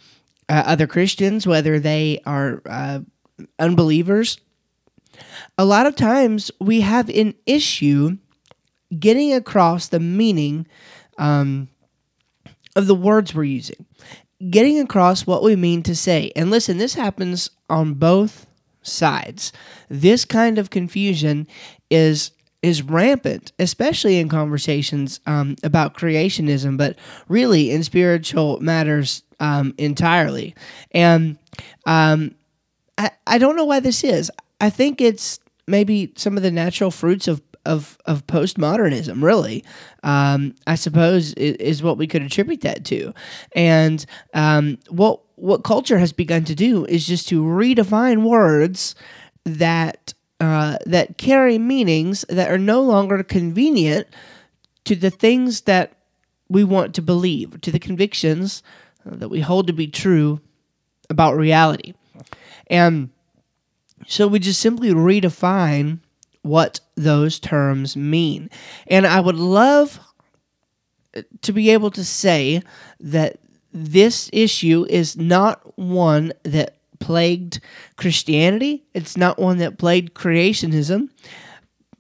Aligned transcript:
uh, 0.50 0.64
other 0.66 0.88
Christians, 0.88 1.46
whether 1.46 1.80
they 1.80 2.22
are 2.26 2.62
uh, 2.66 3.00
unbelievers. 3.60 4.40
A 5.58 5.66
lot 5.66 5.86
of 5.86 5.96
times 5.96 6.52
we 6.60 6.82
have 6.82 7.10
an 7.10 7.34
issue 7.46 8.18
getting 9.00 9.34
across 9.34 9.88
the 9.88 10.00
meaning 10.00 10.68
um, 11.18 11.70
of 12.76 12.88
the 12.88 12.96
words 12.96 13.34
we're 13.34 13.46
using, 13.46 13.86
getting 14.50 14.80
across 14.80 15.26
what 15.26 15.44
we 15.44 15.56
mean 15.56 15.82
to 15.84 15.96
say. 15.96 16.32
And 16.36 16.52
listen, 16.52 16.78
this 16.78 16.96
happens 16.96 17.50
on 17.70 17.94
both 17.94 18.46
sides. 18.82 19.52
This 19.90 20.26
kind 20.26 20.58
of 20.58 20.70
confusion 20.70 21.48
is 21.90 22.32
is 22.62 22.82
rampant, 22.82 23.52
especially 23.60 24.18
in 24.18 24.28
conversations 24.28 25.20
um, 25.28 25.56
about 25.62 25.96
creationism, 25.96 26.78
but 26.78 26.98
really 27.28 27.70
in 27.70 27.84
spiritual 27.84 28.60
matters 28.60 29.22
um, 29.40 29.76
entirely. 29.78 30.56
And 30.92 31.38
um, 31.86 32.34
I, 32.98 33.12
I 33.28 33.38
don't 33.38 33.56
know 33.56 33.66
why 33.66 33.82
this 33.82 34.04
is. 34.04 34.32
I 34.60 34.72
think 34.72 35.00
it's 35.00 35.40
maybe 35.68 36.14
some 36.16 36.38
of 36.38 36.44
the 36.44 36.52
natural 36.52 36.92
fruits 36.92 37.28
of 37.28 37.42
of, 37.66 37.98
of 38.06 38.28
postmodernism, 38.28 39.24
really, 39.24 39.64
um, 40.04 40.54
I 40.68 40.76
suppose, 40.76 41.34
is, 41.34 41.56
is, 41.56 41.84
what 41.84 41.98
we 41.98 42.06
could 42.06 42.22
attribute 42.22 42.62
that 42.62 42.86
to. 42.86 43.12
And 43.54 44.06
um, 44.36 44.78
what 44.90 45.22
what 45.36 45.64
culture 45.64 45.98
has 45.98 46.14
begun 46.14 46.46
to 46.46 46.56
do 46.56 46.86
is 46.86 47.06
just 47.06 47.28
to 47.30 47.42
redefine 47.42 48.24
words 48.24 48.96
that 49.44 50.14
uh, 50.40 50.78
that 50.86 51.18
carry 51.18 51.58
meanings 51.58 52.24
that 52.30 52.52
are 52.52 52.58
no 52.58 52.82
longer 52.82 53.24
convenient 53.24 54.08
to 54.86 54.96
the 54.96 55.10
things 55.10 55.62
that 55.62 55.94
we 56.48 56.64
want 56.64 56.94
to 56.96 57.02
believe, 57.02 57.60
to 57.62 57.72
the 57.72 57.80
convictions 57.80 58.62
uh, 59.06 59.16
that 59.16 59.30
we 59.30 59.42
hold 59.42 59.68
to 59.68 59.74
be 59.74 59.88
true 59.88 60.40
about 61.10 61.36
reality. 61.36 61.94
And 62.68 63.10
so 64.08 64.28
we 64.28 64.40
just 64.40 64.62
simply 64.62 64.90
redefine 64.90 66.00
what 66.42 66.80
those 66.96 67.40
terms 67.40 67.98
mean. 67.98 68.50
And 68.88 69.08
I 69.08 69.20
would 69.20 69.36
love 69.36 70.00
to 71.42 71.54
be 71.54 71.70
able 71.72 71.92
to 71.92 72.04
say 72.04 72.62
that 73.00 73.40
this 73.74 74.30
issue 74.32 74.86
is 74.90 75.18
not 75.18 75.78
one 75.78 76.34
that 76.44 76.78
plagued 77.00 77.60
Christianity. 77.98 78.84
It's 78.94 79.18
not 79.18 79.40
one 79.40 79.58
that 79.58 79.78
plagued 79.78 80.14
creationism. 80.14 81.10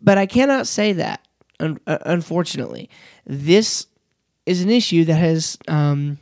But 0.01 0.17
I 0.17 0.25
cannot 0.25 0.67
say 0.67 0.93
that, 0.93 1.27
uh, 1.59 1.75
unfortunately. 1.87 2.89
This 3.25 3.87
is 4.45 4.61
an 4.61 4.69
issue 4.69 5.05
that 5.05 5.15
has 5.15 5.57
um, 5.67 6.19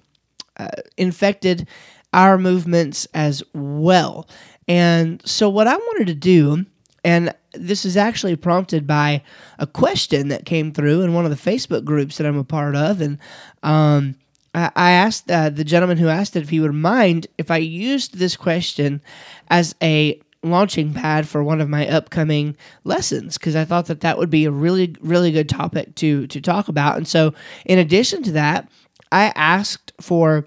uh, 0.57 0.67
infected 0.97 1.67
our 2.13 2.37
movements 2.37 3.07
as 3.13 3.43
well. 3.53 4.27
And 4.67 5.21
so, 5.27 5.49
what 5.49 5.67
I 5.67 5.75
wanted 5.75 6.07
to 6.07 6.15
do, 6.15 6.65
and 7.03 7.33
this 7.53 7.85
is 7.85 7.97
actually 7.97 8.35
prompted 8.35 8.87
by 8.87 9.21
a 9.59 9.67
question 9.67 10.29
that 10.29 10.45
came 10.45 10.71
through 10.71 11.01
in 11.01 11.13
one 11.13 11.25
of 11.25 11.31
the 11.31 11.51
Facebook 11.51 11.83
groups 11.83 12.17
that 12.17 12.25
I'm 12.27 12.37
a 12.37 12.43
part 12.43 12.75
of. 12.75 13.01
And 13.01 13.19
um, 13.61 14.15
I 14.53 14.91
asked 14.91 15.29
uh, 15.31 15.49
the 15.49 15.63
gentleman 15.63 15.97
who 15.97 16.07
asked 16.07 16.35
it 16.35 16.43
if 16.43 16.49
he 16.49 16.59
would 16.59 16.73
mind 16.73 17.27
if 17.37 17.49
I 17.49 17.57
used 17.57 18.17
this 18.17 18.35
question 18.35 19.01
as 19.49 19.75
a 19.81 20.21
launching 20.43 20.93
pad 20.93 21.27
for 21.27 21.43
one 21.43 21.61
of 21.61 21.69
my 21.69 21.87
upcoming 21.87 22.55
lessons 22.83 23.37
because 23.37 23.55
I 23.55 23.65
thought 23.65 23.85
that 23.87 24.01
that 24.01 24.17
would 24.17 24.29
be 24.29 24.45
a 24.45 24.51
really 24.51 24.95
really 24.99 25.31
good 25.31 25.49
topic 25.49 25.95
to 25.95 26.27
to 26.27 26.41
talk 26.41 26.67
about. 26.67 26.97
And 26.97 27.07
so, 27.07 27.33
in 27.65 27.79
addition 27.79 28.21
to 28.23 28.31
that, 28.33 28.69
I 29.11 29.31
asked 29.35 29.93
for 29.99 30.45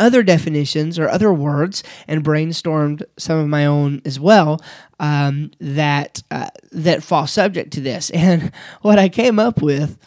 other 0.00 0.22
definitions 0.22 0.98
or 0.98 1.08
other 1.08 1.32
words 1.32 1.84
and 2.08 2.24
brainstormed 2.24 3.02
some 3.18 3.38
of 3.38 3.46
my 3.46 3.66
own 3.66 4.02
as 4.04 4.18
well 4.18 4.60
um, 4.98 5.50
that 5.60 6.22
uh, 6.30 6.48
that 6.72 7.02
fall 7.02 7.26
subject 7.26 7.72
to 7.74 7.80
this. 7.80 8.10
And 8.20 8.52
what 8.82 8.98
I 8.98 9.08
came 9.08 9.38
up 9.38 9.62
with 9.62 9.98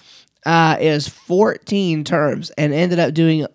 uh, 0.46 0.78
is 0.80 1.08
14 1.08 2.04
terms 2.04 2.52
and 2.52 2.74
ended 2.74 3.00
up 3.00 3.14
doing 3.14 3.48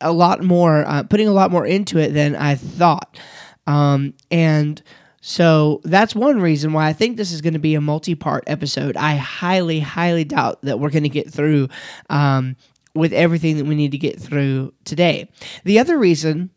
a 0.00 0.12
lot 0.12 0.42
more, 0.42 0.84
uh, 0.86 1.02
putting 1.04 1.28
a 1.28 1.32
lot 1.32 1.50
more 1.50 1.66
into 1.66 1.98
it 1.98 2.12
than 2.12 2.36
I 2.36 2.54
thought. 2.54 3.18
Um, 3.66 4.14
and 4.30 4.82
so 5.20 5.80
that's 5.84 6.14
one 6.14 6.40
reason 6.40 6.72
why 6.72 6.88
I 6.88 6.92
think 6.92 7.16
this 7.16 7.32
is 7.32 7.40
going 7.40 7.54
to 7.54 7.58
be 7.58 7.74
a 7.74 7.80
multi 7.80 8.14
part 8.14 8.44
episode. 8.46 8.96
I 8.96 9.16
highly, 9.16 9.80
highly 9.80 10.24
doubt 10.24 10.62
that 10.62 10.80
we're 10.80 10.90
going 10.90 11.02
to 11.02 11.08
get 11.08 11.30
through 11.30 11.68
um, 12.10 12.56
with 12.94 13.12
everything 13.12 13.56
that 13.58 13.66
we 13.66 13.74
need 13.74 13.92
to 13.92 13.98
get 13.98 14.20
through 14.20 14.72
today. 14.84 15.28
The 15.64 15.78
other 15.78 15.98
reason 15.98 16.50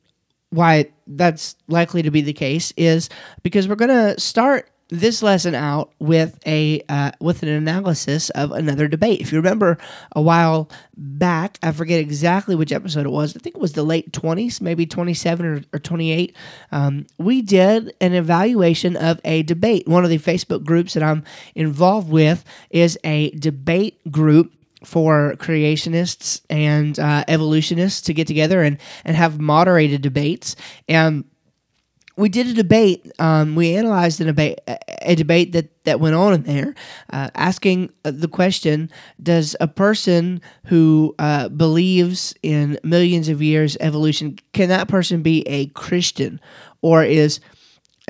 why 0.49 0.91
that's 1.07 1.55
likely 1.67 2.01
to 2.01 2.11
be 2.11 2.21
the 2.21 2.33
case 2.33 2.73
is 2.75 3.09
because 3.41 3.67
we're 3.67 3.75
going 3.75 3.89
to 3.89 4.19
start 4.19 4.69
this 4.91 5.23
lesson 5.23 5.55
out 5.55 5.93
with 5.99 6.37
a 6.45 6.83
uh, 6.89 7.11
with 7.21 7.43
an 7.43 7.49
analysis 7.49 8.29
of 8.31 8.51
another 8.51 8.89
debate. 8.89 9.21
If 9.21 9.31
you 9.31 9.39
remember 9.39 9.77
a 10.13 10.21
while 10.21 10.69
back, 10.97 11.57
I 11.63 11.71
forget 11.71 12.01
exactly 12.01 12.55
which 12.55 12.73
episode 12.73 13.05
it 13.05 13.11
was. 13.11 13.33
I 13.35 13.39
think 13.39 13.55
it 13.55 13.61
was 13.61 13.71
the 13.71 13.83
late 13.83 14.11
twenties, 14.11 14.59
maybe 14.59 14.85
twenty 14.85 15.13
seven 15.13 15.45
or, 15.45 15.61
or 15.71 15.79
twenty 15.79 16.11
eight. 16.11 16.35
Um, 16.73 17.07
we 17.17 17.41
did 17.41 17.95
an 18.01 18.13
evaluation 18.13 18.97
of 18.97 19.21
a 19.23 19.43
debate. 19.43 19.87
One 19.87 20.03
of 20.03 20.09
the 20.09 20.19
Facebook 20.19 20.65
groups 20.65 20.93
that 20.93 21.03
I'm 21.03 21.23
involved 21.55 22.09
with 22.09 22.43
is 22.69 22.99
a 23.05 23.31
debate 23.31 24.11
group 24.11 24.51
for 24.83 25.35
creationists 25.37 26.41
and 26.49 26.99
uh, 26.99 27.23
evolutionists 27.27 28.01
to 28.01 28.13
get 28.13 28.27
together 28.27 28.63
and 28.63 28.77
and 29.05 29.15
have 29.15 29.39
moderated 29.39 30.01
debates 30.01 30.55
and 30.87 31.23
we 32.17 32.29
did 32.29 32.47
a 32.47 32.53
debate. 32.53 33.09
Um, 33.19 33.55
we 33.55 33.75
analyzed 33.75 34.21
a 34.21 34.25
debate, 34.25 34.59
a 35.01 35.15
debate 35.15 35.53
that, 35.53 35.83
that 35.85 35.99
went 35.99 36.15
on 36.15 36.33
in 36.33 36.43
there, 36.43 36.75
uh, 37.11 37.29
asking 37.35 37.91
the 38.03 38.27
question: 38.27 38.91
Does 39.21 39.55
a 39.59 39.67
person 39.67 40.41
who 40.65 41.15
uh, 41.19 41.49
believes 41.49 42.35
in 42.43 42.77
millions 42.83 43.29
of 43.29 43.41
years 43.41 43.77
evolution 43.79 44.37
can 44.53 44.69
that 44.69 44.87
person 44.87 45.21
be 45.21 45.41
a 45.47 45.67
Christian, 45.67 46.39
or 46.81 47.03
is 47.03 47.39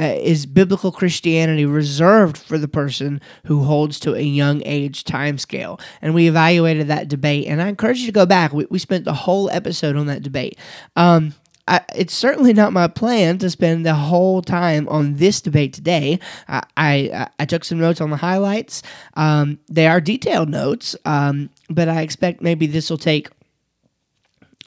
uh, 0.02 0.06
is 0.06 0.46
biblical 0.48 0.92
Christianity 0.92 1.66
reserved 1.66 2.38
for 2.38 2.58
the 2.58 2.68
person 2.68 3.22
who 3.46 3.64
holds 3.64 4.00
to 4.00 4.16
a 4.16 4.22
young 4.22 4.64
age 4.66 5.04
time 5.04 5.38
scale? 5.38 5.80
And 6.02 6.16
we 6.16 6.28
evaluated 6.28 6.88
that 6.88 7.08
debate, 7.08 7.46
and 7.48 7.62
I 7.62 7.68
encourage 7.68 8.00
you 8.00 8.08
to 8.08 8.12
go 8.12 8.26
back. 8.26 8.52
We, 8.52 8.66
we 8.70 8.80
spent 8.80 9.06
the 9.06 9.14
whole 9.14 9.50
episode 9.52 9.96
on 9.96 10.08
that 10.08 10.24
debate. 10.24 10.58
Um, 10.96 11.36
I, 11.68 11.82
it's 11.96 12.14
certainly 12.14 12.54
not 12.54 12.74
my 12.74 12.88
plan 12.88 13.38
to 13.38 13.50
spend 13.50 13.86
the 13.86 13.94
whole 13.94 14.42
time 14.42 14.88
on 14.90 15.18
this 15.18 15.40
debate 15.40 15.74
today. 15.74 16.20
I 16.48 16.64
I, 16.76 17.30
I 17.40 17.46
took 17.46 17.64
some 17.64 17.80
notes 17.80 18.02
on 18.02 18.10
the 18.10 18.18
highlights. 18.18 18.82
Um, 19.14 19.60
they 19.70 19.88
are 19.88 20.02
detailed 20.02 20.50
notes, 20.50 20.96
um, 21.06 21.52
but 21.70 21.88
I 21.88 22.02
expect 22.02 22.42
maybe 22.42 22.66
this 22.66 22.90
will 22.90 22.98
take 22.98 23.30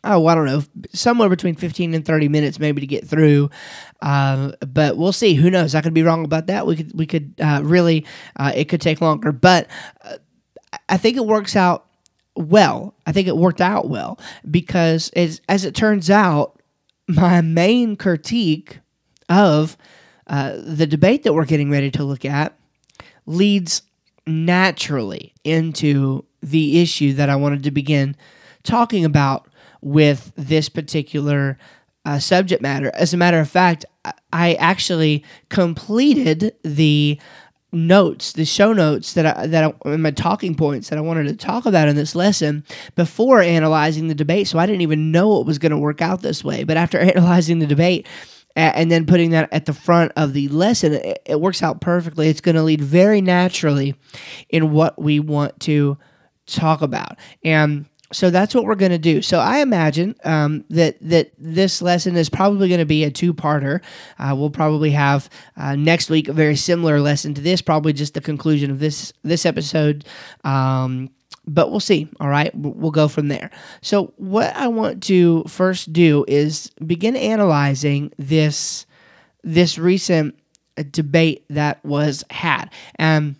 oh, 0.04 0.26
I 0.26 0.34
don't 0.34 0.46
know, 0.46 0.62
somewhere 0.92 1.28
between 1.28 1.54
15 1.54 1.94
and 1.94 2.04
30 2.04 2.28
minutes 2.28 2.58
maybe 2.58 2.80
to 2.80 2.86
get 2.86 3.06
through. 3.06 3.50
Uh, 4.04 4.52
but 4.60 4.98
we'll 4.98 5.12
see. 5.12 5.32
Who 5.32 5.50
knows? 5.50 5.74
I 5.74 5.80
could 5.80 5.94
be 5.94 6.02
wrong 6.02 6.26
about 6.26 6.46
that. 6.48 6.66
We 6.66 6.76
could, 6.76 6.92
we 6.96 7.06
could 7.06 7.34
uh, 7.40 7.62
really, 7.64 8.04
uh, 8.36 8.52
it 8.54 8.66
could 8.66 8.82
take 8.82 9.00
longer. 9.00 9.32
But 9.32 9.66
uh, 10.02 10.18
I 10.90 10.98
think 10.98 11.16
it 11.16 11.24
works 11.24 11.56
out 11.56 11.86
well. 12.36 12.94
I 13.06 13.12
think 13.12 13.28
it 13.28 13.36
worked 13.36 13.62
out 13.62 13.88
well 13.88 14.20
because 14.48 15.08
as, 15.16 15.40
as 15.48 15.64
it 15.64 15.74
turns 15.74 16.10
out, 16.10 16.60
my 17.08 17.40
main 17.40 17.96
critique 17.96 18.80
of 19.30 19.78
uh, 20.26 20.56
the 20.62 20.86
debate 20.86 21.22
that 21.22 21.32
we're 21.32 21.46
getting 21.46 21.70
ready 21.70 21.90
to 21.92 22.04
look 22.04 22.26
at 22.26 22.54
leads 23.24 23.82
naturally 24.26 25.32
into 25.44 26.26
the 26.42 26.82
issue 26.82 27.14
that 27.14 27.30
I 27.30 27.36
wanted 27.36 27.62
to 27.62 27.70
begin 27.70 28.16
talking 28.64 29.06
about 29.06 29.48
with 29.80 30.30
this 30.36 30.68
particular 30.68 31.58
uh, 32.04 32.18
subject 32.18 32.60
matter. 32.60 32.90
As 32.94 33.14
a 33.14 33.16
matter 33.16 33.40
of 33.40 33.48
fact, 33.48 33.86
I 34.32 34.54
actually 34.54 35.24
completed 35.48 36.54
the 36.62 37.18
notes, 37.74 38.32
the 38.32 38.44
show 38.44 38.72
notes 38.72 39.14
that 39.14 39.26
I, 39.26 39.46
that 39.48 39.74
I, 39.84 39.96
my 39.96 40.12
talking 40.12 40.54
points 40.54 40.88
that 40.88 40.98
I 40.98 41.02
wanted 41.02 41.24
to 41.24 41.36
talk 41.36 41.66
about 41.66 41.88
in 41.88 41.96
this 41.96 42.14
lesson 42.14 42.64
before 42.94 43.40
analyzing 43.40 44.08
the 44.08 44.14
debate. 44.14 44.48
So 44.48 44.58
I 44.58 44.66
didn't 44.66 44.82
even 44.82 45.10
know 45.10 45.40
it 45.40 45.46
was 45.46 45.58
going 45.58 45.72
to 45.72 45.78
work 45.78 46.00
out 46.00 46.22
this 46.22 46.44
way. 46.44 46.64
But 46.64 46.76
after 46.76 46.98
analyzing 47.00 47.58
the 47.58 47.66
debate 47.66 48.06
and 48.56 48.90
then 48.90 49.04
putting 49.04 49.30
that 49.30 49.52
at 49.52 49.66
the 49.66 49.74
front 49.74 50.12
of 50.16 50.32
the 50.32 50.48
lesson, 50.48 50.94
it, 50.94 51.22
it 51.26 51.40
works 51.40 51.62
out 51.62 51.80
perfectly. 51.80 52.28
It's 52.28 52.40
going 52.40 52.54
to 52.54 52.62
lead 52.62 52.80
very 52.80 53.20
naturally 53.20 53.96
in 54.48 54.72
what 54.72 55.00
we 55.00 55.18
want 55.18 55.58
to 55.60 55.98
talk 56.46 56.82
about. 56.82 57.18
And 57.42 57.86
so 58.12 58.30
that's 58.30 58.54
what 58.54 58.64
we're 58.64 58.74
going 58.74 58.92
to 58.92 58.98
do. 58.98 59.22
So 59.22 59.38
I 59.38 59.58
imagine 59.58 60.14
um, 60.24 60.64
that 60.70 60.96
that 61.00 61.32
this 61.38 61.82
lesson 61.82 62.16
is 62.16 62.28
probably 62.28 62.68
going 62.68 62.80
to 62.80 62.86
be 62.86 63.04
a 63.04 63.10
two-parter. 63.10 63.82
Uh, 64.18 64.34
we'll 64.36 64.50
probably 64.50 64.90
have 64.90 65.28
uh, 65.56 65.74
next 65.74 66.10
week 66.10 66.28
a 66.28 66.32
very 66.32 66.56
similar 66.56 67.00
lesson 67.00 67.34
to 67.34 67.40
this, 67.40 67.62
probably 67.62 67.92
just 67.92 68.14
the 68.14 68.20
conclusion 68.20 68.70
of 68.70 68.78
this 68.78 69.12
this 69.22 69.46
episode. 69.46 70.04
Um, 70.44 71.10
but 71.46 71.70
we'll 71.70 71.80
see. 71.80 72.08
All 72.20 72.28
right, 72.28 72.54
we'll 72.54 72.90
go 72.90 73.08
from 73.08 73.28
there. 73.28 73.50
So 73.82 74.12
what 74.16 74.54
I 74.56 74.68
want 74.68 75.02
to 75.04 75.44
first 75.44 75.92
do 75.92 76.24
is 76.28 76.70
begin 76.86 77.16
analyzing 77.16 78.12
this 78.18 78.86
this 79.42 79.78
recent 79.78 80.38
debate 80.90 81.44
that 81.50 81.84
was 81.84 82.24
had. 82.30 82.70
Um, 82.98 83.36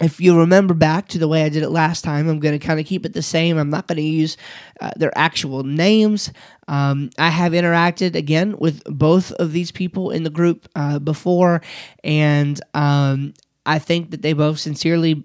if 0.00 0.20
you 0.20 0.38
remember 0.38 0.74
back 0.74 1.08
to 1.08 1.18
the 1.18 1.28
way 1.28 1.42
I 1.44 1.48
did 1.48 1.62
it 1.62 1.70
last 1.70 2.02
time, 2.02 2.28
I'm 2.28 2.40
going 2.40 2.58
to 2.58 2.64
kind 2.64 2.80
of 2.80 2.86
keep 2.86 3.06
it 3.06 3.12
the 3.12 3.22
same. 3.22 3.58
I'm 3.58 3.70
not 3.70 3.86
going 3.86 3.96
to 3.96 4.02
use 4.02 4.36
uh, 4.80 4.90
their 4.96 5.16
actual 5.16 5.62
names. 5.62 6.32
Um, 6.68 7.10
I 7.18 7.28
have 7.28 7.52
interacted 7.52 8.14
again 8.14 8.56
with 8.58 8.82
both 8.84 9.32
of 9.32 9.52
these 9.52 9.70
people 9.70 10.10
in 10.10 10.22
the 10.22 10.30
group 10.30 10.68
uh, 10.74 10.98
before, 10.98 11.62
and 12.02 12.60
um, 12.74 13.34
I 13.66 13.78
think 13.78 14.10
that 14.10 14.22
they 14.22 14.32
both 14.32 14.58
sincerely 14.58 15.24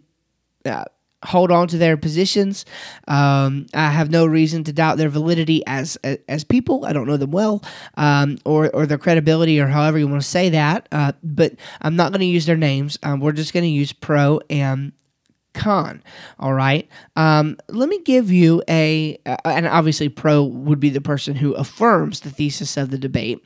uh, 0.65 0.85
hold 1.25 1.51
on 1.51 1.67
to 1.67 1.77
their 1.77 1.97
positions. 1.97 2.65
Um, 3.07 3.67
I 3.73 3.89
have 3.89 4.11
no 4.11 4.25
reason 4.25 4.63
to 4.65 4.73
doubt 4.73 4.97
their 4.97 5.09
validity 5.09 5.63
as 5.65 5.97
as 6.27 6.43
people. 6.43 6.85
I 6.85 6.93
don't 6.93 7.07
know 7.07 7.17
them 7.17 7.31
well, 7.31 7.63
um, 7.95 8.37
or 8.45 8.69
or 8.73 8.85
their 8.85 8.97
credibility, 8.97 9.59
or 9.59 9.67
however 9.67 9.97
you 9.97 10.07
want 10.07 10.21
to 10.21 10.27
say 10.27 10.49
that. 10.49 10.87
Uh, 10.91 11.13
but 11.23 11.53
I'm 11.81 11.95
not 11.95 12.11
going 12.11 12.21
to 12.21 12.25
use 12.25 12.45
their 12.45 12.57
names. 12.57 12.97
Um, 13.03 13.19
we're 13.19 13.31
just 13.31 13.53
going 13.53 13.63
to 13.63 13.69
use 13.69 13.93
pro 13.93 14.39
and 14.49 14.91
con. 15.57 16.01
All 16.39 16.53
right. 16.53 16.87
Um, 17.15 17.57
let 17.67 17.89
me 17.89 18.01
give 18.03 18.31
you 18.31 18.63
a, 18.69 19.19
uh, 19.25 19.37
and 19.45 19.67
obviously, 19.67 20.07
pro 20.07 20.43
would 20.43 20.79
be 20.79 20.89
the 20.89 21.01
person 21.01 21.35
who 21.35 21.53
affirms 21.53 22.21
the 22.21 22.29
thesis 22.29 22.77
of 22.77 22.91
the 22.91 22.97
debate, 22.97 23.43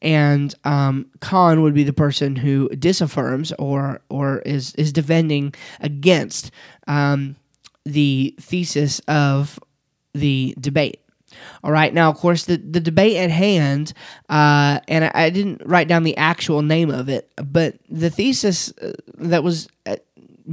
and 0.00 0.54
um, 0.64 1.06
con 1.20 1.62
would 1.62 1.74
be 1.74 1.84
the 1.84 1.92
person 1.92 2.36
who 2.36 2.68
disaffirms 2.70 3.52
or 3.58 4.00
or 4.08 4.38
is 4.40 4.74
is 4.76 4.92
defending 4.92 5.54
against 5.80 6.50
um, 6.86 7.36
the 7.84 8.34
thesis 8.38 9.00
of 9.08 9.58
the 10.12 10.54
debate. 10.60 11.00
All 11.62 11.72
right. 11.72 11.92
Now, 11.92 12.10
of 12.10 12.16
course, 12.16 12.44
the, 12.44 12.56
the 12.56 12.80
debate 12.80 13.16
at 13.16 13.30
hand, 13.30 13.92
uh, 14.28 14.80
and 14.88 15.04
I, 15.04 15.10
I, 15.14 15.30
didn't 15.30 15.62
write 15.64 15.88
down 15.88 16.04
the 16.04 16.16
actual 16.16 16.62
name 16.62 16.90
of 16.90 17.08
it, 17.08 17.30
but 17.36 17.76
the 17.88 18.10
thesis 18.10 18.72
uh, 18.80 18.92
that 19.18 19.42
was 19.42 19.68
uh, 19.86 19.96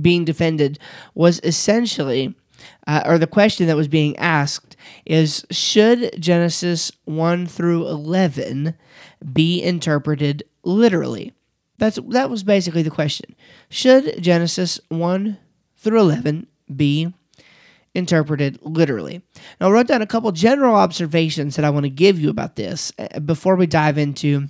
being 0.02 0.26
defended 0.26 0.80
was 1.14 1.40
essentially, 1.44 2.36
uh, 2.88 3.04
or 3.06 3.18
the 3.18 3.28
question 3.28 3.68
that 3.68 3.78
was 3.78 3.88
being 3.88 4.16
asked 4.18 4.76
is 5.06 5.46
should 5.52 6.20
Genesis 6.20 6.92
1 7.06 7.48
through 7.48 7.88
11 7.88 8.76
be 9.32 9.62
interpreted 9.62 10.44
literally? 10.64 11.34
That's, 11.78 12.00
that 12.10 12.30
was 12.30 12.44
basically 12.44 12.84
the 12.84 12.90
question. 12.90 13.36
Should 13.70 14.22
Genesis 14.22 14.80
1 14.90 15.38
through 15.76 16.00
11 16.00 16.48
be 16.74 17.14
interpreted 17.94 18.60
literally. 18.62 19.22
Now, 19.60 19.68
I 19.68 19.72
wrote 19.72 19.88
down 19.88 20.02
a 20.02 20.08
couple 20.08 20.32
general 20.32 20.76
observations 20.76 21.56
that 21.56 21.66
I 21.66 21.70
want 21.70 21.84
to 21.84 21.90
give 21.90 22.20
you 22.20 22.30
about 22.30 22.56
this 22.56 22.92
uh, 22.98 23.20
before 23.20 23.56
we 23.56 23.68
dive 23.68 23.98
into 23.98 24.48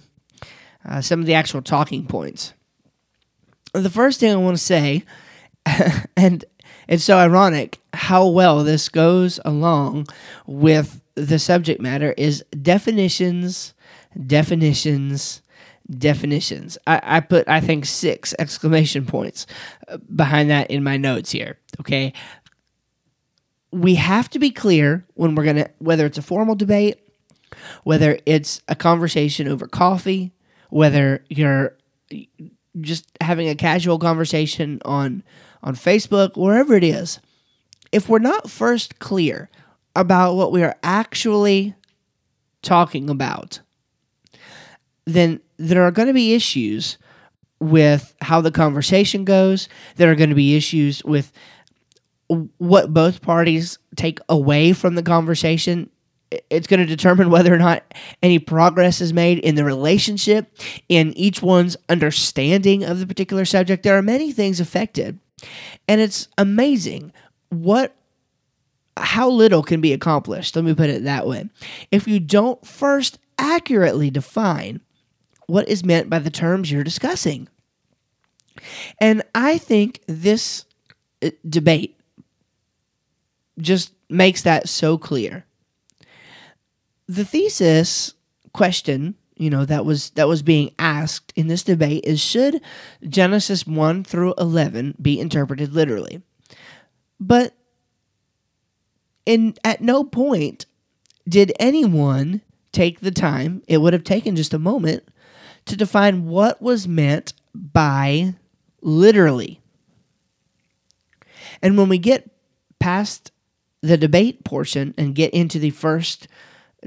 uh, 0.85 1.01
some 1.01 1.19
of 1.19 1.25
the 1.25 1.33
actual 1.33 1.61
talking 1.61 2.05
points. 2.05 2.53
The 3.73 3.89
first 3.89 4.19
thing 4.19 4.31
I 4.31 4.35
want 4.35 4.55
to 4.55 4.63
say 4.63 5.03
and 6.17 6.45
it's 6.87 7.03
so 7.03 7.17
ironic 7.17 7.79
how 7.93 8.27
well 8.27 8.63
this 8.63 8.89
goes 8.89 9.39
along 9.45 10.07
with 10.45 11.01
the 11.15 11.39
subject 11.39 11.79
matter 11.79 12.13
is 12.17 12.43
definitions, 12.61 13.73
definitions, 14.25 15.41
definitions. 15.89 16.77
I, 16.87 17.01
I 17.03 17.19
put, 17.19 17.47
I 17.47 17.59
think, 17.59 17.85
six 17.85 18.33
exclamation 18.39 19.05
points 19.05 19.45
uh, 19.87 19.97
behind 20.15 20.49
that 20.49 20.71
in 20.71 20.83
my 20.83 20.97
notes 20.97 21.31
here. 21.31 21.57
Okay. 21.79 22.13
We 23.71 23.95
have 23.95 24.29
to 24.31 24.39
be 24.39 24.51
clear 24.51 25.05
when 25.15 25.35
we're 25.35 25.43
going 25.43 25.57
to, 25.57 25.69
whether 25.79 26.05
it's 26.05 26.17
a 26.17 26.23
formal 26.23 26.55
debate, 26.55 26.99
whether 27.83 28.19
it's 28.25 28.61
a 28.67 28.75
conversation 28.75 29.47
over 29.47 29.67
coffee, 29.67 30.31
whether 30.69 31.23
you're 31.29 31.75
just 32.81 33.05
having 33.21 33.49
a 33.49 33.55
casual 33.55 33.99
conversation 33.99 34.81
on 34.85 35.23
on 35.63 35.75
Facebook, 35.75 36.37
wherever 36.37 36.75
it 36.75 36.83
is, 36.83 37.19
if 37.91 38.09
we're 38.09 38.19
not 38.19 38.49
first 38.49 38.99
clear 38.99 39.49
about 39.95 40.35
what 40.35 40.51
we 40.51 40.63
are 40.63 40.75
actually 40.83 41.73
talking 42.61 43.09
about, 43.09 43.61
then 45.05 45.39
there 45.57 45.83
are 45.83 45.91
going 45.91 46.07
to 46.07 46.13
be 46.13 46.33
issues 46.33 46.97
with 47.59 48.13
how 48.21 48.41
the 48.41 48.51
conversation 48.51 49.23
goes. 49.23 49.69
There 49.95 50.11
are 50.11 50.15
going 50.15 50.29
to 50.29 50.35
be 50.35 50.55
issues 50.55 51.03
with 51.03 51.31
what 52.57 52.93
both 52.93 53.21
parties 53.21 53.77
take 53.95 54.19
away 54.27 54.73
from 54.73 54.95
the 54.95 55.03
conversation. 55.03 55.89
It's 56.49 56.67
going 56.67 56.79
to 56.79 56.85
determine 56.85 57.29
whether 57.29 57.53
or 57.53 57.59
not 57.59 57.83
any 58.23 58.39
progress 58.39 59.01
is 59.01 59.13
made 59.13 59.39
in 59.39 59.55
the 59.55 59.63
relationship, 59.63 60.57
in 60.89 61.13
each 61.15 61.41
one's 61.41 61.77
understanding 61.89 62.83
of 62.83 62.99
the 62.99 63.07
particular 63.07 63.45
subject. 63.45 63.83
There 63.83 63.97
are 63.97 64.01
many 64.01 64.31
things 64.31 64.59
affected 64.59 65.19
and 65.87 66.01
it's 66.01 66.27
amazing 66.37 67.11
what 67.49 67.95
how 68.97 69.29
little 69.29 69.63
can 69.63 69.81
be 69.81 69.93
accomplished. 69.93 70.55
Let 70.55 70.65
me 70.65 70.75
put 70.75 70.89
it 70.89 71.03
that 71.03 71.25
way. 71.25 71.49
If 71.91 72.07
you 72.07 72.19
don't 72.19 72.65
first 72.65 73.17
accurately 73.37 74.09
define 74.09 74.81
what 75.47 75.67
is 75.67 75.83
meant 75.83 76.09
by 76.09 76.19
the 76.19 76.29
terms 76.29 76.71
you're 76.71 76.83
discussing. 76.83 77.47
And 78.99 79.23
I 79.33 79.57
think 79.57 80.01
this 80.07 80.65
uh, 81.21 81.31
debate 81.47 81.99
just 83.59 83.93
makes 84.09 84.43
that 84.43 84.69
so 84.69 84.97
clear. 84.97 85.45
The 87.07 87.25
thesis 87.25 88.13
question 88.53 89.15
you 89.35 89.49
know 89.49 89.65
that 89.65 89.85
was 89.85 90.11
that 90.11 90.27
was 90.27 90.41
being 90.41 90.73
asked 90.77 91.33
in 91.35 91.47
this 91.47 91.63
debate 91.63 92.03
is 92.05 92.19
should 92.19 92.61
Genesis 93.07 93.65
1 93.65 94.03
through 94.03 94.33
11 94.37 94.95
be 95.01 95.19
interpreted 95.19 95.73
literally. 95.73 96.21
But 97.19 97.53
in 99.25 99.55
at 99.63 99.81
no 99.81 100.03
point 100.03 100.65
did 101.27 101.53
anyone 101.59 102.41
take 102.71 102.99
the 102.99 103.11
time, 103.11 103.63
it 103.67 103.77
would 103.77 103.93
have 103.93 104.03
taken 104.03 104.35
just 104.35 104.53
a 104.53 104.59
moment 104.59 105.03
to 105.65 105.77
define 105.77 106.25
what 106.25 106.61
was 106.61 106.87
meant 106.87 107.33
by 107.53 108.35
literally. 108.81 109.61
And 111.61 111.77
when 111.77 111.87
we 111.87 111.97
get 111.97 112.29
past 112.79 113.31
the 113.81 113.97
debate 113.97 114.43
portion 114.43 114.93
and 114.97 115.15
get 115.15 115.33
into 115.33 115.59
the 115.59 115.69
first 115.69 116.27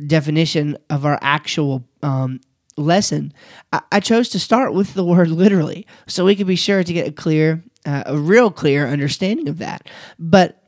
definition 0.07 0.77
of 0.91 1.05
our 1.05 1.19
actual 1.23 1.85
um, 2.03 2.41
lesson, 2.77 3.33
I-, 3.73 3.83
I, 3.93 4.01
chose 4.01 4.29
to 4.31 4.39
start 4.39 4.75
with 4.75 4.95
the 4.95 5.05
word 5.05 5.29
literally 5.29 5.87
so 6.07 6.25
we 6.25 6.37
could 6.37 6.47
be 6.47 6.57
sure 6.57 6.83
to 6.83 6.93
get 6.93 7.09
a 7.09 7.13
clear, 7.13 7.63
uh, 7.85 8.05
a 8.07 8.19
real 8.19 8.51
clear 8.51 8.87
understanding 8.87 9.49
of 9.49 9.59
that. 9.59 9.89
But 10.19 10.63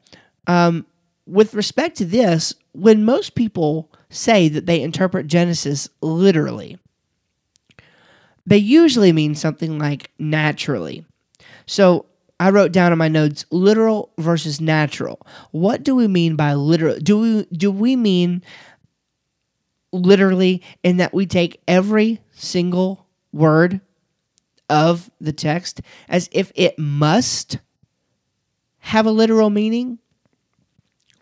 um, 0.46 0.86
with 1.26 1.54
respect 1.54 1.96
to 1.98 2.04
this, 2.04 2.54
when 2.72 3.04
most 3.04 3.34
people 3.34 3.92
say 4.10 4.48
that 4.48 4.66
they 4.66 4.80
interpret 4.80 5.26
Genesis 5.26 5.88
literally, 6.00 6.78
they 8.46 8.56
usually 8.56 9.12
mean 9.12 9.34
something 9.34 9.78
like 9.78 10.10
naturally. 10.18 11.04
So 11.66 12.06
I 12.40 12.50
wrote 12.50 12.72
down 12.72 12.92
in 12.92 12.98
my 12.98 13.08
notes 13.08 13.44
literal 13.50 14.12
versus 14.16 14.60
natural. 14.60 15.26
What 15.50 15.82
do 15.82 15.94
we 15.94 16.06
mean 16.06 16.36
by 16.36 16.54
literal? 16.54 16.98
Do 16.98 17.18
we 17.18 17.44
do 17.56 17.70
we 17.70 17.96
mean 17.96 18.42
literally 19.92 20.62
in 20.82 20.98
that 20.98 21.14
we 21.14 21.26
take 21.26 21.60
every 21.66 22.20
single 22.32 23.06
word 23.32 23.80
of 24.68 25.10
the 25.20 25.32
text 25.32 25.80
as 26.08 26.28
if 26.32 26.52
it 26.54 26.78
must 26.78 27.58
have 28.78 29.06
a 29.06 29.10
literal 29.10 29.50
meaning? 29.50 29.98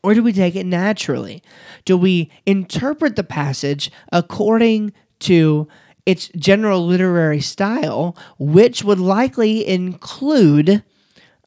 Or 0.03 0.15
do 0.15 0.23
we 0.23 0.33
take 0.33 0.55
it 0.55 0.67
naturally? 0.67 1.43
Do 1.85 1.97
we 1.97 2.31
interpret 2.45 3.17
the 3.17 3.25
passage 3.25 3.91
according 4.13 4.93
to 5.21 5.67
its 6.05 6.29
general 6.37 6.87
literary 6.87 7.41
style, 7.41 8.17
which 8.39 8.85
would 8.85 9.01
likely 9.01 9.67
include 9.67 10.85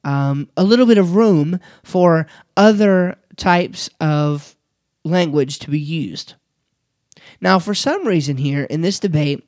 um, 0.04 0.48
a 0.56 0.64
little 0.64 0.86
bit 0.86 0.98
of 0.98 1.14
room 1.14 1.58
for 1.82 2.26
other 2.56 3.16
types 3.36 3.88
of 4.00 4.56
language 5.04 5.58
to 5.60 5.70
be 5.70 5.80
used? 5.80 6.34
Now, 7.40 7.58
for 7.58 7.74
some 7.74 8.06
reason 8.06 8.36
here 8.36 8.64
in 8.64 8.82
this 8.82 8.98
debate, 8.98 9.46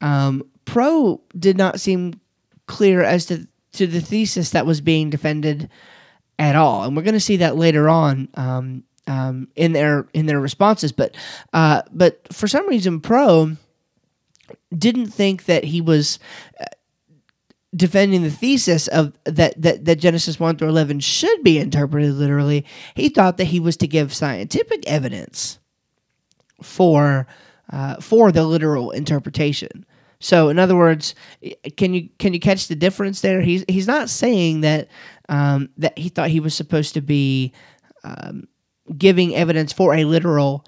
um, 0.00 0.44
Pro 0.64 1.20
did 1.38 1.56
not 1.56 1.80
seem 1.80 2.20
clear 2.66 3.02
as 3.02 3.26
to, 3.26 3.46
to 3.72 3.86
the 3.86 4.00
thesis 4.00 4.50
that 4.50 4.66
was 4.66 4.80
being 4.80 5.10
defended 5.10 5.70
at 6.38 6.54
all, 6.54 6.84
and 6.84 6.96
we're 6.96 7.02
going 7.02 7.14
to 7.14 7.20
see 7.20 7.38
that 7.38 7.56
later 7.56 7.88
on 7.88 8.28
um, 8.34 8.84
um, 9.06 9.48
in 9.56 9.72
their 9.72 10.06
in 10.12 10.26
their 10.26 10.40
responses. 10.40 10.92
But 10.92 11.16
uh, 11.52 11.82
but 11.90 12.20
for 12.32 12.46
some 12.46 12.68
reason, 12.68 13.00
Pro 13.00 13.56
didn't 14.76 15.08
think 15.08 15.46
that 15.46 15.64
he 15.64 15.80
was. 15.80 16.18
Uh, 16.60 16.64
defending 17.76 18.22
the 18.22 18.30
thesis 18.30 18.88
of 18.88 19.12
that, 19.24 19.52
that 19.60 19.84
that 19.84 19.96
Genesis 19.96 20.40
1 20.40 20.56
through 20.56 20.70
11 20.70 21.00
should 21.00 21.42
be 21.44 21.58
interpreted 21.58 22.14
literally 22.14 22.64
he 22.94 23.10
thought 23.10 23.36
that 23.36 23.44
he 23.44 23.60
was 23.60 23.76
to 23.76 23.86
give 23.86 24.14
scientific 24.14 24.82
evidence 24.86 25.58
for 26.62 27.26
uh, 27.70 27.96
for 27.96 28.32
the 28.32 28.44
literal 28.44 28.90
interpretation. 28.90 29.84
So 30.20 30.48
in 30.48 30.58
other 30.58 30.76
words 30.76 31.14
can 31.76 31.94
you 31.94 32.08
can 32.18 32.34
you 32.34 32.40
catch 32.40 32.68
the 32.68 32.74
difference 32.74 33.20
there? 33.20 33.40
He's 33.40 33.64
he's 33.68 33.86
not 33.86 34.10
saying 34.10 34.62
that 34.62 34.88
um, 35.28 35.70
that 35.76 35.96
he 35.98 36.08
thought 36.08 36.30
he 36.30 36.40
was 36.40 36.54
supposed 36.54 36.94
to 36.94 37.00
be 37.00 37.52
um, 38.04 38.48
giving 38.96 39.34
evidence 39.34 39.72
for 39.72 39.94
a 39.94 40.04
literal 40.04 40.64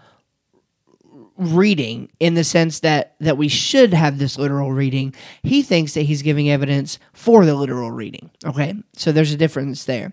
reading 1.36 2.10
in 2.20 2.34
the 2.34 2.44
sense 2.44 2.80
that 2.80 3.14
that 3.18 3.38
we 3.38 3.48
should 3.48 3.94
have 3.94 4.18
this 4.18 4.38
literal 4.38 4.72
reading. 4.72 5.14
He 5.42 5.62
thinks 5.62 5.94
that 5.94 6.02
he's 6.02 6.22
giving 6.22 6.50
evidence 6.50 6.98
for 7.14 7.46
the 7.46 7.54
literal 7.54 7.90
reading. 7.90 8.30
Okay? 8.44 8.74
So 8.92 9.10
there's 9.10 9.32
a 9.32 9.38
difference 9.38 9.84
there. 9.84 10.12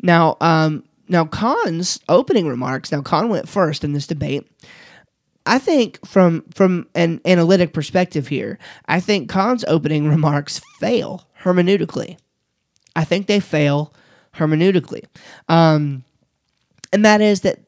Now 0.00 0.36
um 0.40 0.84
now 1.08 1.24
Con's 1.24 2.00
opening 2.08 2.46
remarks 2.46 2.92
now 2.92 3.02
Con 3.02 3.28
went 3.28 3.48
first 3.48 3.82
in 3.82 3.92
this 3.92 4.06
debate 4.06 4.48
I 5.48 5.58
think 5.58 6.04
from 6.06 6.44
from 6.54 6.86
an 6.94 7.20
analytic 7.24 7.72
perspective 7.72 8.28
here 8.28 8.58
I 8.86 9.00
think 9.00 9.28
Con's 9.28 9.64
opening 9.66 10.08
remarks 10.08 10.60
fail 10.78 11.26
hermeneutically 11.42 12.18
I 12.98 13.04
think 13.04 13.28
they 13.28 13.38
fail 13.38 13.94
hermeneutically. 14.34 15.04
Um, 15.48 16.04
and 16.92 17.04
that 17.04 17.20
is 17.20 17.42
that, 17.42 17.60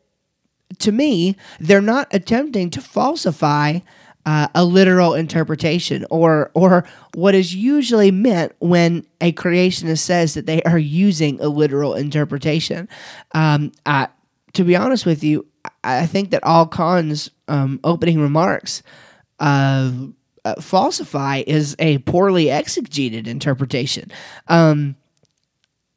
to 0.80 0.90
me, 0.90 1.36
they're 1.60 1.80
not 1.80 2.08
attempting 2.12 2.68
to 2.70 2.80
falsify 2.80 3.80
uh, 4.26 4.48
a 4.54 4.64
literal 4.64 5.14
interpretation 5.14 6.04
or 6.10 6.50
or 6.52 6.84
what 7.14 7.34
is 7.34 7.54
usually 7.54 8.10
meant 8.10 8.52
when 8.58 9.06
a 9.20 9.32
creationist 9.32 10.00
says 10.00 10.34
that 10.34 10.46
they 10.46 10.62
are 10.64 10.78
using 10.78 11.40
a 11.40 11.48
literal 11.48 11.94
interpretation. 11.94 12.88
Um, 13.32 13.72
I, 13.86 14.08
to 14.52 14.64
be 14.64 14.76
honest 14.76 15.06
with 15.06 15.24
you, 15.24 15.46
I 15.82 16.06
think 16.06 16.30
that 16.30 16.44
all 16.44 16.66
Con's 16.66 17.30
um, 17.48 17.80
opening 17.84 18.20
remarks 18.20 18.82
uh, 19.38 19.90
uh, 20.44 20.60
falsify 20.60 21.42
is 21.46 21.76
a 21.78 21.98
poorly 21.98 22.46
exegeted 22.46 23.26
interpretation. 23.26 24.10
Um, 24.48 24.96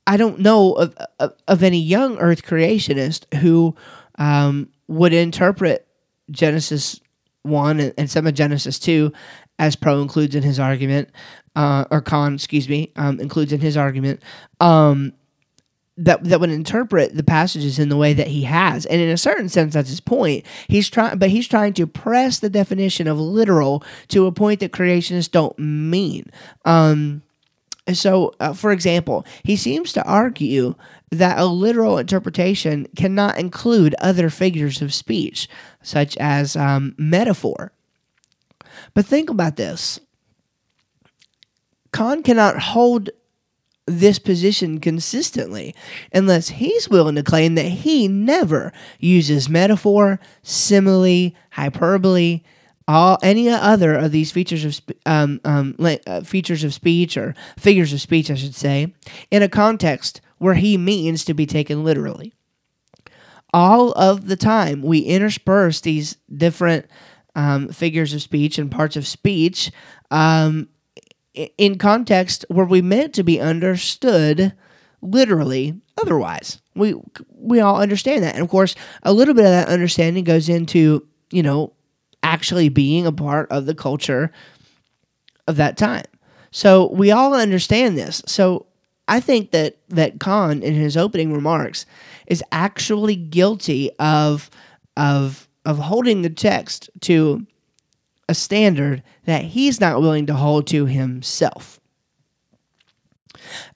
I 0.05 0.17
don't 0.17 0.39
know 0.39 0.73
of, 0.73 0.95
of, 1.19 1.33
of 1.47 1.63
any 1.63 1.79
young 1.79 2.17
Earth 2.17 2.43
creationist 2.43 3.33
who 3.35 3.75
um, 4.15 4.69
would 4.87 5.13
interpret 5.13 5.87
Genesis 6.31 6.99
1 7.43 7.79
and, 7.79 7.93
and, 7.97 8.09
some 8.09 8.27
of 8.27 8.33
Genesis 8.33 8.79
2 8.79 9.11
as 9.59 9.75
Pro 9.75 10.01
includes 10.01 10.35
in 10.35 10.43
his 10.43 10.59
argument, 10.59 11.09
uh, 11.55 11.85
or 11.91 12.01
Con, 12.01 12.35
excuse 12.35 12.67
me, 12.67 12.91
um, 12.95 13.19
includes 13.19 13.53
in 13.53 13.61
his 13.61 13.77
argument, 13.77 14.21
um, 14.59 15.13
that 15.97 16.23
that 16.23 16.39
would 16.39 16.49
interpret 16.49 17.15
the 17.15 17.23
passages 17.23 17.77
in 17.77 17.89
the 17.89 17.97
way 17.97 18.13
that 18.13 18.27
he 18.27 18.43
has, 18.43 18.85
and 18.85 18.99
in 19.01 19.09
a 19.09 19.17
certain 19.17 19.49
sense, 19.49 19.73
that's 19.73 19.89
his 19.89 19.99
point. 19.99 20.45
He's 20.67 20.89
trying, 20.89 21.17
but 21.17 21.29
he's 21.29 21.47
trying 21.47 21.73
to 21.73 21.87
press 21.87 22.39
the 22.39 22.49
definition 22.49 23.07
of 23.07 23.19
literal 23.19 23.83
to 24.09 24.25
a 24.25 24.31
point 24.31 24.59
that 24.61 24.71
creationists 24.71 25.29
don't 25.29 25.57
mean. 25.59 26.31
Um, 26.65 27.21
so, 27.91 28.33
uh, 28.39 28.53
for 28.53 28.71
example, 28.71 29.25
he 29.43 29.55
seems 29.55 29.91
to 29.93 30.03
argue 30.03 30.75
that 31.11 31.37
a 31.37 31.45
literal 31.45 31.97
interpretation 31.97 32.87
cannot 32.95 33.37
include 33.37 33.93
other 33.99 34.29
figures 34.29 34.81
of 34.81 34.93
speech, 34.93 35.47
such 35.81 36.17
as 36.17 36.55
um, 36.55 36.95
metaphor. 36.97 37.71
But 38.93 39.05
think 39.05 39.29
about 39.29 39.57
this 39.57 39.99
Con 41.91 42.23
cannot 42.23 42.59
hold 42.59 43.11
this 43.85 44.17
position 44.17 44.79
consistently 44.79 45.75
unless 46.13 46.49
he's 46.49 46.89
willing 46.89 47.15
to 47.15 47.23
claim 47.23 47.55
that 47.55 47.65
he 47.65 48.07
never 48.07 48.71
uses 48.99 49.49
metaphor, 49.49 50.19
simile, 50.41 51.31
hyperbole, 51.51 52.41
all 52.87 53.17
any 53.21 53.49
other 53.49 53.95
of 53.95 54.11
these 54.11 54.31
features 54.31 54.65
of 54.65 54.81
um, 55.05 55.39
um, 55.45 55.75
uh, 55.79 56.21
features 56.21 56.63
of 56.63 56.73
speech 56.73 57.15
or 57.17 57.33
figures 57.57 57.93
of 57.93 58.01
speech, 58.01 58.29
I 58.29 58.35
should 58.35 58.55
say, 58.55 58.93
in 59.31 59.41
a 59.41 59.49
context 59.49 60.21
where 60.37 60.55
he 60.55 60.77
means 60.77 61.23
to 61.25 61.33
be 61.33 61.45
taken 61.45 61.83
literally. 61.83 62.33
All 63.53 63.91
of 63.93 64.27
the 64.27 64.35
time, 64.35 64.81
we 64.81 64.99
intersperse 64.99 65.81
these 65.81 66.17
different 66.35 66.87
um, 67.35 67.69
figures 67.69 68.13
of 68.13 68.21
speech 68.21 68.57
and 68.57 68.71
parts 68.71 68.95
of 68.95 69.07
speech 69.07 69.71
um, 70.11 70.67
in 71.33 71.77
context 71.77 72.45
where 72.49 72.65
we 72.65 72.81
meant 72.81 73.13
to 73.15 73.23
be 73.23 73.39
understood 73.39 74.53
literally. 75.01 75.79
Otherwise, 76.01 76.61
we 76.75 76.95
we 77.29 77.59
all 77.59 77.81
understand 77.81 78.23
that, 78.23 78.35
and 78.35 78.43
of 78.43 78.49
course, 78.49 78.75
a 79.03 79.13
little 79.13 79.33
bit 79.33 79.45
of 79.45 79.51
that 79.51 79.67
understanding 79.67 80.23
goes 80.23 80.49
into 80.49 81.05
you 81.31 81.43
know 81.43 81.73
actually 82.23 82.69
being 82.69 83.05
a 83.05 83.11
part 83.11 83.51
of 83.51 83.65
the 83.65 83.75
culture 83.75 84.31
of 85.47 85.57
that 85.57 85.77
time. 85.77 86.05
So 86.51 86.91
we 86.91 87.11
all 87.11 87.33
understand 87.33 87.97
this. 87.97 88.21
So 88.25 88.67
I 89.07 89.19
think 89.19 89.51
that 89.51 89.77
that 89.89 90.19
Con 90.19 90.63
in 90.63 90.73
his 90.73 90.95
opening 90.95 91.33
remarks 91.33 91.85
is 92.27 92.43
actually 92.51 93.15
guilty 93.15 93.91
of 93.99 94.49
of 94.95 95.47
of 95.65 95.77
holding 95.77 96.21
the 96.21 96.29
text 96.29 96.89
to 97.01 97.45
a 98.33 98.35
standard 98.35 99.03
that 99.25 99.43
he's 99.43 99.79
not 99.79 100.01
willing 100.01 100.25
to 100.25 100.33
hold 100.33 100.65
to 100.65 100.87
himself. 100.87 101.79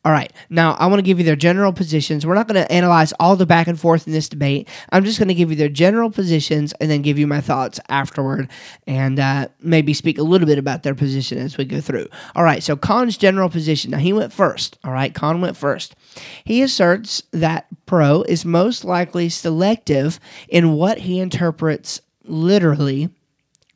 All 0.03 0.11
right, 0.11 0.33
now 0.49 0.73
I 0.73 0.87
want 0.87 0.97
to 0.97 1.03
give 1.03 1.19
you 1.19 1.25
their 1.25 1.35
general 1.35 1.71
positions. 1.71 2.25
We're 2.25 2.33
not 2.33 2.47
going 2.47 2.63
to 2.63 2.71
analyze 2.71 3.13
all 3.19 3.35
the 3.35 3.45
back 3.45 3.67
and 3.67 3.79
forth 3.79 4.07
in 4.07 4.13
this 4.13 4.27
debate. 4.27 4.67
I'm 4.89 5.05
just 5.05 5.19
going 5.19 5.27
to 5.27 5.35
give 5.35 5.51
you 5.51 5.55
their 5.55 5.69
general 5.69 6.09
positions 6.09 6.73
and 6.81 6.89
then 6.89 7.03
give 7.03 7.19
you 7.19 7.27
my 7.27 7.39
thoughts 7.39 7.79
afterward 7.87 8.49
and 8.87 9.19
uh, 9.19 9.49
maybe 9.61 9.93
speak 9.93 10.17
a 10.17 10.23
little 10.23 10.47
bit 10.47 10.57
about 10.57 10.81
their 10.81 10.95
position 10.95 11.37
as 11.37 11.55
we 11.55 11.65
go 11.65 11.79
through. 11.79 12.07
All 12.35 12.43
right, 12.43 12.63
so 12.63 12.75
Con's 12.75 13.17
general 13.17 13.49
position. 13.49 13.91
Now, 13.91 13.99
he 13.99 14.13
went 14.13 14.33
first. 14.33 14.79
All 14.83 14.91
right, 14.91 15.13
Kahn 15.13 15.39
went 15.41 15.57
first. 15.57 15.95
He 16.43 16.63
asserts 16.63 17.21
that 17.31 17.67
Pro 17.85 18.23
is 18.23 18.45
most 18.45 18.83
likely 18.83 19.29
selective 19.29 20.19
in 20.47 20.73
what 20.73 20.99
he 20.99 21.19
interprets 21.19 22.01
literally 22.23 23.09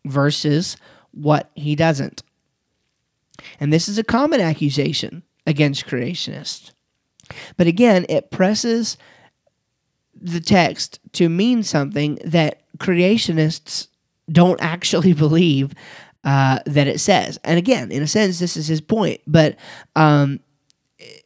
versus 0.05 0.77
what 1.11 1.51
he 1.55 1.75
doesn't. 1.75 2.23
And 3.59 3.71
this 3.71 3.89
is 3.89 3.97
a 3.97 4.03
common 4.03 4.41
accusation 4.41 5.23
against 5.45 5.87
creationists. 5.87 6.71
But 7.57 7.67
again, 7.67 8.05
it 8.09 8.31
presses 8.31 8.97
the 10.13 10.39
text 10.39 10.99
to 11.13 11.29
mean 11.29 11.63
something 11.63 12.19
that 12.23 12.63
creationists 12.77 13.87
don't 14.31 14.61
actually 14.61 15.13
believe 15.25 15.73
uh, 16.23 16.59
that 16.65 16.87
it 16.87 16.99
says. 16.99 17.39
And 17.43 17.57
again, 17.57 17.91
in 17.91 18.03
a 18.03 18.07
sense, 18.07 18.39
this 18.39 18.55
is 18.55 18.67
his 18.67 18.81
point, 18.81 19.21
but 19.25 19.55
um, 19.95 20.39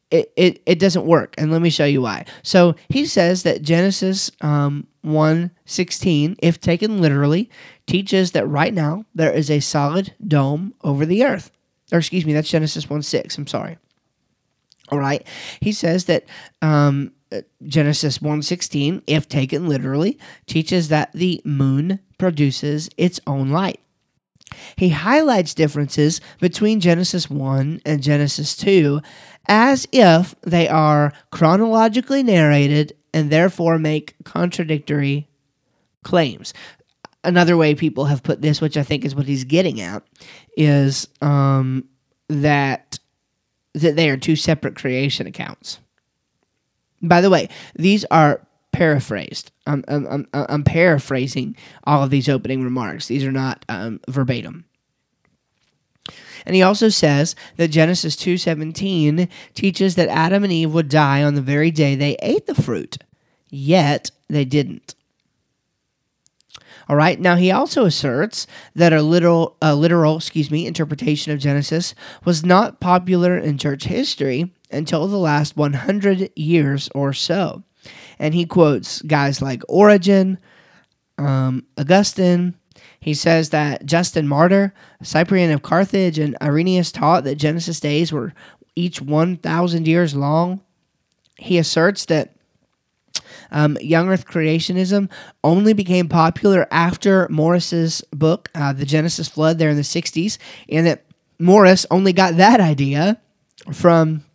it, 0.10 0.32
it, 0.38 0.62
it 0.66 0.80
doesn't 0.80 1.06
work. 1.06 1.36
And 1.38 1.52
let 1.52 1.62
me 1.62 1.70
show 1.70 1.86
you 1.86 2.02
why. 2.02 2.26
So 2.44 2.76
he 2.90 3.06
says 3.06 3.44
that 3.44 3.62
Genesis 3.62 4.32
um, 4.42 4.88
1 5.02 5.52
16, 5.66 6.36
if 6.40 6.60
taken 6.60 7.02
literally, 7.02 7.50
teaches 7.88 8.32
that 8.32 8.48
right 8.48 8.74
now 8.74 9.06
there 9.14 9.32
is 9.32 9.50
a 9.50 9.60
solid 9.60 10.14
dome 10.26 10.74
over 10.84 11.06
the 11.06 11.24
earth. 11.24 11.52
Or 11.92 12.00
excuse 12.00 12.26
me, 12.26 12.34
that's 12.34 12.50
Genesis 12.50 12.90
1 12.90 13.02
6. 13.02 13.38
I'm 13.38 13.48
sorry. 13.48 13.78
All 14.90 15.00
right. 15.00 15.26
He 15.62 15.72
says 15.72 16.06
that 16.06 16.26
um, 16.62 17.12
Genesis 17.64 18.20
1:16, 18.20 19.02
if 19.08 19.28
taken 19.28 19.68
literally, 19.68 20.18
teaches 20.46 20.90
that 20.90 21.12
the 21.14 21.42
moon 21.44 22.00
produces 22.18 22.90
its 22.98 23.20
own 23.26 23.50
light. 23.50 23.80
He 24.78 24.90
highlights 24.90 25.54
differences 25.54 26.22
between 26.40 26.80
Genesis 26.80 27.30
1 27.30 27.82
and 27.86 28.04
Genesis 28.04 28.56
2 28.56 29.02
as 29.48 29.88
if 29.92 30.36
they 30.42 30.68
are 30.68 31.12
chronologically 31.32 32.24
narrated 32.24 32.96
and 33.14 33.30
therefore 33.30 33.78
make 33.80 34.16
contradictory 34.24 35.28
claims. 36.04 36.54
Another 37.26 37.58
way 37.58 37.76
people 37.76 38.06
have 38.06 38.24
put 38.24 38.42
this, 38.42 38.62
which 38.62 38.78
I 38.78 38.84
think 38.84 39.04
is 39.04 39.16
what 39.16 39.26
he's 39.26 39.44
getting 39.44 39.82
at, 39.82 40.04
is 40.56 41.08
um, 41.22 41.88
that 42.30 43.00
that 43.74 43.96
they 43.96 44.10
are 44.10 44.18
two 44.18 44.36
separate 44.36 44.76
creation 44.76 45.28
accounts. 45.28 45.80
By 47.02 47.22
the 47.22 47.30
way, 47.30 47.50
these 47.76 48.06
are 48.06 48.42
paraphrased. 48.72 49.52
I'm, 49.68 49.84
I'm, 49.88 50.08
I'm, 50.08 50.28
I'm 50.34 50.64
paraphrasing 50.64 51.56
all 51.84 52.04
of 52.04 52.10
these 52.10 52.30
opening 52.30 52.64
remarks. 52.64 53.08
These 53.08 53.26
are 53.26 53.32
not 53.32 53.66
um, 53.70 54.00
verbatim. 54.08 54.66
And 56.46 56.56
he 56.56 56.62
also 56.62 56.90
says 56.90 57.36
that 57.58 57.70
Genesis 57.70 58.16
2:17 58.16 59.30
teaches 59.54 59.96
that 59.96 60.10
Adam 60.10 60.44
and 60.44 60.54
Eve 60.54 60.74
would 60.74 60.90
die 60.90 61.24
on 61.24 61.36
the 61.36 61.42
very 61.42 61.72
day 61.72 61.96
they 61.96 62.16
ate 62.22 62.46
the 62.46 62.56
fruit. 62.56 62.98
Yet 63.50 64.12
they 64.30 64.46
didn't. 64.46 64.95
All 66.88 66.96
right. 66.96 67.20
Now 67.20 67.36
he 67.36 67.52
also 67.52 67.86
asserts 67.86 68.46
that 68.76 68.94
a 68.94 69.02
literal, 69.02 69.58
a 69.62 69.76
literal, 69.76 70.18
excuse 70.18 70.52
me, 70.52 70.68
interpretation 70.68 71.32
of 71.32 71.40
Genesis 71.40 71.96
was 72.24 72.46
not 72.46 72.80
popular 72.80 73.38
in 73.38 73.58
church 73.58 73.86
history 73.86 74.54
until 74.72 75.08
the 75.08 75.18
last 75.18 75.58
100 75.58 76.32
years 76.36 76.90
or 76.94 77.14
so, 77.14 77.64
and 78.20 78.34
he 78.34 78.46
quotes 78.46 79.02
guys 79.04 79.42
like 79.42 79.64
Origen, 79.68 80.38
um, 81.18 81.66
Augustine. 81.78 82.56
He 83.00 83.14
says 83.14 83.52
that 83.52 83.86
Justin 83.86 84.28
Martyr, 84.28 84.74
Cyprian 85.02 85.52
of 85.52 85.62
Carthage, 85.62 86.18
and 86.20 86.36
Irenaeus 86.42 86.92
taught 86.92 87.24
that 87.24 87.36
Genesis 87.36 87.80
days 87.80 88.12
were 88.12 88.34
each 88.76 89.02
1,000 89.02 89.88
years 89.88 90.16
long. 90.16 90.62
He 91.38 91.58
asserts 91.58 92.06
that 92.06 92.35
um, 93.56 93.78
young 93.80 94.10
Earth 94.10 94.28
creationism 94.28 95.10
only 95.44 95.74
became 95.74 96.10
popular 96.10 96.68
after 96.72 97.28
Morris's 97.30 98.04
book, 98.12 98.50
uh, 98.54 98.74
The 98.74 98.86
Genesis 98.86 99.30
Flood, 99.30 99.58
there 99.58 99.70
in 99.70 99.78
the 99.78 99.82
60s, 99.82 100.38
and 100.70 100.86
that 100.86 101.06
Morris 101.40 101.86
only 101.90 102.12
got 102.12 102.36
that 102.36 102.60
idea 102.60 103.20
from 103.72 104.26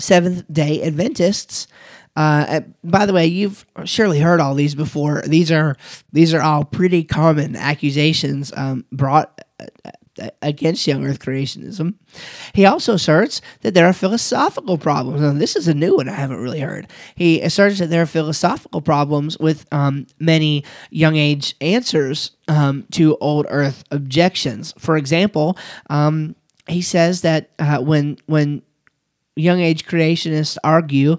Seventh 0.00 0.44
day 0.52 0.82
Adventists. 0.82 1.68
Uh, 2.16 2.60
by 2.82 3.06
the 3.06 3.12
way, 3.12 3.26
you've 3.26 3.64
surely 3.84 4.18
heard 4.18 4.40
all 4.40 4.54
these 4.54 4.74
before. 4.74 5.22
These 5.24 5.52
are 5.52 5.76
these 6.12 6.34
are 6.34 6.42
all 6.42 6.64
pretty 6.64 7.04
common 7.04 7.54
accusations 7.54 8.52
um, 8.56 8.84
brought 8.90 9.40
uh, 9.60 9.90
against 10.42 10.86
young 10.86 11.06
earth 11.06 11.20
creationism. 11.20 11.94
He 12.52 12.64
also 12.64 12.94
asserts 12.94 13.40
that 13.60 13.74
there 13.74 13.86
are 13.86 13.92
philosophical 13.92 14.78
problems. 14.78 15.20
Now, 15.20 15.32
this 15.32 15.56
is 15.56 15.68
a 15.68 15.74
new 15.74 15.96
one 15.96 16.08
I 16.08 16.14
haven't 16.14 16.42
really 16.42 16.60
heard. 16.60 16.86
He 17.14 17.40
asserts 17.40 17.78
that 17.78 17.90
there 17.90 18.02
are 18.02 18.06
philosophical 18.06 18.80
problems 18.80 19.38
with 19.38 19.66
um, 19.72 20.06
many 20.18 20.64
young 20.90 21.16
age 21.16 21.54
answers 21.60 22.32
um, 22.48 22.86
to 22.92 23.16
old 23.18 23.46
earth 23.48 23.84
objections. 23.90 24.74
For 24.78 24.96
example, 24.96 25.56
um, 25.90 26.34
he 26.68 26.82
says 26.82 27.22
that 27.22 27.50
uh, 27.58 27.78
when 27.78 28.18
when 28.26 28.62
young 29.36 29.60
age 29.60 29.86
creationists 29.86 30.58
argue 30.64 31.16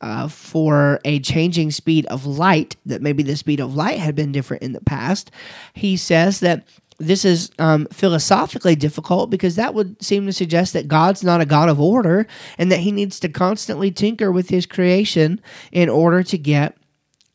uh, 0.00 0.28
for 0.28 0.98
a 1.04 1.20
changing 1.20 1.70
speed 1.70 2.06
of 2.06 2.26
light, 2.26 2.76
that 2.86 3.02
maybe 3.02 3.22
the 3.22 3.36
speed 3.36 3.60
of 3.60 3.74
light 3.74 3.98
had 3.98 4.14
been 4.14 4.32
different 4.32 4.62
in 4.62 4.72
the 4.72 4.80
past. 4.80 5.30
He 5.74 5.96
says 5.96 6.40
that 6.40 6.66
this 7.00 7.24
is 7.24 7.50
um, 7.58 7.86
philosophically 7.86 8.76
difficult 8.76 9.30
because 9.30 9.56
that 9.56 9.72
would 9.72 10.00
seem 10.02 10.26
to 10.26 10.32
suggest 10.32 10.74
that 10.74 10.86
God's 10.86 11.24
not 11.24 11.40
a 11.40 11.46
God 11.46 11.70
of 11.70 11.80
order 11.80 12.26
and 12.58 12.70
that 12.70 12.80
he 12.80 12.92
needs 12.92 13.18
to 13.20 13.28
constantly 13.28 13.90
tinker 13.90 14.30
with 14.30 14.50
his 14.50 14.66
creation 14.66 15.40
in 15.72 15.88
order 15.88 16.22
to 16.22 16.36
get 16.36 16.76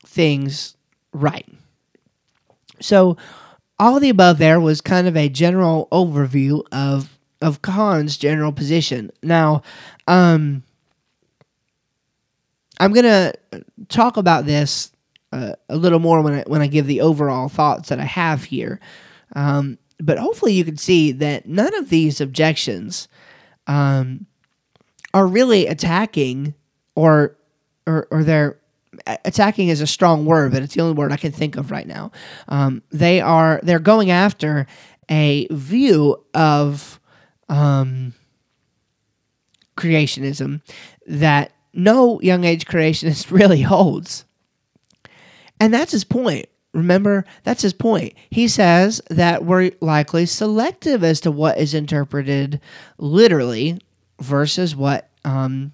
things 0.06 0.78
right. 1.12 1.48
So, 2.80 3.18
all 3.78 3.96
of 3.96 4.02
the 4.02 4.10
above 4.10 4.38
there 4.38 4.60
was 4.60 4.80
kind 4.80 5.08
of 5.08 5.18
a 5.18 5.28
general 5.28 5.88
overview 5.92 6.64
of 6.72 7.18
of 7.42 7.62
Con's 7.62 8.18
general 8.18 8.52
position. 8.52 9.12
Now, 9.22 9.64
um, 10.08 10.64
I'm 12.80 12.94
gonna 12.94 13.34
talk 13.90 14.18
about 14.18 14.46
this 14.46 14.92
uh, 15.32 15.54
a 15.70 15.76
little 15.76 16.00
more 16.00 16.22
when 16.22 16.34
I 16.36 16.44
when 16.46 16.62
I 16.62 16.68
give 16.68 16.86
the 16.86 17.02
overall 17.02 17.50
thoughts 17.50 17.90
that 17.90 18.00
I 18.00 18.06
have 18.06 18.44
here. 18.44 18.80
Um, 19.36 19.78
but 20.00 20.18
hopefully, 20.18 20.54
you 20.54 20.66
can 20.66 20.78
see 20.78 21.12
that 21.14 21.48
none 21.48 21.76
of 21.76 21.90
these 21.90 22.20
objections 22.20 23.08
um, 23.68 24.26
are 25.14 25.28
really 25.28 25.68
attacking 25.68 26.54
or 26.96 27.38
or, 27.88 28.08
or 28.12 28.24
they're 28.24 28.60
attacking 29.24 29.70
is 29.70 29.82
a 29.82 29.88
strong 29.88 30.26
word, 30.26 30.52
but 30.52 30.64
it's 30.64 30.76
the 30.76 30.82
only 30.82 30.94
word 30.94 31.12
I 31.12 31.18
can 31.18 31.32
think 31.32 31.56
of 31.58 31.72
right 31.72 31.88
now. 31.88 32.12
Um, 32.48 32.82
they 32.92 33.22
are 33.22 33.60
they're 33.64 33.80
going 33.80 34.12
after 34.12 34.68
a 35.10 35.48
view 35.52 36.24
of 36.34 37.00
um, 37.50 38.14
creationism 39.78 40.62
that 41.08 41.52
no 41.74 42.20
young 42.22 42.44
age 42.44 42.66
creationist 42.66 43.32
really 43.38 43.62
holds, 43.62 44.26
and 45.60 45.74
that's 45.74 45.92
his 45.92 46.04
point. 46.04 46.48
Remember, 46.76 47.26
that's 47.44 47.62
his 47.62 47.74
point. 47.74 48.14
He 48.30 48.48
says 48.48 49.02
that 49.10 49.46
we're 49.46 49.72
likely 49.82 50.26
selective 50.26 51.04
as 51.04 51.22
to 51.22 51.32
what 51.32 51.58
is 51.58 51.74
interpreted 51.74 52.60
literally 52.98 53.80
versus 54.22 54.76
what 54.76 55.10
um, 55.24 55.72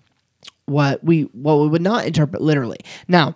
what 0.65 1.03
we 1.03 1.23
what 1.33 1.59
we 1.59 1.67
would 1.67 1.81
not 1.81 2.05
interpret 2.05 2.41
literally. 2.41 2.79
Now, 3.07 3.35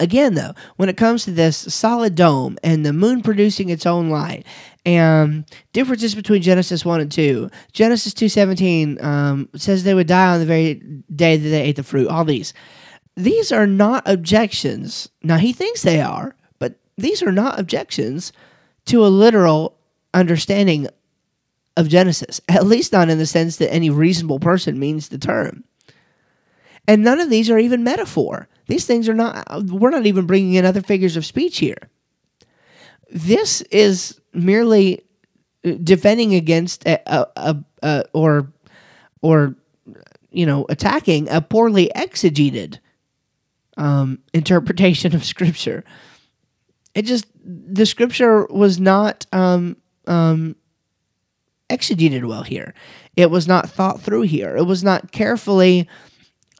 again 0.00 0.34
though, 0.34 0.54
when 0.76 0.88
it 0.88 0.96
comes 0.96 1.24
to 1.24 1.30
this 1.30 1.56
solid 1.56 2.14
dome 2.14 2.58
and 2.62 2.84
the 2.84 2.92
moon 2.92 3.22
producing 3.22 3.68
its 3.68 3.86
own 3.86 4.10
light 4.10 4.44
and 4.86 5.44
differences 5.72 6.14
between 6.14 6.40
Genesis 6.42 6.84
1 6.84 7.00
and 7.00 7.12
2. 7.12 7.50
Genesis 7.72 8.14
2:17 8.14 9.02
um, 9.02 9.48
says 9.56 9.82
they 9.82 9.94
would 9.94 10.06
die 10.06 10.32
on 10.32 10.40
the 10.40 10.46
very 10.46 10.74
day 11.14 11.36
that 11.36 11.48
they 11.48 11.62
ate 11.62 11.76
the 11.76 11.82
fruit. 11.82 12.08
All 12.08 12.24
these. 12.24 12.54
These 13.16 13.50
are 13.50 13.66
not 13.66 14.02
objections. 14.06 15.08
Now 15.22 15.38
he 15.38 15.52
thinks 15.52 15.82
they 15.82 16.00
are, 16.00 16.35
these 16.96 17.22
are 17.22 17.32
not 17.32 17.58
objections 17.58 18.32
to 18.86 19.04
a 19.04 19.08
literal 19.08 19.76
understanding 20.14 20.88
of 21.76 21.88
Genesis, 21.88 22.40
at 22.48 22.66
least 22.66 22.92
not 22.92 23.10
in 23.10 23.18
the 23.18 23.26
sense 23.26 23.56
that 23.56 23.72
any 23.72 23.90
reasonable 23.90 24.38
person 24.38 24.78
means 24.78 25.08
the 25.08 25.18
term. 25.18 25.64
And 26.88 27.02
none 27.02 27.20
of 27.20 27.30
these 27.30 27.50
are 27.50 27.58
even 27.58 27.84
metaphor. 27.84 28.48
These 28.66 28.86
things 28.86 29.08
are 29.08 29.14
not, 29.14 29.46
we're 29.64 29.90
not 29.90 30.06
even 30.06 30.26
bringing 30.26 30.54
in 30.54 30.64
other 30.64 30.82
figures 30.82 31.16
of 31.16 31.26
speech 31.26 31.58
here. 31.58 31.90
This 33.10 33.60
is 33.62 34.20
merely 34.32 35.02
defending 35.82 36.34
against 36.34 36.86
a, 36.86 37.00
a, 37.06 37.26
a, 37.36 37.56
a 37.82 38.04
or 38.12 38.52
or 39.22 39.56
you 40.30 40.44
know, 40.44 40.66
attacking 40.68 41.28
a 41.30 41.40
poorly 41.40 41.90
exegeted 41.96 42.78
um, 43.78 44.18
interpretation 44.34 45.14
of 45.14 45.24
Scripture. 45.24 45.82
It 46.96 47.04
just 47.04 47.26
the 47.44 47.84
Scripture 47.84 48.46
was 48.46 48.80
not 48.80 49.26
um, 49.30 49.76
um, 50.06 50.56
exegeted 51.68 52.24
well 52.24 52.42
here. 52.42 52.72
It 53.16 53.30
was 53.30 53.46
not 53.46 53.68
thought 53.68 54.00
through 54.00 54.22
here. 54.22 54.56
It 54.56 54.64
was 54.64 54.82
not 54.82 55.12
carefully 55.12 55.88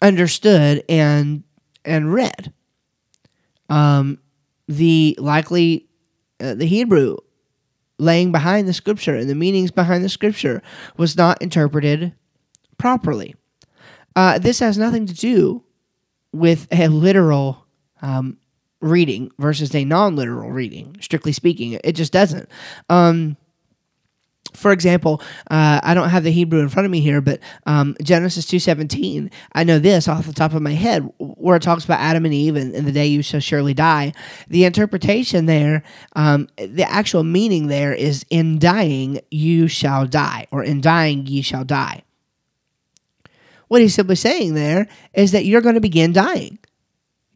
understood 0.03 0.85
and 0.91 1.43
and 1.87 2.13
read. 2.13 2.53
Um, 3.71 4.19
the 4.69 5.17
likely 5.19 5.87
uh, 6.39 6.55
the 6.55 6.67
Hebrew 6.67 7.17
laying 7.99 8.31
behind 8.31 8.69
the 8.69 8.75
scripture 8.75 9.17
and 9.17 9.31
the 9.31 9.35
meanings 9.35 9.71
behind 9.71 10.05
the 10.05 10.09
scripture 10.11 10.63
was 10.99 11.17
not 11.17 11.41
interpreted 11.41 12.13
properly. 12.77 13.35
Uh, 14.15 14.39
this 14.39 14.59
has 14.59 14.77
nothing 14.77 15.07
to 15.07 15.15
do 15.15 15.65
with 16.31 16.69
a 16.71 16.89
literal 16.89 17.65
um, 18.03 18.37
reading 18.87 19.31
versus 19.39 19.75
a 19.75 19.85
non-literal 19.85 20.51
reading. 20.51 20.97
Strictly 21.01 21.33
speaking, 21.33 21.79
it 21.85 21.93
just 21.93 22.13
doesn't. 22.13 22.49
Um, 22.89 23.37
for 24.55 24.73
example, 24.73 25.21
uh, 25.51 25.81
I 25.83 25.93
don't 25.93 26.09
have 26.09 26.25
the 26.25 26.31
Hebrew 26.31 26.61
in 26.61 26.71
front 26.71 26.87
of 26.87 26.91
me 26.91 27.01
here, 27.01 27.21
but 27.21 27.41
um, 27.67 27.95
Genesis 28.03 28.47
two 28.47 28.59
seventeen. 28.59 29.31
I 29.53 29.65
know 29.65 29.79
this 29.79 30.09
off 30.09 30.27
the 30.27 30.33
top 30.33 30.55
of 30.55 30.63
my 30.63 30.73
head, 30.73 31.13
where 31.19 31.57
it 31.57 31.63
talks 31.63 31.85
about 31.85 32.01
Adam 32.01 32.25
and 32.25 32.33
Eve 32.33 32.57
and, 32.57 32.75
and 32.75 32.87
the 32.87 32.93
day 32.93 33.07
you 33.07 33.23
shall 33.23 33.41
surely 33.41 33.75
die. 33.75 34.15
The 34.49 34.65
interpretation 34.65 35.45
there, 35.45 35.83
um, 36.15 36.49
the 36.57 36.91
actual 36.91 37.23
meaning 37.23 37.67
there 37.67 37.93
is 37.93 38.25
in 38.31 38.59
dying 38.59 39.21
you 39.31 39.69
shall 39.69 40.07
die, 40.07 40.47
or 40.51 40.65
in 40.65 40.81
dying 40.81 41.27
ye 41.27 41.43
shall 41.43 41.65
die. 41.65 42.03
What 43.69 43.83
he's 43.83 43.95
simply 43.95 44.17
saying 44.17 44.55
there 44.55 44.87
is 45.13 45.33
that 45.33 45.45
you're 45.45 45.61
going 45.61 45.75
to 45.75 45.81
begin 45.83 46.15
dying. 46.15 46.59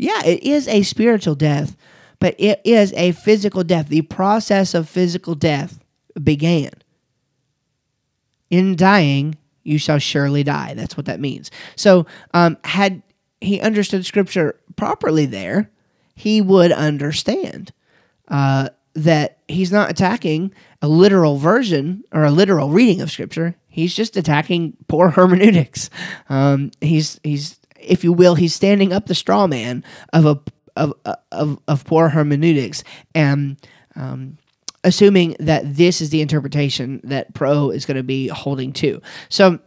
Yeah, 0.01 0.25
it 0.25 0.43
is 0.43 0.67
a 0.67 0.83
spiritual 0.83 1.35
death, 1.35 1.77
but 2.21 2.35
it 2.39 2.63
is 2.65 2.95
a 2.95 3.13
physical 3.13 3.63
death. 3.63 3.89
The 3.89 4.01
process 4.01 4.73
of 4.73 4.89
physical 4.89 5.35
death 5.35 5.79
began. 6.23 6.71
In 8.49 8.77
dying, 8.77 9.37
you 9.63 9.77
shall 9.77 9.99
surely 9.99 10.43
die. 10.43 10.73
That's 10.73 10.97
what 10.97 11.05
that 11.05 11.21
means. 11.21 11.51
So, 11.77 12.07
um, 12.33 12.57
had 12.65 13.03
he 13.43 13.61
understood 13.61 14.07
Scripture 14.07 14.59
properly 14.75 15.27
there, 15.27 15.71
he 16.15 16.41
would 16.41 16.73
understand 16.73 17.71
uh, 18.29 18.71
that 18.95 19.41
he's 19.49 19.71
not 19.71 19.91
attacking 19.91 20.55
a 20.81 20.89
literal 20.89 21.37
version 21.37 22.05
or 22.11 22.25
a 22.25 22.31
literal 22.31 22.71
reading 22.71 23.03
of 23.03 23.11
Scripture. 23.11 23.55
He's 23.69 23.95
just 23.95 24.17
attacking 24.17 24.79
poor 24.89 25.11
hermeneutics. 25.17 25.91
Um, 26.31 26.71
he's 26.81 27.21
he's 27.23 27.60
if 27.81 28.05
you 28.05 28.13
will, 28.13 28.35
he's 28.35 28.55
standing 28.55 28.93
up 28.93 29.07
the 29.07 29.15
straw 29.15 29.47
man 29.47 29.85
of 30.13 30.27
a 30.27 30.41
of 30.77 30.95
of, 31.33 31.59
of 31.67 31.85
poor 31.85 32.09
hermeneutics 32.09 32.85
and 33.15 33.57
um, 33.97 34.39
assuming 34.85 35.37
that 35.39 35.77
this 35.77 36.01
is 36.01 36.11
the 36.11 36.21
interpretation 36.21 37.01
that 37.05 37.35
Pro 37.35 37.71
is 37.71 37.85
going 37.85 37.97
to 37.97 38.03
be 38.03 38.29
holding 38.29 38.73
to. 38.75 39.03
So 39.29 39.59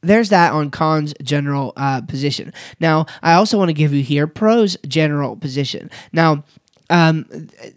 there's 0.00 0.30
that 0.30 0.52
on 0.52 0.70
Con's 0.70 1.14
general 1.22 1.72
uh, 1.76 2.00
position. 2.02 2.52
Now, 2.80 3.06
I 3.22 3.34
also 3.34 3.56
want 3.56 3.68
to 3.68 3.74
give 3.74 3.92
you 3.92 4.02
here 4.02 4.26
Pro's 4.26 4.76
general 4.86 5.36
position. 5.36 5.90
Now, 6.12 6.44
um, 6.90 7.26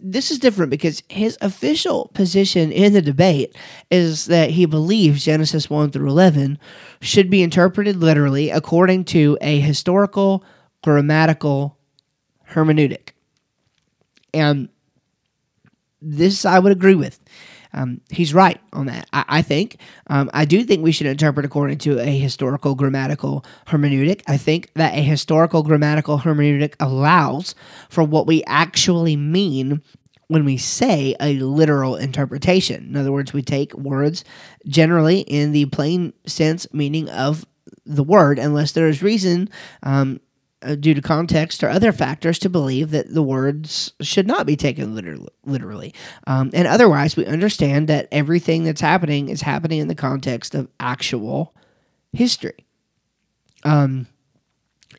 this 0.00 0.30
is 0.30 0.38
different 0.38 0.70
because 0.70 1.02
his 1.08 1.38
official 1.40 2.10
position 2.14 2.72
in 2.72 2.92
the 2.92 3.02
debate 3.02 3.56
is 3.90 4.26
that 4.26 4.50
he 4.50 4.66
believes 4.66 5.24
Genesis 5.24 5.70
1 5.70 5.90
through 5.90 6.08
11 6.08 6.58
should 7.00 7.30
be 7.30 7.42
interpreted 7.42 7.96
literally 7.96 8.50
according 8.50 9.04
to 9.04 9.38
a 9.40 9.60
historical 9.60 10.44
grammatical 10.82 11.78
hermeneutic. 12.50 13.10
And 14.34 14.68
this 16.00 16.44
I 16.44 16.58
would 16.58 16.72
agree 16.72 16.94
with. 16.94 17.18
Um, 17.76 18.00
he's 18.10 18.34
right 18.34 18.60
on 18.72 18.86
that. 18.86 19.08
I, 19.12 19.24
I 19.28 19.42
think. 19.42 19.78
Um, 20.08 20.30
I 20.32 20.44
do 20.44 20.64
think 20.64 20.82
we 20.82 20.92
should 20.92 21.06
interpret 21.06 21.46
according 21.46 21.78
to 21.78 22.00
a 22.00 22.18
historical 22.18 22.74
grammatical 22.74 23.44
hermeneutic. 23.68 24.22
I 24.26 24.36
think 24.36 24.70
that 24.74 24.94
a 24.94 25.02
historical 25.02 25.62
grammatical 25.62 26.18
hermeneutic 26.18 26.74
allows 26.80 27.54
for 27.88 28.02
what 28.02 28.26
we 28.26 28.42
actually 28.44 29.16
mean 29.16 29.82
when 30.28 30.44
we 30.44 30.56
say 30.56 31.14
a 31.20 31.34
literal 31.38 31.96
interpretation. 31.96 32.88
In 32.88 32.96
other 32.96 33.12
words, 33.12 33.32
we 33.32 33.42
take 33.42 33.72
words 33.74 34.24
generally 34.66 35.20
in 35.20 35.52
the 35.52 35.66
plain 35.66 36.12
sense 36.26 36.66
meaning 36.72 37.08
of 37.10 37.46
the 37.84 38.02
word, 38.02 38.38
unless 38.38 38.72
there 38.72 38.88
is 38.88 39.02
reason 39.02 39.48
um, 39.82 40.20
due 40.74 40.94
to 40.94 41.00
context 41.00 41.62
or 41.62 41.68
other 41.68 41.92
factors 41.92 42.38
to 42.40 42.48
believe 42.48 42.90
that 42.90 43.12
the 43.12 43.22
words 43.22 43.92
should 44.00 44.26
not 44.26 44.46
be 44.46 44.56
taken 44.56 44.94
literally. 44.94 45.32
literally. 45.44 45.94
Um, 46.26 46.50
and 46.52 46.66
otherwise, 46.66 47.16
we 47.16 47.24
understand 47.26 47.88
that 47.88 48.08
everything 48.10 48.64
that's 48.64 48.80
happening 48.80 49.28
is 49.28 49.42
happening 49.42 49.78
in 49.78 49.88
the 49.88 49.94
context 49.94 50.54
of 50.54 50.68
actual 50.80 51.54
history. 52.12 52.66
Um, 53.64 54.06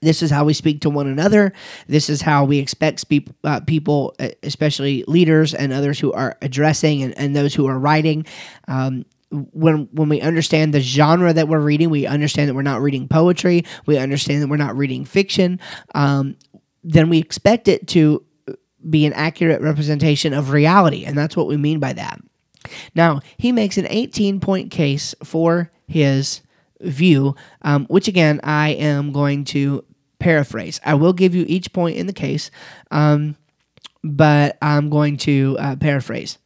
this 0.01 0.21
is 0.21 0.29
how 0.29 0.45
we 0.45 0.53
speak 0.53 0.81
to 0.81 0.89
one 0.89 1.07
another. 1.07 1.53
This 1.87 2.09
is 2.09 2.21
how 2.21 2.45
we 2.45 2.59
expect 2.59 2.99
spe- 2.99 3.31
uh, 3.43 3.61
people, 3.61 4.15
especially 4.43 5.03
leaders 5.07 5.53
and 5.53 5.73
others 5.73 5.99
who 5.99 6.13
are 6.13 6.37
addressing 6.41 7.01
and, 7.01 7.17
and 7.17 7.35
those 7.35 7.55
who 7.55 7.67
are 7.67 7.79
writing, 7.79 8.25
um, 8.67 9.05
when 9.31 9.89
when 9.91 10.09
we 10.09 10.21
understand 10.21 10.73
the 10.73 10.79
genre 10.79 11.33
that 11.33 11.47
we're 11.47 11.59
reading, 11.59 11.89
we 11.89 12.05
understand 12.05 12.49
that 12.49 12.53
we're 12.53 12.61
not 12.61 12.81
reading 12.81 13.07
poetry. 13.07 13.65
We 13.85 13.97
understand 13.97 14.41
that 14.41 14.47
we're 14.47 14.57
not 14.57 14.77
reading 14.77 15.05
fiction. 15.05 15.59
Um, 15.93 16.37
then 16.83 17.09
we 17.09 17.17
expect 17.17 17.67
it 17.67 17.87
to 17.89 18.23
be 18.89 19.05
an 19.05 19.13
accurate 19.13 19.61
representation 19.61 20.33
of 20.33 20.51
reality, 20.51 21.03
and 21.03 21.17
that's 21.17 21.35
what 21.35 21.47
we 21.47 21.57
mean 21.57 21.79
by 21.79 21.93
that. 21.93 22.21
Now 22.95 23.21
he 23.37 23.51
makes 23.51 23.77
an 23.77 23.87
18 23.89 24.39
point 24.39 24.71
case 24.71 25.13
for 25.23 25.71
his 25.87 26.41
view, 26.81 27.35
um, 27.63 27.85
which 27.87 28.07
again 28.07 28.39
I 28.43 28.69
am 28.69 29.11
going 29.11 29.43
to 29.45 29.83
paraphrase. 30.19 30.79
I 30.85 30.93
will 30.93 31.13
give 31.13 31.35
you 31.35 31.45
each 31.47 31.73
point 31.73 31.97
in 31.97 32.07
the 32.07 32.13
case, 32.13 32.49
um, 32.91 33.35
but 34.03 34.57
I'm 34.61 34.89
going 34.89 35.17
to 35.17 35.57
uh, 35.59 35.75
paraphrase. 35.75 36.37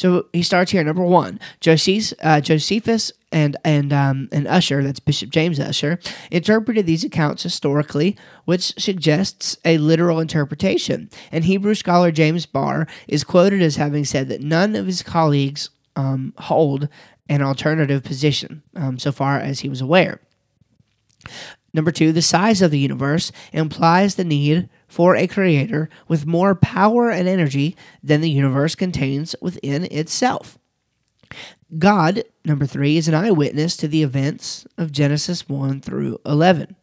So 0.00 0.24
he 0.32 0.42
starts 0.42 0.70
here. 0.70 0.82
Number 0.82 1.04
one, 1.04 1.38
Josephus, 1.60 2.14
uh, 2.22 2.40
Josephus 2.40 3.12
and 3.32 3.58
and 3.66 3.92
um, 3.92 4.30
and 4.32 4.46
Ussher, 4.46 4.82
that's 4.82 4.98
Bishop 4.98 5.28
James 5.28 5.60
Ussher, 5.60 5.98
interpreted 6.30 6.86
these 6.86 7.04
accounts 7.04 7.42
historically, 7.42 8.16
which 8.46 8.72
suggests 8.80 9.58
a 9.62 9.76
literal 9.76 10.18
interpretation. 10.18 11.10
And 11.30 11.44
Hebrew 11.44 11.74
scholar 11.74 12.10
James 12.12 12.46
Barr 12.46 12.86
is 13.08 13.24
quoted 13.24 13.60
as 13.60 13.76
having 13.76 14.06
said 14.06 14.28
that 14.28 14.40
none 14.40 14.74
of 14.74 14.86
his 14.86 15.02
colleagues 15.02 15.68
um, 15.96 16.32
hold 16.38 16.88
an 17.28 17.42
alternative 17.42 18.02
position, 18.02 18.62
um, 18.76 18.98
so 18.98 19.12
far 19.12 19.38
as 19.38 19.60
he 19.60 19.68
was 19.68 19.82
aware. 19.82 20.18
Number 21.74 21.92
two, 21.92 22.12
the 22.12 22.22
size 22.22 22.62
of 22.62 22.70
the 22.70 22.78
universe 22.78 23.32
implies 23.52 24.14
the 24.14 24.24
need 24.24 24.70
for 24.90 25.14
a 25.14 25.28
creator 25.28 25.88
with 26.08 26.26
more 26.26 26.56
power 26.56 27.10
and 27.10 27.28
energy 27.28 27.76
than 28.02 28.20
the 28.20 28.28
universe 28.28 28.74
contains 28.74 29.36
within 29.40 29.84
itself. 29.84 30.58
God, 31.78 32.24
number 32.44 32.66
three, 32.66 32.96
is 32.96 33.06
an 33.06 33.14
eyewitness 33.14 33.76
to 33.78 33.88
the 33.88 34.02
events 34.02 34.66
of 34.76 34.90
Genesis 34.90 35.48
1 35.48 35.80
through 35.80 36.18
11. 36.26 36.74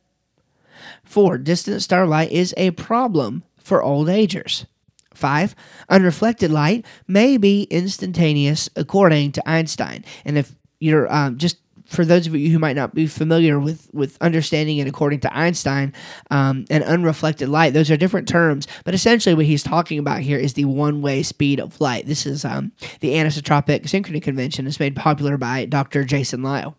Four, 1.03 1.37
distant 1.37 1.81
starlight 1.81 2.31
is 2.31 2.53
a 2.55 2.71
problem 2.71 3.43
for 3.57 3.83
old 3.83 4.07
agers. 4.07 4.65
Five, 5.13 5.53
unreflected 5.89 6.49
light 6.49 6.85
may 7.07 7.35
be 7.35 7.63
instantaneous 7.63 8.69
according 8.77 9.33
to 9.33 9.49
Einstein. 9.49 10.05
And 10.23 10.37
if 10.37 10.55
you're 10.79 11.13
um, 11.13 11.37
just 11.37 11.57
for 11.87 12.05
those 12.05 12.27
of 12.27 12.35
you 12.35 12.51
who 12.51 12.59
might 12.59 12.75
not 12.75 12.93
be 12.93 13.07
familiar 13.07 13.59
with 13.59 13.89
with 13.93 14.17
understanding 14.21 14.77
it 14.77 14.87
according 14.87 15.21
to 15.21 15.35
Einstein 15.35 15.93
um, 16.29 16.65
and 16.69 16.83
unreflected 16.83 17.49
light, 17.49 17.73
those 17.73 17.89
are 17.89 17.97
different 17.97 18.27
terms. 18.27 18.67
But 18.83 18.93
essentially, 18.93 19.35
what 19.35 19.45
he's 19.45 19.63
talking 19.63 19.99
about 19.99 20.21
here 20.21 20.37
is 20.37 20.53
the 20.53 20.65
one 20.65 21.01
way 21.01 21.23
speed 21.23 21.59
of 21.59 21.79
light. 21.79 22.05
This 22.05 22.25
is 22.25 22.45
um, 22.45 22.71
the 22.99 23.15
anisotropic 23.15 23.83
synchrony 23.83 24.21
convention. 24.21 24.67
It's 24.67 24.79
made 24.79 24.95
popular 24.95 25.37
by 25.37 25.65
Dr. 25.65 26.03
Jason 26.03 26.43
Lisle. 26.43 26.75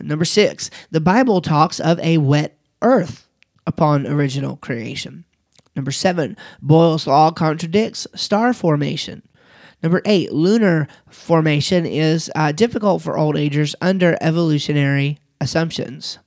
Number 0.00 0.24
six, 0.24 0.70
the 0.90 1.00
Bible 1.00 1.40
talks 1.40 1.78
of 1.78 1.98
a 2.00 2.18
wet 2.18 2.58
earth 2.82 3.28
upon 3.66 4.06
original 4.06 4.56
creation. 4.56 5.24
Number 5.76 5.90
seven, 5.90 6.36
Boyle's 6.62 7.06
law 7.06 7.30
contradicts 7.30 8.06
star 8.14 8.52
formation. 8.52 9.22
Number 9.84 10.00
eight, 10.06 10.32
lunar 10.32 10.88
formation 11.10 11.84
is 11.84 12.32
uh, 12.34 12.52
difficult 12.52 13.02
for 13.02 13.18
old 13.18 13.36
agers 13.36 13.76
under 13.82 14.16
evolutionary 14.22 15.18
assumptions. 15.42 16.18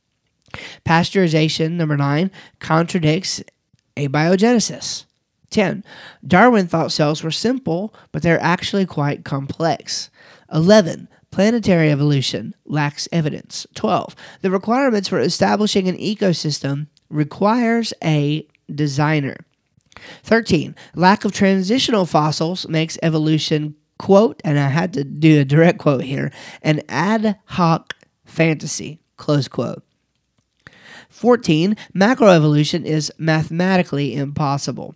Pasteurization, 0.85 1.71
number 1.71 1.97
nine, 1.97 2.29
contradicts 2.59 3.41
abiogenesis. 3.95 5.05
10. 5.49 5.83
Darwin 6.25 6.67
thought 6.67 6.91
cells 6.91 7.23
were 7.23 7.31
simple, 7.31 7.95
but 8.11 8.21
they're 8.21 8.41
actually 8.43 8.85
quite 8.85 9.25
complex. 9.25 10.11
11. 10.53 11.07
Planetary 11.31 11.89
evolution 11.89 12.53
lacks 12.63 13.07
evidence. 13.11 13.65
12. 13.73 14.15
The 14.41 14.51
requirements 14.51 15.09
for 15.09 15.19
establishing 15.19 15.87
an 15.87 15.97
ecosystem 15.97 16.87
requires 17.09 17.91
a 18.03 18.45
designer. 18.73 19.46
13. 20.23 20.75
Lack 20.95 21.25
of 21.25 21.31
transitional 21.31 22.05
fossils 22.05 22.67
makes 22.67 22.97
evolution, 23.01 23.75
quote, 23.97 24.41
and 24.43 24.59
I 24.59 24.69
had 24.69 24.93
to 24.93 25.03
do 25.03 25.39
a 25.39 25.45
direct 25.45 25.79
quote 25.79 26.03
here, 26.03 26.31
an 26.61 26.81
ad 26.89 27.39
hoc 27.45 27.93
fantasy, 28.25 28.99
close 29.17 29.47
quote. 29.47 29.83
14. 31.09 31.75
Macroevolution 31.95 32.85
is 32.85 33.11
mathematically 33.17 34.15
impossible. 34.15 34.95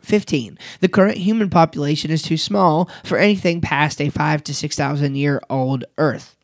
15. 0.00 0.58
The 0.80 0.88
current 0.88 1.16
human 1.18 1.48
population 1.48 2.10
is 2.10 2.22
too 2.22 2.36
small 2.36 2.90
for 3.02 3.16
anything 3.16 3.60
past 3.60 4.00
a 4.00 4.10
5 4.10 4.44
to 4.44 4.54
6,000 4.54 5.14
year 5.14 5.40
old 5.48 5.84
Earth. 5.96 6.36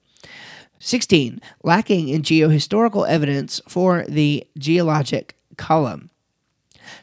16. 0.79 1.41
Lacking 1.63 2.09
in 2.09 2.23
geohistorical 2.23 3.07
evidence 3.07 3.61
for 3.69 4.05
the 4.09 4.47
geologic 4.59 5.37
column. 5.57 6.10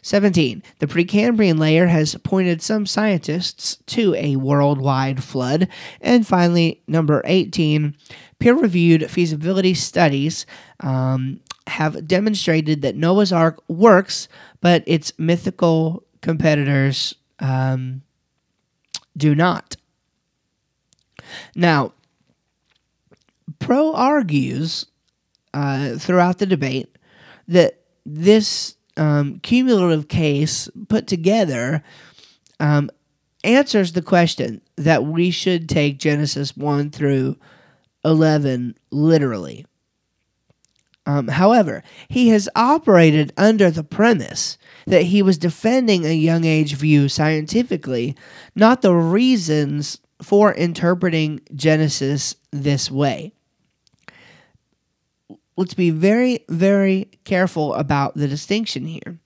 17. 0.01 0.63
The 0.79 0.87
Precambrian 0.87 1.59
layer 1.59 1.87
has 1.87 2.15
pointed 2.15 2.61
some 2.61 2.85
scientists 2.85 3.77
to 3.87 4.13
a 4.15 4.35
worldwide 4.35 5.23
flood. 5.23 5.67
And 6.01 6.25
finally, 6.25 6.81
number 6.87 7.21
18. 7.25 7.95
Peer 8.39 8.55
reviewed 8.55 9.09
feasibility 9.09 9.73
studies 9.73 10.45
um, 10.79 11.39
have 11.67 12.07
demonstrated 12.07 12.81
that 12.81 12.95
Noah's 12.95 13.33
Ark 13.33 13.61
works, 13.67 14.27
but 14.61 14.83
its 14.85 15.11
mythical 15.17 16.03
competitors 16.21 17.15
um, 17.39 18.01
do 19.15 19.35
not. 19.35 19.75
Now, 21.55 21.93
Pro 23.59 23.93
argues 23.93 24.85
uh, 25.53 25.97
throughout 25.97 26.37
the 26.37 26.45
debate 26.45 26.97
that 27.47 27.81
this 28.05 28.76
um, 28.97 29.39
cumulative 29.39 30.07
case 30.07 30.69
put 30.87 31.07
together 31.07 31.83
um, 32.59 32.89
answers 33.43 33.93
the 33.93 34.01
question 34.01 34.61
that 34.75 35.05
we 35.05 35.31
should 35.31 35.69
take 35.69 35.99
Genesis 35.99 36.55
1 36.57 36.91
through 36.91 37.37
11 38.03 38.77
literally. 38.91 39.65
Um, 41.05 41.29
however, 41.29 41.83
he 42.09 42.29
has 42.29 42.49
operated 42.53 43.31
under 43.37 43.71
the 43.71 43.83
premise 43.83 44.57
that 44.85 45.03
he 45.03 45.21
was 45.21 45.37
defending 45.37 46.05
a 46.05 46.13
young 46.13 46.43
age 46.43 46.75
view 46.75 47.07
scientifically, 47.07 48.15
not 48.55 48.81
the 48.81 48.93
reasons 48.93 49.99
for 50.21 50.53
interpreting 50.53 51.39
Genesis 51.55 52.35
this 52.51 52.91
way. 52.91 53.31
Let's 55.57 55.73
be 55.73 55.89
very, 55.89 56.45
very 56.47 57.09
careful 57.23 57.73
about 57.73 58.13
the 58.15 58.27
distinction 58.27 58.85
here. 58.85 59.19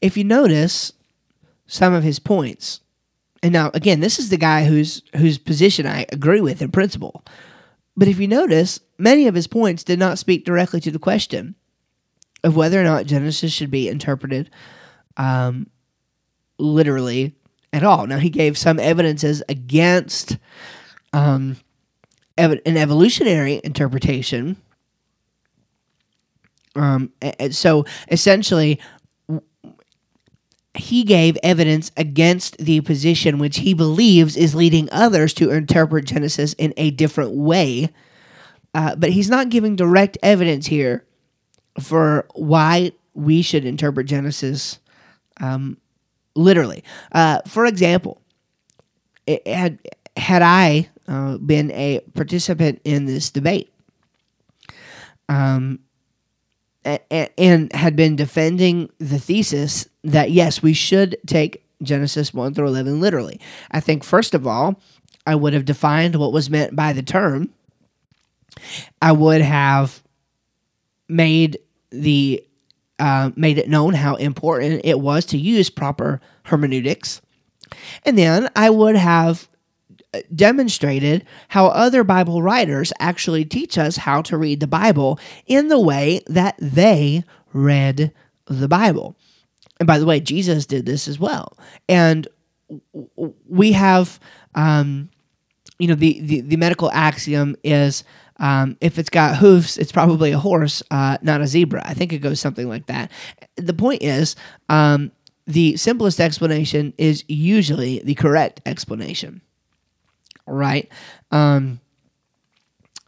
If 0.00 0.16
you 0.16 0.24
notice 0.24 0.92
some 1.66 1.92
of 1.92 2.04
his 2.04 2.20
points, 2.20 2.80
and 3.42 3.52
now 3.52 3.70
again, 3.74 4.00
this 4.00 4.18
is 4.18 4.28
the 4.28 4.36
guy 4.36 4.64
whose 4.64 5.02
whose 5.16 5.36
position 5.36 5.86
I 5.86 6.06
agree 6.12 6.40
with 6.40 6.62
in 6.62 6.70
principle. 6.70 7.24
But 7.96 8.08
if 8.08 8.18
you 8.18 8.28
notice, 8.28 8.80
many 8.98 9.26
of 9.26 9.34
his 9.34 9.46
points 9.46 9.82
did 9.82 9.98
not 9.98 10.18
speak 10.18 10.44
directly 10.44 10.80
to 10.80 10.90
the 10.90 10.98
question 10.98 11.54
of 12.44 12.54
whether 12.54 12.80
or 12.80 12.84
not 12.84 13.06
Genesis 13.06 13.52
should 13.52 13.70
be 13.70 13.88
interpreted 13.88 14.50
um, 15.16 15.68
literally 16.58 17.34
at 17.72 17.82
all. 17.82 18.06
Now, 18.06 18.18
he 18.18 18.30
gave 18.30 18.58
some 18.58 18.78
evidences 18.78 19.42
against 19.48 20.36
um, 21.12 21.56
ev- 22.38 22.60
an 22.64 22.76
evolutionary 22.76 23.60
interpretation. 23.64 24.56
Um, 26.74 27.12
so 27.50 27.84
essentially, 28.10 28.80
he 30.74 31.04
gave 31.04 31.38
evidence 31.42 31.90
against 31.96 32.58
the 32.58 32.80
position 32.82 33.38
which 33.38 33.58
he 33.58 33.72
believes 33.74 34.36
is 34.36 34.54
leading 34.54 34.88
others 34.92 35.32
to 35.34 35.50
interpret 35.50 36.04
Genesis 36.04 36.52
in 36.54 36.74
a 36.76 36.90
different 36.90 37.32
way. 37.32 37.90
Uh, 38.74 38.94
but 38.94 39.10
he's 39.10 39.30
not 39.30 39.48
giving 39.48 39.74
direct 39.74 40.18
evidence 40.22 40.66
here 40.66 41.06
for 41.80 42.26
why 42.34 42.92
we 43.14 43.40
should 43.40 43.64
interpret 43.64 44.06
Genesis 44.06 44.78
um, 45.40 45.78
literally. 46.34 46.84
Uh, 47.12 47.40
for 47.46 47.64
example, 47.64 48.20
had 49.46 49.78
had 50.16 50.42
I 50.42 50.88
uh, 51.08 51.38
been 51.38 51.70
a 51.72 52.00
participant 52.14 52.80
in 52.84 53.06
this 53.06 53.30
debate, 53.30 53.72
um, 55.28 55.80
and 56.84 57.72
had 57.72 57.96
been 57.96 58.16
defending 58.16 58.90
the 58.98 59.18
thesis 59.18 59.88
that 60.04 60.30
yes, 60.30 60.62
we 60.62 60.72
should 60.72 61.16
take 61.26 61.64
Genesis 61.82 62.32
1 62.32 62.54
through 62.54 62.68
11 62.68 63.00
literally. 63.00 63.40
I 63.70 63.80
think, 63.80 64.04
first 64.04 64.34
of 64.34 64.46
all, 64.46 64.80
I 65.26 65.34
would 65.34 65.52
have 65.52 65.64
defined 65.64 66.16
what 66.16 66.32
was 66.32 66.48
meant 66.48 66.76
by 66.76 66.92
the 66.92 67.02
term. 67.02 67.50
I 69.02 69.12
would 69.12 69.42
have 69.42 70.02
made 71.08 71.58
the 71.90 72.42
uh, 72.98 73.30
made 73.36 73.58
it 73.58 73.68
known 73.68 73.92
how 73.92 74.14
important 74.14 74.80
it 74.84 74.98
was 75.00 75.26
to 75.26 75.36
use 75.36 75.68
proper 75.68 76.20
hermeneutics. 76.44 77.20
And 78.04 78.16
then 78.16 78.48
I 78.56 78.70
would 78.70 78.96
have 78.96 79.48
demonstrated 80.34 81.24
how 81.48 81.66
other 81.66 82.04
Bible 82.04 82.42
writers 82.42 82.92
actually 82.98 83.44
teach 83.44 83.78
us 83.78 83.96
how 83.96 84.22
to 84.22 84.36
read 84.36 84.60
the 84.60 84.66
Bible 84.66 85.18
in 85.46 85.68
the 85.68 85.80
way 85.80 86.20
that 86.26 86.56
they 86.58 87.24
read 87.52 88.12
the 88.46 88.68
Bible. 88.68 89.16
And 89.78 89.86
by 89.86 89.98
the 89.98 90.06
way, 90.06 90.20
Jesus 90.20 90.66
did 90.66 90.86
this 90.86 91.08
as 91.08 91.18
well. 91.18 91.56
And 91.88 92.26
we 93.46 93.72
have, 93.72 94.18
um, 94.54 95.10
you 95.78 95.88
know, 95.88 95.94
the, 95.94 96.20
the, 96.20 96.40
the 96.40 96.56
medical 96.56 96.90
axiom 96.92 97.56
is 97.62 98.04
um, 98.38 98.76
if 98.80 98.98
it's 98.98 99.10
got 99.10 99.36
hoofs, 99.36 99.76
it's 99.76 99.92
probably 99.92 100.32
a 100.32 100.38
horse, 100.38 100.82
uh, 100.90 101.18
not 101.22 101.40
a 101.40 101.46
zebra. 101.46 101.82
I 101.84 101.94
think 101.94 102.12
it 102.12 102.18
goes 102.18 102.40
something 102.40 102.68
like 102.68 102.86
that. 102.86 103.10
The 103.56 103.74
point 103.74 104.02
is, 104.02 104.36
um, 104.68 105.12
the 105.46 105.76
simplest 105.76 106.20
explanation 106.20 106.92
is 106.98 107.24
usually 107.28 108.00
the 108.00 108.14
correct 108.14 108.60
explanation 108.66 109.42
right? 110.46 110.90
Um, 111.30 111.80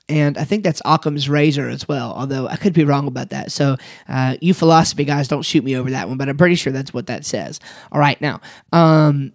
and 0.08 0.38
I 0.38 0.44
think 0.44 0.64
that's 0.64 0.80
Occam's 0.84 1.28
razor 1.28 1.68
as 1.68 1.86
well, 1.86 2.14
although 2.16 2.48
I 2.48 2.56
could 2.56 2.72
be 2.72 2.84
wrong 2.84 3.06
about 3.06 3.30
that. 3.30 3.52
So, 3.52 3.76
uh, 4.08 4.36
you 4.40 4.54
philosophy 4.54 5.04
guys, 5.04 5.28
don't 5.28 5.42
shoot 5.42 5.62
me 5.62 5.76
over 5.76 5.90
that 5.90 6.08
one, 6.08 6.16
but 6.16 6.28
I'm 6.28 6.36
pretty 6.36 6.54
sure 6.54 6.72
that's 6.72 6.94
what 6.94 7.08
that 7.08 7.26
says. 7.26 7.60
All 7.92 8.00
right, 8.00 8.18
now, 8.20 8.40
um, 8.72 9.32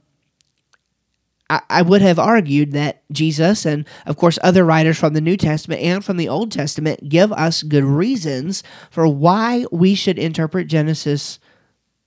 I, 1.49 1.61
I 1.69 1.81
would 1.83 2.01
have 2.01 2.17
argued 2.17 2.71
that 2.71 3.03
Jesus 3.11 3.65
and, 3.65 3.85
of 4.07 4.17
course, 4.17 4.39
other 4.41 4.65
writers 4.65 4.97
from 4.97 5.13
the 5.13 5.21
New 5.21 5.37
Testament 5.37 5.81
and 5.81 6.03
from 6.03 6.17
the 6.17 6.29
Old 6.29 6.51
Testament 6.51 7.07
give 7.07 7.31
us 7.31 7.61
good 7.61 7.83
reasons 7.83 8.63
for 8.89 9.07
why 9.07 9.65
we 9.71 9.93
should 9.93 10.17
interpret 10.17 10.67
Genesis 10.67 11.37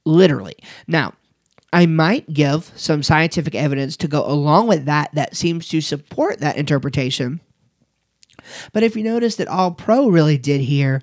literally. 0.05 0.57
Now, 0.89 1.13
I 1.77 1.85
might 1.85 2.33
give 2.33 2.73
some 2.75 3.03
scientific 3.03 3.55
evidence 3.55 3.99
to 3.99 4.09
go 4.09 4.25
along 4.25 4.67
with 4.67 4.87
that 4.87 5.11
that 5.13 5.37
seems 5.37 5.69
to 5.69 5.83
support 5.83 6.41
that 6.41 6.57
interpretation. 6.57 7.39
But 8.73 8.83
if 8.83 8.97
you 8.97 9.05
notice 9.05 9.37
that 9.37 9.47
all 9.47 9.73
Pro 9.73 10.09
really 10.09 10.39
did 10.39 10.63
here 10.63 11.03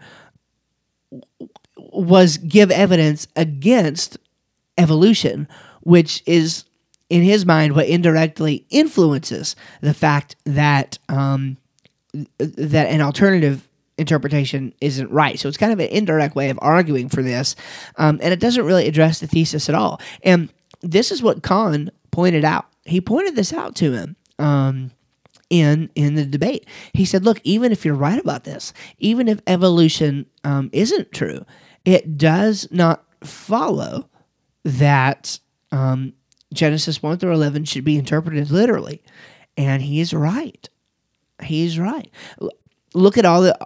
was 1.77 2.37
give 2.37 2.71
evidence 2.71 3.27
against 3.35 4.17
evolution, 4.75 5.47
which 5.81 6.23
is, 6.25 6.63
in 7.07 7.21
his 7.21 7.45
mind, 7.45 7.75
what 7.75 7.85
indirectly 7.85 8.65
influences 8.71 9.55
the 9.81 9.93
fact 9.93 10.37
that 10.45 10.97
um, 11.07 11.55
that 12.39 12.87
an 12.87 13.01
alternative 13.01 13.69
interpretation 13.99 14.73
isn't 14.81 15.11
right. 15.11 15.39
So 15.39 15.47
it's 15.47 15.57
kind 15.57 15.71
of 15.71 15.79
an 15.79 15.89
indirect 15.89 16.35
way 16.35 16.49
of 16.49 16.57
arguing 16.63 17.09
for 17.09 17.21
this, 17.21 17.55
um, 17.97 18.19
and 18.23 18.33
it 18.33 18.39
doesn't 18.39 18.65
really 18.65 18.87
address 18.87 19.19
the 19.19 19.27
thesis 19.27 19.69
at 19.69 19.75
all. 19.75 20.01
And 20.23 20.49
this 20.83 21.11
is 21.11 21.23
what 21.23 21.41
Con 21.41 21.89
pointed 22.11 22.45
out. 22.45 22.67
He 22.85 23.01
pointed 23.01 23.35
this 23.35 23.53
out 23.53 23.75
to 23.77 23.93
him 23.93 24.15
um, 24.37 24.91
in 25.49 25.89
in 25.95 26.15
the 26.15 26.25
debate. 26.25 26.67
He 26.93 27.05
said, 27.05 27.25
"Look, 27.25 27.39
even 27.43 27.71
if 27.71 27.85
you're 27.85 27.95
right 27.95 28.19
about 28.19 28.43
this, 28.43 28.73
even 28.99 29.27
if 29.27 29.39
evolution 29.47 30.27
um, 30.43 30.69
isn't 30.73 31.11
true, 31.11 31.45
it 31.85 32.17
does 32.17 32.67
not 32.69 33.03
follow 33.23 34.09
that 34.63 35.39
um, 35.71 36.13
Genesis 36.53 37.01
one 37.01 37.17
through 37.17 37.33
eleven 37.33 37.65
should 37.65 37.85
be 37.85 37.97
interpreted 37.97 38.51
literally." 38.51 39.01
And 39.55 39.81
he's 39.83 40.13
right. 40.13 40.67
He's 41.43 41.77
right. 41.77 42.09
Look 42.95 43.17
at 43.17 43.25
all 43.25 43.41
the 43.41 43.57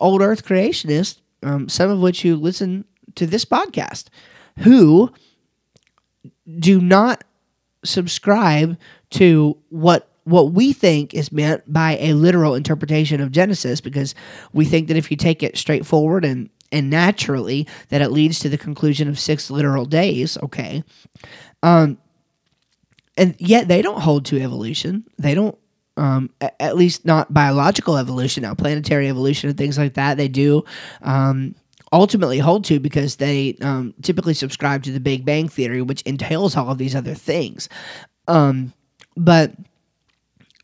old 0.00 0.20
Earth 0.20 0.44
creationists, 0.44 1.20
um, 1.42 1.68
some 1.68 1.90
of 1.90 2.00
which 2.00 2.24
you 2.24 2.36
listen 2.36 2.84
to 3.14 3.26
this 3.26 3.44
podcast, 3.44 4.06
who 4.58 5.12
do 6.58 6.80
not 6.80 7.24
subscribe 7.84 8.76
to 9.10 9.56
what 9.68 10.10
what 10.24 10.52
we 10.52 10.74
think 10.74 11.14
is 11.14 11.32
meant 11.32 11.62
by 11.72 11.96
a 11.98 12.12
literal 12.12 12.54
interpretation 12.54 13.18
of 13.20 13.32
Genesis 13.32 13.80
because 13.80 14.14
we 14.52 14.66
think 14.66 14.88
that 14.88 14.96
if 14.96 15.10
you 15.10 15.16
take 15.16 15.42
it 15.42 15.56
straightforward 15.56 16.24
and 16.24 16.50
and 16.70 16.90
naturally 16.90 17.66
that 17.88 18.02
it 18.02 18.10
leads 18.10 18.38
to 18.40 18.48
the 18.48 18.58
conclusion 18.58 19.08
of 19.08 19.18
six 19.18 19.50
literal 19.50 19.86
days, 19.86 20.36
okay? 20.42 20.84
Um 21.62 21.98
and 23.16 23.34
yet 23.38 23.68
they 23.68 23.82
don't 23.82 24.00
hold 24.00 24.26
to 24.26 24.40
evolution. 24.40 25.04
They 25.18 25.34
don't 25.34 25.58
um, 25.96 26.30
at 26.40 26.76
least 26.76 27.04
not 27.04 27.34
biological 27.34 27.96
evolution 27.96 28.44
now 28.44 28.54
planetary 28.54 29.08
evolution 29.08 29.48
and 29.48 29.58
things 29.58 29.76
like 29.76 29.94
that 29.94 30.16
they 30.16 30.28
do 30.28 30.64
um, 31.02 31.56
ultimately 31.92 32.38
hold 32.38 32.64
to 32.64 32.78
because 32.78 33.16
they 33.16 33.56
um, 33.60 33.94
typically 34.02 34.34
subscribe 34.34 34.82
to 34.82 34.92
the 34.92 35.00
big 35.00 35.24
bang 35.24 35.48
theory 35.48 35.82
which 35.82 36.02
entails 36.02 36.56
all 36.56 36.70
of 36.70 36.78
these 36.78 36.94
other 36.94 37.14
things 37.14 37.68
um, 38.28 38.72
but 39.16 39.52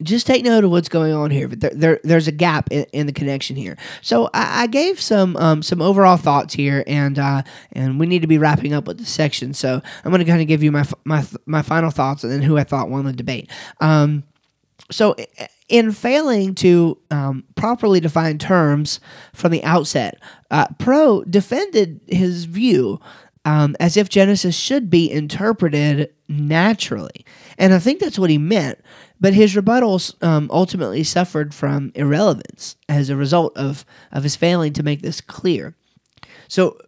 just 0.03 0.27
take 0.27 0.45
note 0.45 0.65
of 0.65 0.71
what's 0.71 0.89
going 0.89 1.13
on 1.13 1.31
here. 1.31 1.49
But 1.49 1.61
there, 1.61 1.71
there 1.75 2.01
there's 2.03 2.29
a 2.29 2.33
gap 2.33 2.69
in, 2.71 2.85
in, 2.93 3.07
the 3.07 3.13
connection 3.13 3.57
here. 3.57 3.77
So 4.03 4.29
I, 4.35 4.63
I 4.63 4.67
gave 4.67 5.01
some 5.01 5.37
um, 5.37 5.63
some 5.63 5.81
overall 5.81 6.17
thoughts 6.17 6.55
here, 6.55 6.83
and 6.87 7.19
uh, 7.19 7.43
and 7.73 7.99
we 7.99 8.07
need 8.07 8.23
to 8.23 8.29
be 8.29 8.39
wrapping 8.39 8.73
up 8.73 8.87
with 8.87 8.99
the 8.99 9.05
section. 9.05 9.55
So 9.55 9.81
I'm 10.05 10.11
going 10.11 10.25
to 10.25 10.31
kind 10.31 10.43
of 10.43 10.49
give 10.49 10.63
you 10.63 10.73
my 10.73 10.85
my 11.05 11.25
my 11.47 11.63
final 11.63 11.91
thoughts, 11.91 12.25
and 12.25 12.33
then 12.33 12.43
who 12.43 12.59
I 12.59 12.65
thought 12.65 12.91
won 12.91 13.05
the 13.05 13.13
debate. 13.13 13.51
Um, 13.81 14.25
so 14.91 15.15
in 15.69 15.93
failing 15.93 16.55
to 16.57 16.99
um, 17.11 17.45
properly 17.55 18.01
define 18.01 18.39
terms 18.39 19.01
from 19.33 19.51
the 19.51 19.65
outset, 19.65 20.21
uh, 20.51 20.67
Pro 20.79 21.25
defended 21.25 22.01
his 22.07 22.45
view 22.45 23.01
um, 23.45 23.77
as 23.81 23.97
if 23.97 24.09
Genesis 24.09 24.57
should 24.57 24.89
be 24.89 25.11
interpreted 25.11 26.13
naturally. 26.29 27.25
And 27.59 27.75
I 27.75 27.79
think 27.79 28.01
that's 28.01 28.19
what 28.19 28.31
he 28.31 28.39
meant. 28.39 28.79
But 29.21 29.35
his 29.35 29.55
rebuttals 29.55 30.23
um, 30.23 30.51
ultimately 30.53 31.03
suffered 31.03 31.55
from 31.55 31.93
irrelevance 31.95 32.77
as 32.89 33.09
a 33.09 33.17
result 33.17 33.57
of, 33.57 33.85
of 34.13 34.23
his 34.23 34.37
failing 34.37 34.73
to 34.75 34.83
make 34.83 35.03
this 35.03 35.21
clear. 35.21 35.75
So 36.49 36.79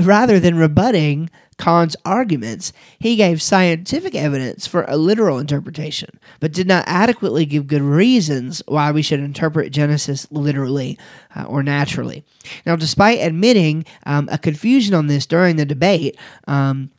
rather 0.00 0.38
than 0.38 0.56
rebutting 0.56 1.30
Con's 1.58 1.96
arguments, 2.04 2.72
he 2.98 3.16
gave 3.16 3.40
scientific 3.40 4.14
evidence 4.14 4.66
for 4.66 4.84
a 4.88 4.96
literal 4.96 5.38
interpretation, 5.38 6.18
but 6.40 6.52
did 6.52 6.66
not 6.66 6.84
adequately 6.86 7.46
give 7.46 7.66
good 7.66 7.82
reasons 7.82 8.62
why 8.66 8.90
we 8.90 9.02
should 9.02 9.20
interpret 9.20 9.72
Genesis 9.72 10.26
literally 10.30 10.98
uh, 11.36 11.44
or 11.44 11.62
naturally. 11.62 12.24
Now, 12.66 12.76
despite 12.76 13.20
admitting 13.20 13.84
um, 14.06 14.28
a 14.30 14.38
confusion 14.38 14.94
on 14.94 15.06
this 15.06 15.26
during 15.26 15.56
the 15.56 15.64
debate, 15.64 16.16
um, 16.48 16.90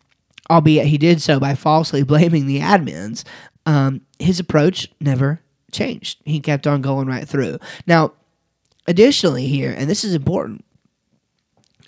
albeit 0.49 0.87
he 0.87 0.97
did 0.97 1.21
so 1.21 1.39
by 1.39 1.55
falsely 1.55 2.03
blaming 2.03 2.47
the 2.47 2.59
admins, 2.59 3.23
um, 3.65 4.01
his 4.19 4.39
approach 4.39 4.89
never 5.01 5.41
changed. 5.71 6.19
He 6.25 6.39
kept 6.39 6.67
on 6.67 6.81
going 6.81 7.07
right 7.07 7.27
through. 7.27 7.59
Now, 7.85 8.13
additionally, 8.87 9.47
here, 9.47 9.73
and 9.75 9.89
this 9.89 10.03
is 10.03 10.13
important, 10.13 10.63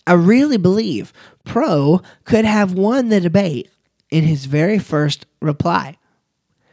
I 0.07 0.13
really 0.13 0.57
believe 0.57 1.13
Pro 1.43 2.01
could 2.23 2.45
have 2.45 2.73
won 2.73 3.09
the 3.09 3.19
debate 3.19 3.69
in 4.09 4.23
his 4.23 4.45
very 4.45 4.79
first 4.79 5.25
reply. 5.41 5.97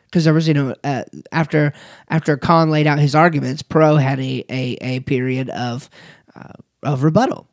Because 0.07 0.25
there 0.25 0.35
was, 0.35 0.47
you 0.47 0.53
know, 0.53 0.75
uh, 0.85 1.05
after 1.33 1.73
after 2.09 2.37
Con 2.37 2.71
laid 2.71 2.87
out 2.87 2.99
his 2.99 3.15
arguments, 3.15 3.63
Pro 3.63 3.97
had 3.97 4.21
a, 4.21 4.45
a, 4.51 4.77
a 4.81 5.01
period 5.01 5.49
of 5.51 5.89
uh, 6.35 6.53
of 6.83 7.03
rebuttal. 7.03 7.49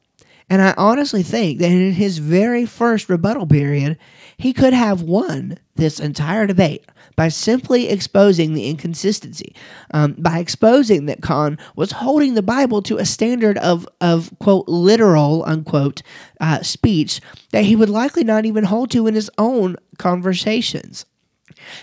And 0.49 0.61
I 0.61 0.73
honestly 0.77 1.23
think 1.23 1.59
that 1.59 1.71
in 1.71 1.93
his 1.93 2.17
very 2.17 2.65
first 2.65 3.07
rebuttal 3.07 3.45
period, 3.45 3.97
he 4.37 4.51
could 4.51 4.73
have 4.73 5.03
won 5.03 5.57
this 5.75 5.99
entire 5.99 6.47
debate 6.47 6.85
by 7.19 7.27
simply 7.27 7.89
exposing 7.89 8.53
the 8.53 8.69
inconsistency, 8.69 9.53
um, 9.91 10.15
by 10.17 10.39
exposing 10.39 11.05
that 11.07 11.21
Con 11.21 11.57
was 11.75 11.91
holding 11.91 12.33
the 12.33 12.41
Bible 12.41 12.81
to 12.83 12.95
a 12.95 13.03
standard 13.03 13.57
of, 13.57 13.85
of 13.99 14.31
quote, 14.39 14.69
literal, 14.69 15.43
unquote, 15.45 16.01
uh, 16.39 16.63
speech 16.63 17.19
that 17.51 17.65
he 17.65 17.75
would 17.75 17.89
likely 17.89 18.23
not 18.23 18.45
even 18.45 18.63
hold 18.63 18.89
to 18.91 19.05
in 19.05 19.15
his 19.15 19.29
own 19.37 19.75
conversations. 19.97 21.05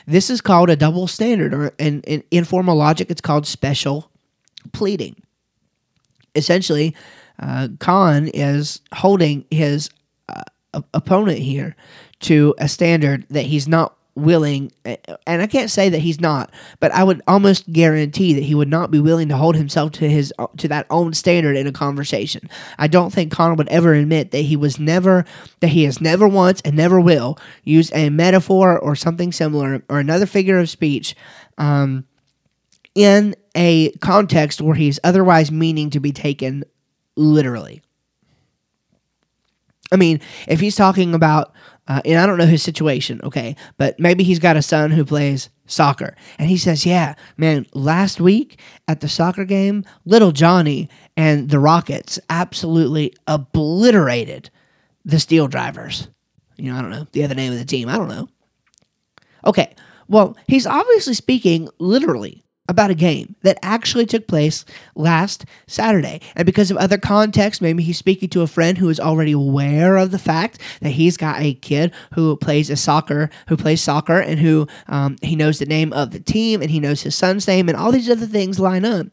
This 0.06 0.30
is 0.30 0.40
called 0.40 0.70
a 0.70 0.74
double 0.74 1.06
standard, 1.06 1.52
or 1.52 1.70
in, 1.78 2.00
in 2.04 2.24
informal 2.30 2.76
logic, 2.78 3.10
it's 3.10 3.20
called 3.20 3.46
special 3.46 4.10
pleading. 4.72 5.16
Essentially, 6.34 6.96
uh, 7.38 7.68
Con 7.78 8.28
is 8.28 8.80
holding 8.94 9.44
his 9.50 9.90
uh, 10.30 10.80
opponent 10.94 11.40
here 11.40 11.76
to 12.20 12.54
a 12.56 12.68
standard 12.68 13.26
that 13.28 13.44
he's 13.44 13.68
not 13.68 13.96
willing 14.16 14.72
and 14.84 15.42
I 15.42 15.46
can't 15.46 15.70
say 15.70 15.88
that 15.90 15.98
he's 15.98 16.20
not, 16.20 16.50
but 16.80 16.90
I 16.92 17.04
would 17.04 17.22
almost 17.28 17.70
guarantee 17.70 18.32
that 18.34 18.42
he 18.42 18.54
would 18.54 18.68
not 18.68 18.90
be 18.90 18.98
willing 18.98 19.28
to 19.28 19.36
hold 19.36 19.56
himself 19.56 19.92
to 19.92 20.08
his 20.08 20.32
to 20.56 20.68
that 20.68 20.86
own 20.90 21.12
standard 21.12 21.56
in 21.56 21.66
a 21.66 21.72
conversation. 21.72 22.48
I 22.78 22.88
don't 22.88 23.12
think 23.12 23.30
Connor 23.30 23.54
would 23.54 23.68
ever 23.68 23.94
admit 23.94 24.30
that 24.30 24.38
he 24.38 24.56
was 24.56 24.80
never 24.80 25.24
that 25.60 25.68
he 25.68 25.84
has 25.84 26.00
never 26.00 26.26
once 26.26 26.60
and 26.62 26.76
never 26.76 27.00
will 27.00 27.38
use 27.62 27.92
a 27.94 28.08
metaphor 28.10 28.78
or 28.78 28.96
something 28.96 29.32
similar 29.32 29.82
or 29.88 30.00
another 30.00 30.26
figure 30.26 30.58
of 30.58 30.70
speech 30.70 31.14
um, 31.58 32.06
in 32.94 33.36
a 33.54 33.90
context 33.98 34.60
where 34.60 34.74
he's 34.74 34.98
otherwise 35.04 35.52
meaning 35.52 35.90
to 35.90 36.00
be 36.00 36.12
taken 36.12 36.64
literally. 37.16 37.82
I 39.92 39.96
mean, 39.96 40.20
if 40.48 40.60
he's 40.60 40.74
talking 40.74 41.14
about 41.14 41.52
uh, 41.88 42.00
and 42.04 42.18
I 42.18 42.26
don't 42.26 42.38
know 42.38 42.46
his 42.46 42.62
situation, 42.62 43.20
okay, 43.22 43.56
but 43.76 43.98
maybe 44.00 44.24
he's 44.24 44.38
got 44.38 44.56
a 44.56 44.62
son 44.62 44.90
who 44.90 45.04
plays 45.04 45.50
soccer. 45.66 46.16
And 46.38 46.48
he 46.48 46.56
says, 46.56 46.84
Yeah, 46.84 47.14
man, 47.36 47.66
last 47.74 48.20
week 48.20 48.60
at 48.88 49.00
the 49.00 49.08
soccer 49.08 49.44
game, 49.44 49.84
little 50.04 50.32
Johnny 50.32 50.88
and 51.16 51.48
the 51.48 51.58
Rockets 51.58 52.18
absolutely 52.28 53.14
obliterated 53.26 54.50
the 55.04 55.20
Steel 55.20 55.46
Drivers. 55.48 56.08
You 56.56 56.72
know, 56.72 56.78
I 56.78 56.82
don't 56.82 56.90
know 56.90 57.06
the 57.12 57.24
other 57.24 57.34
name 57.34 57.52
of 57.52 57.58
the 57.58 57.64
team. 57.64 57.88
I 57.88 57.96
don't 57.96 58.08
know. 58.08 58.28
Okay, 59.44 59.74
well, 60.08 60.36
he's 60.48 60.66
obviously 60.66 61.14
speaking 61.14 61.68
literally 61.78 62.44
about 62.68 62.90
a 62.90 62.94
game 62.94 63.36
that 63.42 63.58
actually 63.62 64.06
took 64.06 64.26
place 64.26 64.64
last 64.94 65.44
Saturday. 65.66 66.20
And 66.34 66.46
because 66.46 66.70
of 66.70 66.76
other 66.76 66.98
context, 66.98 67.62
maybe 67.62 67.82
he's 67.82 67.98
speaking 67.98 68.28
to 68.30 68.42
a 68.42 68.46
friend 68.46 68.78
who 68.78 68.88
is 68.88 69.00
already 69.00 69.32
aware 69.32 69.96
of 69.96 70.10
the 70.10 70.18
fact 70.18 70.60
that 70.80 70.90
he's 70.90 71.16
got 71.16 71.40
a 71.40 71.54
kid 71.54 71.92
who 72.14 72.36
plays 72.36 72.70
a 72.70 72.76
soccer, 72.76 73.30
who 73.48 73.56
plays 73.56 73.82
soccer, 73.82 74.18
and 74.18 74.40
who 74.40 74.66
um, 74.88 75.16
he 75.22 75.36
knows 75.36 75.58
the 75.58 75.66
name 75.66 75.92
of 75.92 76.10
the 76.10 76.20
team 76.20 76.60
and 76.62 76.70
he 76.70 76.80
knows 76.80 77.02
his 77.02 77.14
son's 77.14 77.46
name, 77.46 77.68
and 77.68 77.76
all 77.76 77.92
these 77.92 78.10
other 78.10 78.26
things 78.26 78.58
line 78.58 78.84
up. 78.84 79.06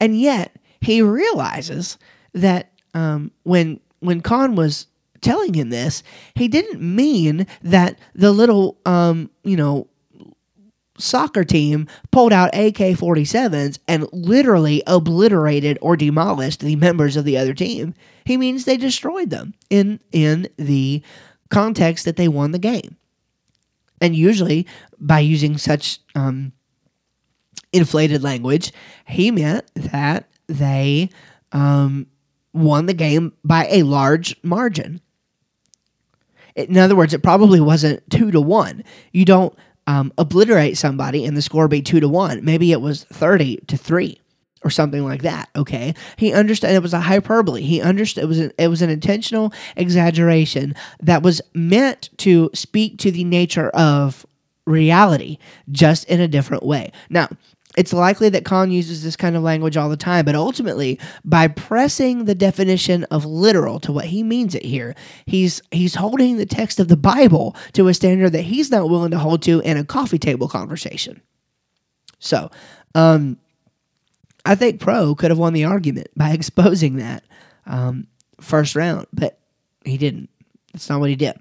And 0.00 0.18
yet 0.20 0.56
he 0.80 1.00
realizes 1.02 1.98
that 2.34 2.72
um, 2.92 3.30
when 3.44 3.80
when 4.00 4.20
Con 4.20 4.54
was 4.54 4.86
telling 5.22 5.54
him 5.54 5.70
this, 5.70 6.02
he 6.34 6.46
didn't 6.48 6.80
mean 6.80 7.46
that 7.62 7.98
the 8.14 8.32
little 8.32 8.78
um, 8.84 9.30
you 9.42 9.56
know 9.56 9.88
soccer 10.98 11.44
team 11.44 11.86
pulled 12.10 12.32
out 12.32 12.54
AK 12.54 12.76
47s 12.76 13.78
and 13.88 14.06
literally 14.12 14.82
obliterated 14.86 15.78
or 15.80 15.96
demolished 15.96 16.60
the 16.60 16.76
members 16.76 17.16
of 17.16 17.24
the 17.24 17.36
other 17.36 17.54
team. 17.54 17.94
He 18.24 18.36
means 18.36 18.64
they 18.64 18.76
destroyed 18.76 19.30
them 19.30 19.54
in, 19.70 20.00
in 20.12 20.48
the 20.56 21.02
context 21.50 22.04
that 22.04 22.16
they 22.16 22.28
won 22.28 22.52
the 22.52 22.58
game. 22.58 22.96
And 24.00 24.14
usually, 24.14 24.66
by 24.98 25.20
using 25.20 25.56
such 25.56 26.00
um, 26.14 26.52
inflated 27.72 28.22
language, 28.22 28.72
he 29.06 29.30
meant 29.30 29.64
that 29.74 30.28
they 30.46 31.10
um, 31.52 32.06
won 32.52 32.86
the 32.86 32.94
game 32.94 33.32
by 33.44 33.66
a 33.70 33.82
large 33.82 34.36
margin. 34.42 35.00
In 36.54 36.78
other 36.78 36.94
words, 36.94 37.12
it 37.12 37.22
probably 37.22 37.60
wasn't 37.60 38.08
two 38.10 38.30
to 38.30 38.40
one. 38.40 38.84
You 39.12 39.24
don't 39.24 39.54
um, 39.86 40.12
obliterate 40.18 40.78
somebody 40.78 41.24
and 41.24 41.36
the 41.36 41.42
score 41.42 41.68
be 41.68 41.82
two 41.82 42.00
to 42.00 42.08
one. 42.08 42.44
Maybe 42.44 42.72
it 42.72 42.80
was 42.80 43.04
30 43.04 43.58
to 43.68 43.76
three 43.76 44.20
or 44.62 44.70
something 44.70 45.04
like 45.04 45.22
that. 45.22 45.50
Okay. 45.54 45.94
He 46.16 46.32
understood 46.32 46.70
it 46.70 46.82
was 46.82 46.94
a 46.94 47.00
hyperbole. 47.00 47.62
He 47.62 47.82
understood 47.82 48.24
it 48.24 48.26
was 48.26 48.38
an, 48.38 48.52
it 48.58 48.68
was 48.68 48.82
an 48.82 48.90
intentional 48.90 49.52
exaggeration 49.76 50.74
that 51.00 51.22
was 51.22 51.42
meant 51.52 52.08
to 52.18 52.50
speak 52.54 52.98
to 52.98 53.10
the 53.10 53.24
nature 53.24 53.68
of 53.70 54.24
reality 54.66 55.36
just 55.70 56.08
in 56.08 56.20
a 56.20 56.28
different 56.28 56.64
way. 56.64 56.90
Now, 57.10 57.28
it's 57.76 57.92
likely 57.92 58.28
that 58.28 58.44
Con 58.44 58.70
uses 58.70 59.02
this 59.02 59.16
kind 59.16 59.36
of 59.36 59.42
language 59.42 59.76
all 59.76 59.88
the 59.88 59.96
time, 59.96 60.24
but 60.24 60.34
ultimately, 60.34 60.98
by 61.24 61.48
pressing 61.48 62.24
the 62.24 62.34
definition 62.34 63.04
of 63.04 63.24
literal 63.24 63.80
to 63.80 63.92
what 63.92 64.06
he 64.06 64.22
means 64.22 64.54
it 64.54 64.64
here, 64.64 64.94
he's 65.26 65.60
he's 65.70 65.96
holding 65.96 66.36
the 66.36 66.46
text 66.46 66.78
of 66.78 66.88
the 66.88 66.96
Bible 66.96 67.56
to 67.72 67.88
a 67.88 67.94
standard 67.94 68.30
that 68.30 68.42
he's 68.42 68.70
not 68.70 68.88
willing 68.88 69.10
to 69.10 69.18
hold 69.18 69.42
to 69.42 69.60
in 69.60 69.76
a 69.76 69.84
coffee 69.84 70.18
table 70.18 70.48
conversation. 70.48 71.20
So, 72.18 72.50
um, 72.94 73.38
I 74.46 74.54
think 74.54 74.80
Pro 74.80 75.14
could 75.14 75.30
have 75.30 75.38
won 75.38 75.52
the 75.52 75.64
argument 75.64 76.08
by 76.16 76.30
exposing 76.32 76.96
that 76.96 77.24
um, 77.66 78.06
first 78.40 78.76
round, 78.76 79.06
but 79.12 79.38
he 79.84 79.98
didn't. 79.98 80.30
That's 80.72 80.88
not 80.88 81.00
what 81.00 81.10
he 81.10 81.16
did. 81.16 81.38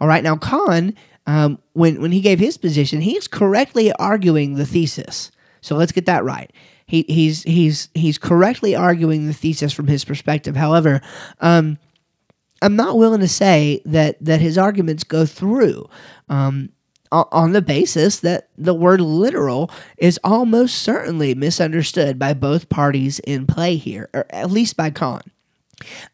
All 0.00 0.08
right, 0.08 0.22
now 0.22 0.36
Con 0.36 0.94
um, 1.26 1.58
when 1.72 2.00
when 2.00 2.12
he 2.12 2.20
gave 2.20 2.38
his 2.38 2.56
position, 2.56 3.00
he's 3.00 3.26
correctly 3.26 3.92
arguing 3.94 4.54
the 4.54 4.66
thesis. 4.66 5.30
So 5.66 5.74
let's 5.74 5.92
get 5.92 6.06
that 6.06 6.24
right. 6.24 6.52
He, 6.86 7.04
he's 7.08 7.42
he's 7.42 7.88
he's 7.94 8.18
correctly 8.18 8.76
arguing 8.76 9.26
the 9.26 9.32
thesis 9.32 9.72
from 9.72 9.88
his 9.88 10.04
perspective. 10.04 10.54
However, 10.54 11.00
um, 11.40 11.78
I'm 12.62 12.76
not 12.76 12.96
willing 12.96 13.20
to 13.20 13.28
say 13.28 13.82
that 13.84 14.16
that 14.24 14.40
his 14.40 14.56
arguments 14.56 15.02
go 15.04 15.26
through. 15.26 15.88
Um, 16.28 16.70
on 17.12 17.52
the 17.52 17.62
basis 17.62 18.18
that 18.20 18.48
the 18.58 18.74
word 18.74 19.00
literal 19.00 19.70
is 19.96 20.18
almost 20.24 20.82
certainly 20.82 21.34
misunderstood 21.34 22.18
by 22.18 22.34
both 22.34 22.68
parties 22.68 23.20
in 23.20 23.46
play 23.46 23.76
here, 23.76 24.10
or 24.12 24.26
at 24.30 24.50
least 24.50 24.76
by 24.76 24.90
Con. 24.90 25.22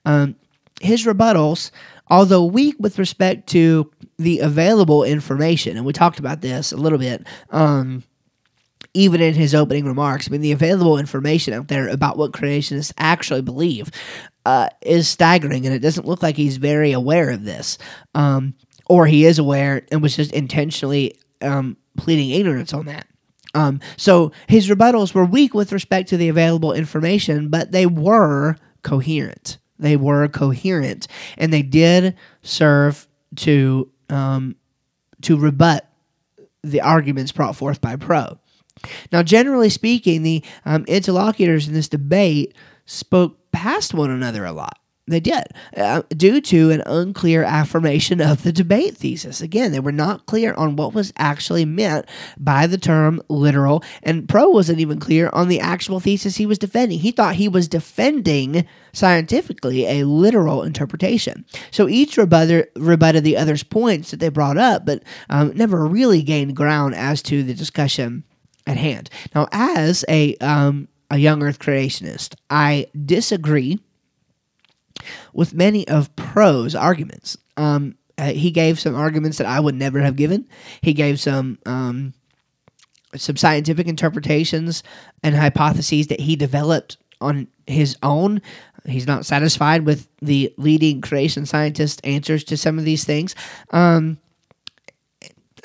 Um, 0.05 0.37
his 0.81 1.05
rebuttals, 1.07 1.71
although 2.09 2.45
weak 2.45 2.77
with 2.79 2.99
respect 2.99 3.49
to 3.49 3.91
the 4.19 4.41
available 4.41 5.03
information, 5.03 5.77
and 5.77 5.87
we 5.87 5.95
talked 5.95 6.19
about 6.19 6.43
this 6.43 6.73
a 6.73 6.77
little 6.77 6.99
bit, 6.99 7.27
um, 7.51 8.05
even 8.95 9.21
in 9.21 9.35
his 9.35 9.55
opening 9.55 9.85
remarks. 9.85 10.29
I 10.29 10.33
mean, 10.33 10.41
the 10.41 10.53
available 10.53 10.99
information 10.99 11.55
out 11.55 11.69
there 11.69 11.89
about 11.89 12.19
what 12.19 12.33
creationists 12.33 12.93
actually 12.99 13.43
believe 13.43 13.91
uh, 14.45 14.69
is 14.83 15.09
staggering, 15.09 15.67
and 15.67 15.75
it 15.75 15.81
doesn't 15.81 16.07
look 16.07 16.23
like 16.23 16.37
he's 16.37 16.57
very 16.57 16.93
aware 16.93 17.31
of 17.31 17.45
this. 17.45 17.79
Um, 18.15 18.55
or 18.87 19.07
he 19.07 19.25
is 19.25 19.39
aware 19.39 19.87
and 19.91 20.03
was 20.03 20.17
just 20.17 20.33
intentionally 20.33 21.17
um, 21.41 21.77
pleading 21.97 22.31
ignorance 22.31 22.75
on 22.75 22.87
that. 22.87 23.07
Um, 23.55 23.81
so 23.97 24.33
his 24.49 24.69
rebuttals 24.69 25.15
were 25.15 25.25
weak 25.25 25.55
with 25.55 25.73
respect 25.73 26.09
to 26.11 26.17
the 26.17 26.29
available 26.29 26.73
information, 26.73 27.49
but 27.49 27.73
they 27.73 27.87
were 27.87 28.57
coherent. 28.83 29.59
They 29.79 29.97
were 29.97 30.29
coherent, 30.29 31.09
and 31.37 31.53
they 31.53 31.63
did 31.63 32.17
serve 32.43 33.09
to 33.37 33.91
um, 34.09 34.57
to 35.23 35.37
rebut 35.37 35.89
the 36.63 36.81
arguments 36.81 37.33
brought 37.33 37.57
forth 37.57 37.81
by 37.81 37.97
Pro. 37.97 38.39
Now, 39.11 39.23
generally 39.23 39.71
speaking, 39.71 40.23
the 40.23 40.45
um, 40.65 40.85
interlocutors 40.87 41.69
in 41.69 41.75
this 41.75 41.89
debate 41.89 42.55
spoke 42.87 43.39
past 43.53 43.95
one 43.95 44.11
another 44.11 44.45
a 44.45 44.53
lot. 44.53 44.79
They 45.09 45.19
did, 45.19 45.45
uh, 45.77 46.03
due 46.11 46.41
to 46.41 46.71
an 46.71 46.83
unclear 46.87 47.43
affirmation 47.43 48.21
of 48.21 48.45
the 48.45 48.53
debate 48.53 48.97
thesis. 48.97 49.41
Again, 49.41 49.73
they 49.73 49.81
were 49.81 49.91
not 49.91 50.27
clear 50.27 50.55
on 50.55 50.77
what 50.77 50.95
was 50.95 51.13
actually 51.19 51.65
meant 51.65 52.07
by 52.39 52.69
the 52.69 52.79
term 52.79 53.21
literal, 53.29 53.83
and 54.05 54.29
Pro 54.29 54.49
wasn't 54.49 54.79
even 54.79 55.01
clear 55.01 55.29
on 55.33 55.49
the 55.49 55.59
actual 55.59 55.99
thesis 55.99 56.37
he 56.37 56.47
was 56.47 56.57
defending. 56.57 57.01
He 57.01 57.11
thought 57.11 57.35
he 57.35 57.49
was 57.49 57.67
defending 57.67 58.65
scientifically 58.93 59.87
a 59.87 60.05
literal 60.05 60.63
interpretation. 60.63 61.45
So 61.73 61.89
each 61.89 62.17
rebutted, 62.17 62.69
rebutted 62.77 63.25
the 63.25 63.37
other's 63.37 63.65
points 63.65 64.13
that 64.13 64.21
they 64.21 64.29
brought 64.29 64.57
up, 64.57 64.87
but 64.87 65.03
um, 65.29 65.53
never 65.57 65.85
really 65.85 66.23
gained 66.23 66.55
ground 66.55 66.95
as 66.95 67.23
to 67.23 67.43
the 67.43 67.55
discussion 67.55 68.23
at 68.67 68.77
hand. 68.77 69.11
Now, 69.35 69.49
as 69.53 70.05
a 70.09 70.37
um, 70.37 70.89
a 71.11 71.19
young 71.19 71.43
Earth 71.43 71.59
creationist, 71.59 72.35
I 72.51 72.87
disagree 73.05 73.79
with 75.33 75.55
many 75.55 75.87
of 75.89 76.15
Pro's 76.17 76.75
arguments. 76.75 77.37
Um, 77.57 77.97
uh, 78.19 78.33
he 78.33 78.51
gave 78.51 78.79
some 78.79 78.95
arguments 78.95 79.39
that 79.39 79.47
I 79.47 79.59
would 79.61 79.75
never 79.75 80.01
have 80.01 80.17
given. 80.17 80.47
He 80.81 80.93
gave 80.93 81.21
some 81.21 81.59
um, 81.67 82.15
some 83.17 83.37
scientific 83.37 83.87
interpretations 83.87 84.83
and 85.23 85.35
hypotheses 85.35 86.07
that 86.07 86.21
he 86.21 86.37
developed 86.37 86.97
on 87.21 87.49
his 87.67 87.97
own. 88.03 88.41
He's 88.87 89.07
not 89.07 89.27
satisfied 89.27 89.87
with 89.87 90.09
the 90.21 90.53
leading 90.57 91.01
creation 91.01 91.47
scientist 91.47 92.01
answers 92.05 92.43
to 92.45 92.57
some 92.57 92.79
of 92.79 92.85
these 92.85 93.05
things. 93.05 93.35
Um, 93.71 94.19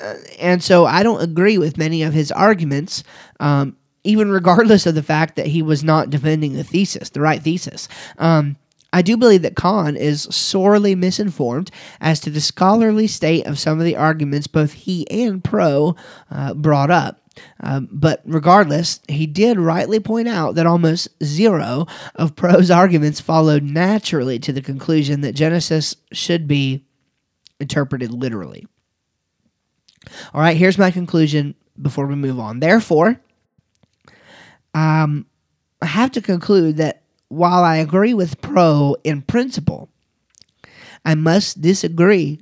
uh, 0.00 0.14
and 0.38 0.62
so 0.62 0.86
I 0.86 1.02
don't 1.02 1.22
agree 1.22 1.58
with 1.58 1.76
many 1.76 2.02
of 2.02 2.12
his 2.12 2.30
arguments, 2.32 3.02
um, 3.40 3.76
even 4.04 4.30
regardless 4.30 4.86
of 4.86 4.94
the 4.94 5.02
fact 5.02 5.36
that 5.36 5.48
he 5.48 5.62
was 5.62 5.82
not 5.82 6.10
defending 6.10 6.54
the 6.54 6.64
thesis, 6.64 7.10
the 7.10 7.20
right 7.20 7.42
thesis. 7.42 7.88
Um, 8.18 8.56
I 8.92 9.02
do 9.02 9.16
believe 9.16 9.42
that 9.42 9.56
Con 9.56 9.96
is 9.96 10.22
sorely 10.30 10.94
misinformed 10.94 11.70
as 12.00 12.20
to 12.20 12.30
the 12.30 12.40
scholarly 12.40 13.06
state 13.06 13.46
of 13.46 13.58
some 13.58 13.78
of 13.78 13.84
the 13.84 13.96
arguments 13.96 14.46
both 14.46 14.72
he 14.72 15.08
and 15.10 15.44
Pro 15.44 15.94
uh, 16.30 16.54
brought 16.54 16.90
up. 16.90 17.20
Um, 17.60 17.88
but 17.92 18.22
regardless, 18.24 19.00
he 19.08 19.26
did 19.26 19.58
rightly 19.58 20.00
point 20.00 20.26
out 20.26 20.54
that 20.54 20.66
almost 20.66 21.08
zero 21.22 21.86
of 22.14 22.34
Pro's 22.34 22.70
arguments 22.70 23.20
followed 23.20 23.62
naturally 23.62 24.38
to 24.40 24.52
the 24.52 24.62
conclusion 24.62 25.20
that 25.20 25.34
Genesis 25.34 25.94
should 26.12 26.48
be 26.48 26.84
interpreted 27.60 28.10
literally. 28.10 28.66
All 30.34 30.40
right, 30.40 30.56
here's 30.56 30.78
my 30.78 30.90
conclusion 30.90 31.54
before 31.80 32.06
we 32.06 32.14
move 32.14 32.38
on. 32.38 32.60
Therefore, 32.60 33.20
um, 34.74 35.26
I 35.80 35.86
have 35.86 36.12
to 36.12 36.20
conclude 36.20 36.76
that 36.76 37.02
while 37.28 37.62
I 37.64 37.76
agree 37.76 38.14
with 38.14 38.40
Pro 38.40 38.96
in 39.04 39.22
principle, 39.22 39.88
I 41.04 41.14
must 41.14 41.60
disagree 41.60 42.40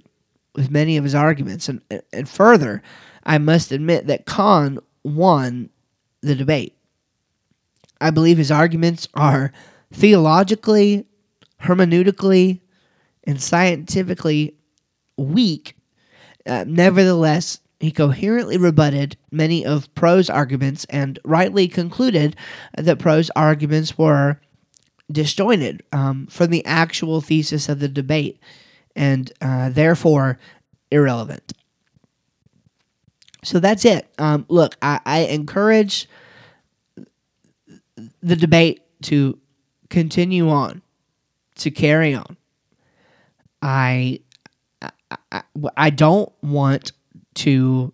with 0.54 0.70
many 0.70 0.96
of 0.96 1.04
his 1.04 1.14
arguments. 1.14 1.68
And, 1.68 1.82
and 2.12 2.28
further, 2.28 2.82
I 3.24 3.38
must 3.38 3.72
admit 3.72 4.06
that 4.06 4.26
Con 4.26 4.78
won 5.04 5.70
the 6.22 6.34
debate. 6.34 6.74
I 8.00 8.10
believe 8.10 8.38
his 8.38 8.50
arguments 8.50 9.08
are 9.14 9.52
theologically, 9.92 11.06
hermeneutically, 11.62 12.60
and 13.24 13.40
scientifically 13.40 14.54
weak 15.16 15.75
uh, 16.46 16.64
nevertheless, 16.66 17.60
he 17.80 17.90
coherently 17.90 18.56
rebutted 18.56 19.16
many 19.30 19.64
of 19.64 19.94
Pro's 19.94 20.30
arguments 20.30 20.86
and 20.88 21.18
rightly 21.24 21.68
concluded 21.68 22.36
that 22.76 22.98
Pro's 22.98 23.30
arguments 23.36 23.98
were 23.98 24.40
disjointed 25.10 25.82
um, 25.92 26.26
from 26.26 26.50
the 26.50 26.64
actual 26.64 27.20
thesis 27.20 27.68
of 27.68 27.78
the 27.80 27.88
debate 27.88 28.40
and 28.94 29.30
uh, 29.40 29.68
therefore 29.68 30.38
irrelevant. 30.90 31.52
So 33.44 33.60
that's 33.60 33.84
it. 33.84 34.08
Um, 34.18 34.46
look, 34.48 34.76
I, 34.82 35.00
I 35.04 35.18
encourage 35.20 36.08
the 38.22 38.36
debate 38.36 38.82
to 39.02 39.38
continue 39.90 40.48
on, 40.48 40.82
to 41.56 41.70
carry 41.70 42.14
on. 42.14 42.36
I 43.62 44.20
I, 45.32 45.42
I 45.76 45.90
don't 45.90 46.32
want 46.42 46.92
to 47.36 47.92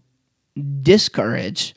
discourage 0.82 1.74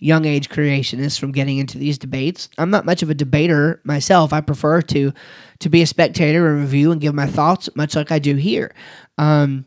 young 0.00 0.24
age 0.24 0.48
creationists 0.48 1.18
from 1.18 1.32
getting 1.32 1.58
into 1.58 1.78
these 1.78 1.98
debates. 1.98 2.48
I'm 2.58 2.70
not 2.70 2.86
much 2.86 3.02
of 3.02 3.10
a 3.10 3.14
debater 3.14 3.80
myself. 3.84 4.32
I 4.32 4.40
prefer 4.40 4.80
to 4.82 5.12
to 5.58 5.68
be 5.68 5.82
a 5.82 5.86
spectator 5.86 6.48
and 6.48 6.60
review 6.60 6.90
and 6.90 7.00
give 7.00 7.14
my 7.14 7.26
thoughts, 7.26 7.68
much 7.76 7.94
like 7.94 8.10
I 8.10 8.18
do 8.18 8.36
here. 8.36 8.74
Um, 9.18 9.66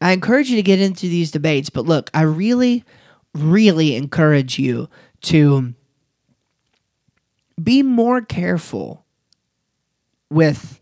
I 0.00 0.12
encourage 0.12 0.48
you 0.48 0.56
to 0.56 0.62
get 0.62 0.80
into 0.80 1.08
these 1.08 1.32
debates, 1.32 1.70
but 1.70 1.86
look, 1.86 2.08
I 2.14 2.22
really, 2.22 2.84
really 3.34 3.96
encourage 3.96 4.60
you 4.60 4.88
to 5.22 5.74
be 7.60 7.82
more 7.82 8.20
careful 8.20 9.04
with 10.30 10.77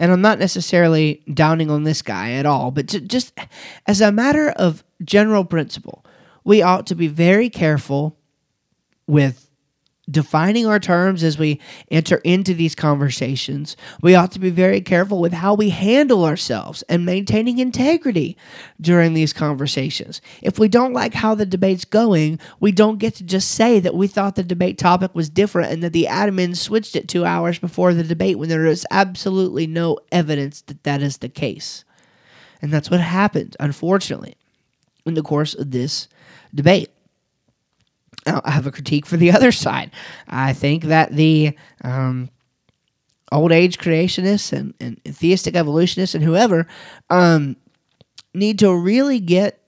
and 0.00 0.10
I'm 0.10 0.22
not 0.22 0.38
necessarily 0.38 1.22
downing 1.32 1.70
on 1.70 1.84
this 1.84 2.00
guy 2.00 2.32
at 2.32 2.46
all, 2.46 2.70
but 2.70 2.86
just 2.86 3.38
as 3.86 4.00
a 4.00 4.10
matter 4.10 4.48
of 4.48 4.82
general 5.04 5.44
principle, 5.44 6.04
we 6.42 6.62
ought 6.62 6.86
to 6.86 6.94
be 6.94 7.06
very 7.06 7.50
careful 7.50 8.16
with 9.06 9.49
defining 10.08 10.66
our 10.66 10.78
terms 10.78 11.22
as 11.22 11.38
we 11.38 11.60
enter 11.90 12.16
into 12.18 12.54
these 12.54 12.74
conversations. 12.74 13.76
We 14.02 14.14
ought 14.14 14.32
to 14.32 14.38
be 14.38 14.50
very 14.50 14.80
careful 14.80 15.20
with 15.20 15.32
how 15.32 15.54
we 15.54 15.70
handle 15.70 16.24
ourselves 16.24 16.82
and 16.88 17.04
maintaining 17.04 17.58
integrity 17.58 18.36
during 18.80 19.14
these 19.14 19.32
conversations. 19.32 20.20
If 20.42 20.58
we 20.58 20.68
don't 20.68 20.92
like 20.92 21.14
how 21.14 21.34
the 21.34 21.46
debate's 21.46 21.84
going, 21.84 22.40
we 22.58 22.72
don't 22.72 22.98
get 22.98 23.14
to 23.16 23.24
just 23.24 23.52
say 23.52 23.80
that 23.80 23.94
we 23.94 24.06
thought 24.06 24.34
the 24.34 24.42
debate 24.42 24.78
topic 24.78 25.14
was 25.14 25.28
different 25.28 25.72
and 25.72 25.82
that 25.82 25.92
the 25.92 26.06
admin 26.10 26.56
switched 26.56 26.96
it 26.96 27.08
two 27.08 27.24
hours 27.24 27.58
before 27.58 27.94
the 27.94 28.04
debate 28.04 28.38
when 28.38 28.48
there 28.48 28.66
is 28.66 28.86
absolutely 28.90 29.66
no 29.66 29.98
evidence 30.10 30.62
that 30.62 30.82
that 30.84 31.02
is 31.02 31.18
the 31.18 31.28
case. 31.28 31.84
And 32.62 32.72
that's 32.72 32.90
what 32.90 33.00
happened, 33.00 33.56
unfortunately, 33.60 34.34
in 35.06 35.14
the 35.14 35.22
course 35.22 35.54
of 35.54 35.70
this 35.70 36.08
debate. 36.54 36.90
I 38.26 38.50
have 38.50 38.66
a 38.66 38.72
critique 38.72 39.06
for 39.06 39.16
the 39.16 39.30
other 39.36 39.52
side. 39.52 39.90
I 40.28 40.52
think 40.52 40.84
that 40.84 41.12
the 41.12 41.56
um, 41.82 42.30
old 43.32 43.52
age 43.52 43.78
creationists 43.78 44.52
and, 44.52 44.74
and, 44.80 45.00
theistic 45.04 45.54
evolutionists 45.54 46.14
and 46.14 46.24
whoever 46.24 46.66
um, 47.08 47.56
need 48.34 48.58
to 48.58 48.74
really 48.74 49.20
get 49.20 49.60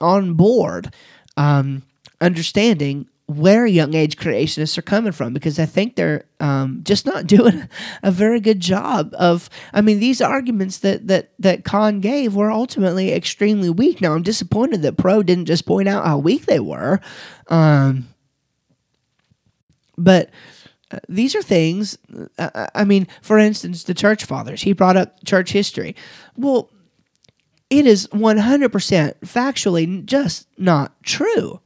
on 0.00 0.34
board 0.34 0.94
um, 1.36 1.82
understanding 2.20 3.06
where 3.26 3.64
young 3.64 3.94
age 3.94 4.16
creationists 4.16 4.76
are 4.76 4.82
coming 4.82 5.12
from 5.12 5.32
because 5.32 5.60
I 5.60 5.64
think 5.64 5.94
they're 5.94 6.24
um, 6.40 6.80
just 6.82 7.06
not 7.06 7.26
doing 7.28 7.68
a 8.02 8.10
very 8.10 8.40
good 8.40 8.60
job 8.60 9.14
of. 9.16 9.48
I 9.72 9.80
mean, 9.80 10.00
these 10.00 10.20
arguments 10.20 10.78
that 10.78 11.06
that 11.06 11.30
that 11.38 11.64
Con 11.64 12.00
gave 12.00 12.34
were 12.34 12.50
ultimately 12.50 13.12
extremely 13.12 13.70
weak. 13.70 14.00
Now 14.00 14.14
I'm 14.14 14.22
disappointed 14.22 14.82
that 14.82 14.96
Pro 14.96 15.22
didn't 15.22 15.46
just 15.46 15.66
point 15.66 15.88
out 15.88 16.04
how 16.04 16.18
weak 16.18 16.46
they 16.46 16.60
were, 16.60 17.00
um, 17.50 18.08
but. 19.98 20.30
Uh, 20.92 20.98
these 21.08 21.36
are 21.36 21.42
things. 21.42 21.96
Uh, 22.36 22.50
uh, 22.52 22.66
I 22.74 22.82
mean, 22.82 23.06
for 23.22 23.38
instance, 23.38 23.84
the 23.84 23.94
church 23.94 24.24
fathers. 24.24 24.62
He 24.62 24.72
brought 24.72 24.96
up 24.96 25.24
church 25.24 25.52
history. 25.52 25.94
Well, 26.36 26.68
it 27.70 27.86
is 27.86 28.08
100% 28.08 29.20
factually 29.20 30.04
just 30.04 30.48
not 30.58 31.00
true 31.04 31.60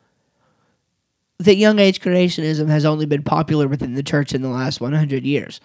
that 1.38 1.56
young 1.56 1.78
age 1.78 2.00
creationism 2.00 2.68
has 2.68 2.84
only 2.84 3.06
been 3.06 3.22
popular 3.22 3.66
within 3.66 3.94
the 3.94 4.02
church 4.02 4.34
in 4.34 4.42
the 4.42 4.48
last 4.48 4.80
100 4.80 5.24
years. 5.24 5.60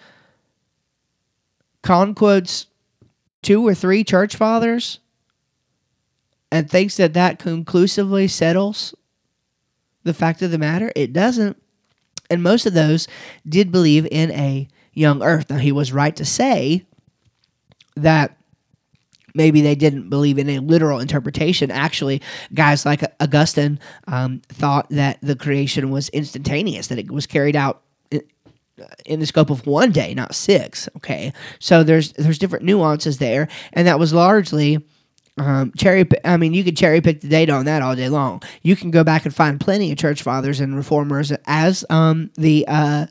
Con 1.81 2.15
quotes 2.15 2.67
two 3.41 3.65
or 3.65 3.73
three 3.73 4.03
church 4.03 4.35
fathers 4.35 4.99
and 6.51 6.69
thinks 6.69 6.97
that 6.97 7.13
that 7.13 7.39
conclusively 7.39 8.27
settles 8.27 8.95
the 10.03 10.13
fact 10.13 10.41
of 10.41 10.51
the 10.51 10.57
matter. 10.57 10.91
It 10.95 11.13
doesn't. 11.13 11.61
And 12.29 12.43
most 12.43 12.65
of 12.65 12.73
those 12.73 13.07
did 13.47 13.71
believe 13.71 14.07
in 14.11 14.31
a 14.31 14.67
young 14.93 15.23
earth. 15.23 15.49
Now, 15.49 15.57
he 15.57 15.71
was 15.71 15.91
right 15.91 16.15
to 16.15 16.25
say 16.25 16.85
that 17.95 18.37
maybe 19.33 19.61
they 19.61 19.75
didn't 19.75 20.09
believe 20.09 20.37
in 20.37 20.49
a 20.49 20.59
literal 20.59 20.99
interpretation. 20.99 21.71
Actually, 21.71 22.21
guys 22.53 22.85
like 22.85 23.03
Augustine 23.19 23.79
um, 24.07 24.41
thought 24.49 24.87
that 24.89 25.17
the 25.21 25.35
creation 25.35 25.89
was 25.89 26.09
instantaneous, 26.09 26.87
that 26.87 26.99
it 26.99 27.11
was 27.11 27.25
carried 27.25 27.55
out 27.55 27.81
in 29.05 29.19
the 29.19 29.25
scope 29.25 29.49
of 29.49 29.65
one 29.67 29.91
day, 29.91 30.13
not 30.13 30.35
six. 30.35 30.87
Okay, 30.97 31.33
so 31.59 31.83
there's 31.83 32.13
there's 32.13 32.39
different 32.39 32.65
nuances 32.65 33.17
there, 33.17 33.47
and 33.73 33.87
that 33.87 33.99
was 33.99 34.13
largely. 34.13 34.85
Um, 35.39 35.71
cherry, 35.77 36.05
I 36.25 36.37
mean, 36.37 36.53
you 36.53 36.63
could 36.63 36.75
cherry 36.75 36.99
pick 36.99 37.21
the 37.21 37.29
data 37.29 37.53
on 37.53 37.65
that 37.65 37.81
all 37.81 37.95
day 37.95 38.09
long. 38.09 38.43
You 38.61 38.75
can 38.75 38.91
go 38.91 39.03
back 39.03 39.25
and 39.25 39.33
find 39.33 39.59
plenty 39.59 39.91
of 39.91 39.97
church 39.97 40.21
fathers 40.21 40.59
and 40.59 40.75
reformers, 40.75 41.31
as 41.45 41.85
um, 41.89 42.29
the 42.35 42.65
uh, 42.67 43.05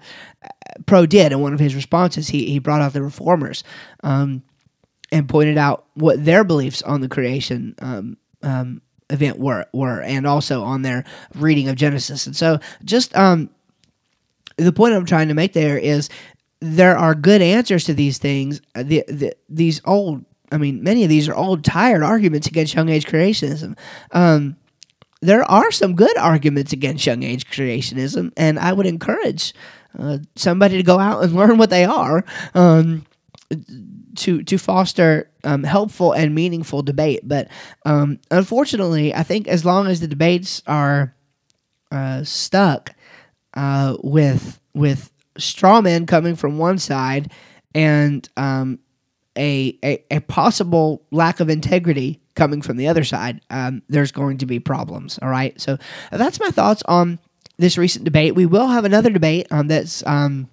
pro 0.86 1.06
did 1.06 1.32
in 1.32 1.40
one 1.40 1.54
of 1.54 1.60
his 1.60 1.74
responses. 1.74 2.28
He 2.28 2.50
he 2.50 2.58
brought 2.58 2.82
out 2.82 2.92
the 2.92 3.02
reformers. 3.02 3.64
Um, 4.04 4.42
and 5.10 5.26
pointed 5.26 5.56
out 5.56 5.86
what 5.94 6.22
their 6.22 6.44
beliefs 6.44 6.82
on 6.82 7.00
the 7.00 7.08
creation 7.08 7.74
um, 7.78 8.18
um, 8.42 8.82
event 9.10 9.38
were 9.38 9.66
were, 9.72 10.02
and 10.02 10.26
also 10.26 10.62
on 10.62 10.82
their 10.82 11.04
reading 11.34 11.68
of 11.68 11.76
Genesis. 11.76 12.26
And 12.26 12.36
so, 12.36 12.58
just 12.84 13.16
um, 13.16 13.48
the 14.56 14.72
point 14.72 14.94
I'm 14.94 15.06
trying 15.06 15.28
to 15.28 15.34
make 15.34 15.54
there 15.54 15.78
is 15.78 16.10
there 16.60 16.96
are 16.96 17.14
good 17.14 17.40
answers 17.40 17.84
to 17.84 17.94
these 17.94 18.18
things. 18.18 18.60
Uh, 18.74 18.82
the, 18.82 19.04
the, 19.08 19.36
these 19.48 19.80
old, 19.84 20.24
I 20.50 20.58
mean, 20.58 20.82
many 20.82 21.02
of 21.02 21.08
these 21.08 21.28
are 21.28 21.34
old, 21.34 21.64
tired 21.64 22.02
arguments 22.02 22.46
against 22.46 22.74
young 22.74 22.88
age 22.88 23.06
creationism. 23.06 23.76
Um, 24.12 24.56
there 25.20 25.42
are 25.44 25.70
some 25.70 25.94
good 25.94 26.16
arguments 26.16 26.72
against 26.72 27.04
young 27.04 27.22
age 27.22 27.50
creationism, 27.50 28.32
and 28.36 28.58
I 28.58 28.72
would 28.72 28.86
encourage 28.86 29.52
uh, 29.98 30.18
somebody 30.36 30.76
to 30.76 30.82
go 30.82 30.98
out 30.98 31.22
and 31.22 31.32
learn 31.34 31.58
what 31.58 31.70
they 31.70 31.84
are. 31.84 32.24
Um, 32.54 33.04
to 34.16 34.42
to 34.42 34.58
foster 34.58 35.30
um, 35.44 35.62
helpful 35.62 36.12
and 36.12 36.34
meaningful 36.34 36.82
debate. 36.82 37.20
But 37.24 37.48
um, 37.86 38.18
unfortunately, 38.30 39.14
I 39.14 39.22
think 39.22 39.48
as 39.48 39.64
long 39.64 39.86
as 39.86 40.00
the 40.00 40.08
debates 40.08 40.62
are 40.66 41.14
uh, 41.90 42.24
stuck 42.24 42.94
uh, 43.54 43.96
with 44.02 44.60
with 44.74 45.10
straw 45.38 45.80
men 45.80 46.04
coming 46.06 46.36
from 46.36 46.58
one 46.58 46.78
side 46.78 47.32
and 47.74 48.28
um, 48.36 48.80
a, 49.38 49.78
a, 49.84 50.04
a 50.10 50.20
possible 50.20 51.02
lack 51.10 51.40
of 51.40 51.48
integrity 51.48 52.20
coming 52.34 52.62
from 52.62 52.76
the 52.76 52.88
other 52.88 53.04
side, 53.04 53.40
um, 53.50 53.82
there's 53.88 54.12
going 54.12 54.38
to 54.38 54.46
be 54.46 54.60
problems. 54.60 55.18
All 55.22 55.28
right, 55.28 55.58
so 55.60 55.78
that's 56.10 56.40
my 56.40 56.50
thoughts 56.50 56.82
on 56.86 57.18
this 57.56 57.78
recent 57.78 58.04
debate. 58.04 58.34
We 58.34 58.46
will 58.46 58.68
have 58.68 58.84
another 58.84 59.10
debate 59.10 59.46
um, 59.50 59.68
that's 59.68 60.06
um, 60.06 60.48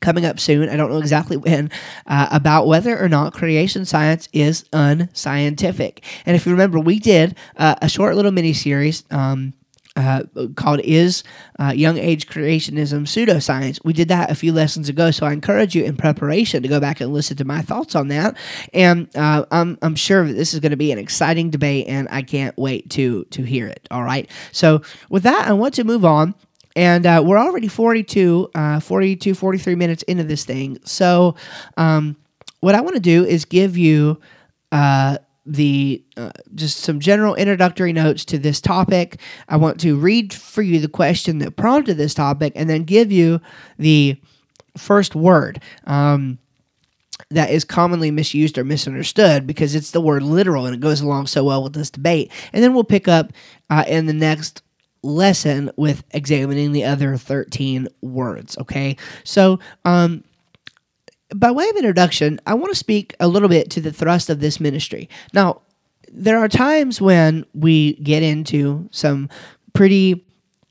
coming 0.00 0.26
up 0.26 0.38
soon. 0.38 0.68
I 0.68 0.76
don't 0.76 0.90
know 0.90 0.98
exactly 0.98 1.38
when, 1.38 1.70
uh, 2.06 2.28
about 2.30 2.66
whether 2.66 3.02
or 3.02 3.08
not 3.08 3.32
creation 3.32 3.84
science 3.86 4.28
is 4.32 4.64
unscientific. 4.72 6.04
And 6.26 6.36
if 6.36 6.44
you 6.44 6.52
remember, 6.52 6.78
we 6.78 6.98
did 6.98 7.36
uh, 7.56 7.76
a 7.80 7.88
short 7.88 8.16
little 8.16 8.32
mini 8.32 8.52
series. 8.52 9.04
Um, 9.10 9.54
uh, 9.96 10.22
called 10.56 10.80
Is 10.80 11.22
uh, 11.58 11.72
Young 11.74 11.98
Age 11.98 12.26
Creationism 12.26 13.02
Pseudoscience? 13.02 13.80
We 13.84 13.92
did 13.92 14.08
that 14.08 14.30
a 14.30 14.34
few 14.34 14.52
lessons 14.52 14.88
ago, 14.88 15.10
so 15.10 15.26
I 15.26 15.32
encourage 15.32 15.74
you 15.74 15.84
in 15.84 15.96
preparation 15.96 16.62
to 16.62 16.68
go 16.68 16.80
back 16.80 17.00
and 17.00 17.12
listen 17.12 17.36
to 17.38 17.44
my 17.44 17.62
thoughts 17.62 17.94
on 17.94 18.08
that. 18.08 18.36
And 18.72 19.14
uh, 19.16 19.44
I'm, 19.50 19.78
I'm 19.82 19.94
sure 19.94 20.26
that 20.26 20.34
this 20.34 20.54
is 20.54 20.60
going 20.60 20.70
to 20.70 20.76
be 20.76 20.92
an 20.92 20.98
exciting 20.98 21.50
debate, 21.50 21.86
and 21.88 22.08
I 22.10 22.22
can't 22.22 22.56
wait 22.56 22.90
to, 22.90 23.24
to 23.24 23.42
hear 23.42 23.66
it. 23.66 23.86
All 23.90 24.02
right. 24.02 24.30
So, 24.52 24.82
with 25.10 25.24
that, 25.24 25.46
I 25.46 25.52
want 25.52 25.74
to 25.74 25.84
move 25.84 26.04
on 26.04 26.34
and 26.74 27.04
uh, 27.04 27.22
we're 27.24 27.38
already 27.38 27.68
42, 27.68 28.50
uh, 28.54 28.80
42, 28.80 29.34
43 29.34 29.74
minutes 29.74 30.02
into 30.04 30.24
this 30.24 30.44
thing. 30.44 30.78
So, 30.84 31.36
um, 31.76 32.16
what 32.60 32.74
I 32.74 32.80
want 32.80 32.94
to 32.94 33.00
do 33.00 33.24
is 33.24 33.44
give 33.44 33.76
you 33.76 34.20
uh, 34.70 35.18
the 35.44 36.04
uh, 36.16 36.30
just 36.54 36.78
some 36.78 37.00
general 37.00 37.34
introductory 37.34 37.92
notes 37.92 38.24
to 38.26 38.38
this 38.38 38.60
topic. 38.60 39.18
I 39.48 39.56
want 39.56 39.80
to 39.80 39.96
read 39.96 40.32
for 40.32 40.62
you 40.62 40.80
the 40.80 40.88
question 40.88 41.38
that 41.38 41.56
prompted 41.56 41.96
this 41.96 42.14
topic, 42.14 42.52
and 42.56 42.68
then 42.68 42.84
give 42.84 43.10
you 43.10 43.40
the 43.78 44.16
first 44.76 45.14
word. 45.14 45.62
Um, 45.84 46.38
that 47.30 47.50
is 47.50 47.64
commonly 47.64 48.10
misused 48.10 48.58
or 48.58 48.64
misunderstood 48.64 49.46
because 49.46 49.74
it's 49.74 49.90
the 49.90 50.00
word 50.00 50.22
literal 50.22 50.66
and 50.66 50.74
it 50.74 50.80
goes 50.80 51.00
along 51.00 51.26
so 51.26 51.44
well 51.44 51.62
with 51.62 51.72
this 51.72 51.90
debate. 51.90 52.30
And 52.52 52.62
then 52.62 52.74
we'll 52.74 52.84
pick 52.84 53.08
up 53.08 53.32
uh, 53.70 53.84
in 53.86 54.06
the 54.06 54.12
next 54.12 54.62
lesson 55.02 55.70
with 55.76 56.04
examining 56.10 56.72
the 56.72 56.84
other 56.84 57.16
13 57.16 57.88
words. 58.02 58.56
Okay. 58.58 58.96
So, 59.24 59.58
um, 59.84 60.24
by 61.34 61.50
way 61.50 61.68
of 61.68 61.76
introduction, 61.76 62.40
I 62.46 62.54
want 62.54 62.70
to 62.72 62.78
speak 62.78 63.14
a 63.20 63.28
little 63.28 63.48
bit 63.48 63.70
to 63.70 63.80
the 63.80 63.92
thrust 63.92 64.30
of 64.30 64.40
this 64.40 64.60
ministry. 64.60 65.08
Now, 65.32 65.62
there 66.12 66.38
are 66.38 66.48
times 66.48 67.00
when 67.00 67.46
we 67.54 67.94
get 67.94 68.22
into 68.22 68.88
some 68.90 69.28
pretty 69.72 70.24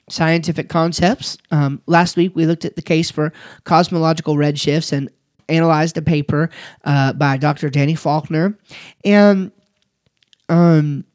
scientific 0.10 0.70
concepts. 0.70 1.38
Um, 1.52 1.82
last 1.88 2.16
week, 2.16 2.36
we 2.36 2.46
looked 2.46 2.66
at 2.66 2.76
the 2.76 2.82
case 2.82 3.10
for 3.10 3.34
cosmological 3.64 4.36
redshifts 4.36 4.92
and 4.92 5.10
analyzed 5.50 5.98
a 5.98 6.02
paper 6.02 6.50
uh, 6.86 7.14
by 7.14 7.38
Dr. 7.38 7.70
Danny 7.70 7.96
Faulkner. 7.96 8.58
And 9.04 9.52
um, 10.50 11.06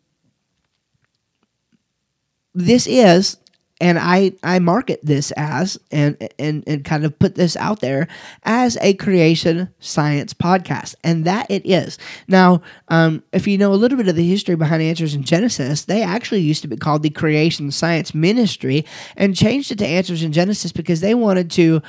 this 2.55 2.87
is 2.87 3.39
and 3.81 3.99
I, 3.99 4.33
I 4.43 4.59
market 4.59 5.01
this 5.03 5.33
as 5.33 5.79
and, 5.91 6.17
and 6.39 6.65
and 6.67 6.85
kind 6.85 7.05
of 7.05 7.19
put 7.19 7.35
this 7.35 7.57
out 7.57 7.81
there 7.81 8.09
as 8.45 8.79
a 8.81 8.95
creation 8.95 9.69
science 9.81 10.33
podcast. 10.33 10.95
And 11.05 11.25
that 11.25 11.51
it 11.51 11.67
is. 11.67 11.99
Now 12.27 12.63
um, 12.89 13.23
if 13.33 13.47
you 13.47 13.59
know 13.59 13.73
a 13.73 13.77
little 13.77 13.99
bit 13.99 14.09
of 14.09 14.17
the 14.17 14.27
history 14.27 14.57
behind 14.57 14.83
answers 14.83 15.15
in 15.15 15.25
genesis 15.25 15.85
they 15.85 16.03
actually 16.03 16.41
used 16.41 16.63
to 16.63 16.69
be 16.69 16.77
called 16.77 17.03
the 17.03 17.11
creation 17.11 17.71
science 17.71 18.15
ministry 18.15 18.85
and 19.17 19.37
changed 19.37 19.71
it 19.73 19.79
to 19.79 19.87
answers 19.87 20.23
in 20.23 20.33
genesis 20.33 20.73
because 20.73 21.01
they 21.01 21.15
wanted 21.15 21.51
to 21.51 21.83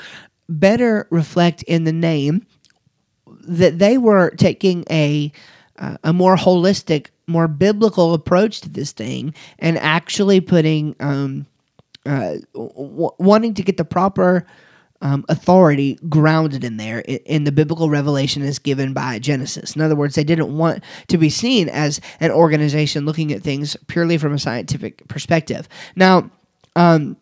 better 0.49 1.07
reflect 1.09 1.63
in 1.63 1.83
the 1.83 1.93
name 1.93 2.45
that 3.47 3.79
they 3.79 3.97
were 3.97 4.31
taking 4.31 4.83
a 4.89 5.31
uh, 5.79 5.97
a 6.03 6.13
more 6.13 6.35
holistic 6.35 7.07
more 7.27 7.47
biblical 7.47 8.13
approach 8.13 8.61
to 8.61 8.69
this 8.69 8.91
thing 8.91 9.33
and 9.59 9.77
actually 9.77 10.39
putting 10.39 10.95
um, 10.99 11.45
uh, 12.07 12.37
w- 12.53 13.11
wanting 13.19 13.53
to 13.55 13.63
get 13.63 13.77
the 13.77 13.85
proper 13.85 14.45
um, 15.01 15.25
authority 15.29 15.99
grounded 16.09 16.63
in 16.63 16.77
there 16.77 16.99
in, 16.99 17.43
the 17.43 17.51
biblical 17.51 17.89
revelation 17.89 18.41
as 18.41 18.57
given 18.57 18.93
by 18.93 19.19
Genesis. 19.19 19.75
In 19.75 19.81
other 19.81 19.95
words, 19.95 20.15
they 20.15 20.23
didn't 20.23 20.57
want 20.57 20.83
to 21.07 21.17
be 21.17 21.29
seen 21.29 21.69
as 21.69 22.01
an 22.19 22.31
organization 22.31 23.05
looking 23.05 23.31
at 23.31 23.43
things 23.43 23.77
purely 23.87 24.17
from 24.17 24.33
a 24.33 24.39
scientific 24.39 25.07
perspective. 25.07 25.69
Now, 25.95 26.31
um, 26.75 27.17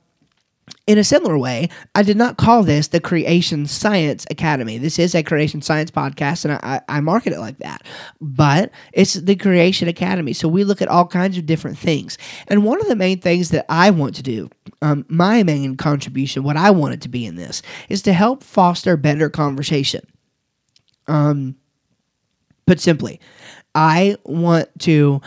in 0.88 1.00
a 1.00 1.04
similar 1.04 1.38
way, 1.38 1.70
I 1.96 2.04
did 2.04 2.16
not 2.16 2.38
call 2.38 2.62
this 2.62 2.90
the 2.90 3.00
Creation 3.00 3.66
Science 3.66 4.26
Academy. 4.30 4.78
This 4.78 5.00
is 5.00 5.16
a 5.16 5.24
creation 5.24 5.62
science 5.62 5.90
podcast, 5.90 6.46
and 6.46 6.54
I, 6.54 6.82
I, 6.88 7.00
market 7.00 7.34
it 7.34 7.40
like 7.40 7.58
that. 7.58 7.84
But 8.22 8.70
it's 8.94 9.16
the 9.16 9.36
Creation 9.36 9.88
Academy. 9.88 10.34
So 10.34 10.48
we 10.48 10.64
look 10.64 10.84
at 10.84 10.88
all 10.88 11.08
kinds 11.08 11.38
of 11.38 11.48
different 11.48 11.80
things. 11.80 12.20
And 12.48 12.64
one 12.64 12.80
of 12.82 12.88
the 12.88 12.96
main 12.96 13.20
things 13.20 13.50
that 13.50 13.66
I 13.68 13.90
want 13.90 14.16
to 14.16 14.24
do, 14.24 14.50
um, 14.84 15.06
my 15.10 15.42
main 15.42 15.76
contribution, 15.76 16.44
what 16.44 16.58
I 16.58 16.70
wanted 16.70 17.02
to 17.02 17.10
be 17.10 17.26
in 17.26 17.36
this, 17.36 17.64
is 17.90 18.04
to 18.04 18.14
help 18.14 18.44
foster 18.44 18.96
better 18.96 19.30
conversation. 19.30 20.06
Um, 21.08 21.56
put 22.68 22.80
simply, 22.80 23.20
I 23.74 24.18
want 24.24 24.70
to 24.82 25.22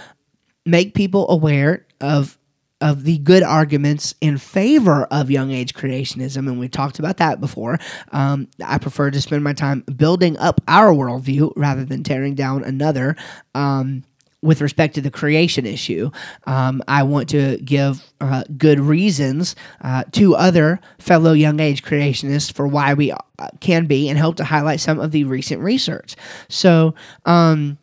make 0.65 0.95
people 0.95 1.29
aware 1.31 1.87
of 2.01 2.39
of 2.81 3.05
the 3.05 3.19
good 3.19 3.43
arguments 3.43 4.15
in 4.21 4.39
favor 4.39 5.05
of 5.05 5.31
young 5.31 5.51
age 5.51 5.75
creationism, 5.75 6.49
and 6.49 6.59
we 6.59 6.69
talked 6.69 6.99
about 6.99 7.17
that 7.17 7.41
before. 7.41 7.79
Um, 8.13 8.49
I 8.65 8.79
prefer 8.79 9.11
to 9.11 9.21
spend 9.21 9.43
my 9.43 9.53
time 9.53 9.81
building 9.81 10.37
up 10.39 10.61
our 10.69 10.93
worldview 10.93 11.53
rather 11.57 11.85
than 11.85 12.03
tearing 12.03 12.35
down 12.35 12.65
another. 12.65 13.17
Um, 13.55 14.05
with 14.41 14.61
respect 14.61 14.95
to 14.95 15.01
the 15.01 15.11
creation 15.11 15.67
issue, 15.67 16.11
um, 16.47 16.81
I 16.87 17.03
want 17.03 17.29
to 17.31 17.59
give 17.59 18.05
uh, 18.21 18.45
good 18.57 18.79
reasons 18.79 19.57
uh, 19.81 20.05
to 20.13 20.37
other 20.37 20.79
fellow 20.99 21.33
young 21.33 21.59
age 21.59 21.83
creationists 21.83 22.53
for 22.53 22.69
why 22.69 22.95
we 22.95 23.11
uh, 23.11 23.17
can 23.59 23.87
be 23.87 24.09
and 24.09 24.17
help 24.17 24.37
to 24.37 24.45
highlight 24.45 24.79
some 24.79 25.01
of 25.01 25.11
the 25.11 25.25
recent 25.25 25.61
research. 25.61 26.15
So, 26.49 26.95
um, 27.25 27.79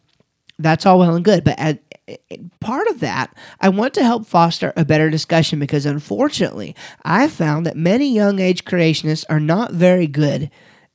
that's 0.59 0.85
all 0.85 0.99
well 0.99 1.15
and 1.15 1.25
good. 1.25 1.43
But 1.43 1.59
at, 1.59 1.79
part 2.59 2.87
of 2.87 2.99
that, 2.99 3.35
I 3.59 3.69
want 3.69 3.93
to 3.95 4.03
help 4.03 4.25
foster 4.25 4.73
a 4.75 4.85
better 4.85 5.09
discussion 5.09 5.59
because 5.59 5.85
unfortunately, 5.85 6.75
I've 7.03 7.31
found 7.31 7.65
that 7.65 7.77
many 7.77 8.13
young 8.13 8.39
age 8.39 8.65
creationists 8.65 9.25
are 9.29 9.39
not 9.39 9.73
very 9.73 10.07
good 10.07 10.49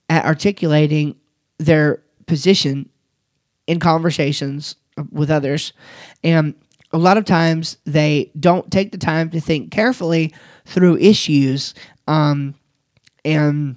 at 0.09 0.25
articulating 0.25 1.17
their 1.59 2.03
position 2.27 2.89
in 3.67 3.81
conversations 3.81 4.77
with 5.11 5.31
others. 5.31 5.73
And 6.25 6.55
a 6.93 6.99
lot 6.99 7.17
of 7.17 7.25
times 7.25 7.77
they 7.85 8.31
don't 8.39 8.71
take 8.71 8.93
the 8.93 8.99
time 8.99 9.31
to 9.31 9.41
think 9.41 9.71
carefully 9.71 10.35
through 10.65 10.97
issues 10.99 11.75
um, 12.07 12.55
and 13.25 13.77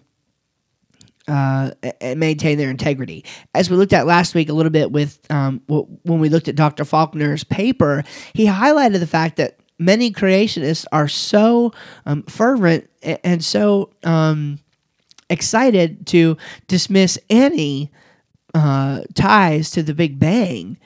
uh, 1.27 1.71
and 2.01 2.19
maintain 2.19 2.57
their 2.57 2.69
integrity. 2.69 3.25
As 3.53 3.69
we 3.69 3.77
looked 3.77 3.93
at 3.93 4.05
last 4.05 4.35
week 4.35 4.49
a 4.49 4.53
little 4.53 4.71
bit 4.71 4.91
with 4.91 5.19
um, 5.31 5.61
when 5.67 6.19
we 6.19 6.29
looked 6.29 6.47
at 6.47 6.55
Dr. 6.55 6.83
Faulkner's 6.83 7.43
paper, 7.43 8.03
he 8.33 8.45
highlighted 8.45 8.99
the 8.99 9.07
fact 9.07 9.37
that 9.37 9.59
many 9.79 10.11
creationists 10.11 10.85
are 10.91 11.07
so 11.07 11.73
um, 12.05 12.23
fervent 12.23 12.89
and 13.01 13.43
so 13.43 13.91
um, 14.03 14.59
excited 15.29 16.05
to 16.07 16.37
dismiss 16.67 17.17
any 17.29 17.91
uh, 18.53 19.01
ties 19.13 19.71
to 19.71 19.83
the 19.83 19.93
Big 19.93 20.19
Bang 20.19 20.77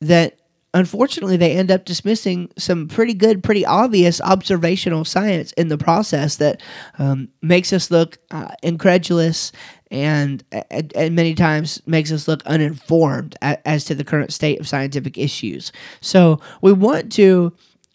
that 0.00 0.38
unfortunately 0.74 1.36
they 1.36 1.52
end 1.52 1.70
up 1.70 1.84
dismissing 1.84 2.50
some 2.56 2.88
pretty 2.88 3.14
good 3.14 3.42
pretty 3.42 3.64
obvious 3.64 4.20
observational 4.22 5.04
science 5.04 5.52
in 5.52 5.68
the 5.68 5.78
process 5.78 6.36
that 6.36 6.60
um, 6.98 7.28
makes 7.42 7.72
us 7.72 7.90
look 7.90 8.18
uh, 8.30 8.48
incredulous 8.62 9.52
and, 9.92 10.42
and 10.70 11.14
many 11.14 11.34
times 11.34 11.82
makes 11.86 12.10
us 12.10 12.26
look 12.26 12.44
uninformed 12.46 13.36
as 13.40 13.84
to 13.84 13.94
the 13.94 14.04
current 14.04 14.32
state 14.32 14.58
of 14.58 14.66
scientific 14.66 15.18
issues 15.18 15.70
so 16.00 16.40
we 16.60 16.72
want 16.72 17.12
to 17.12 17.52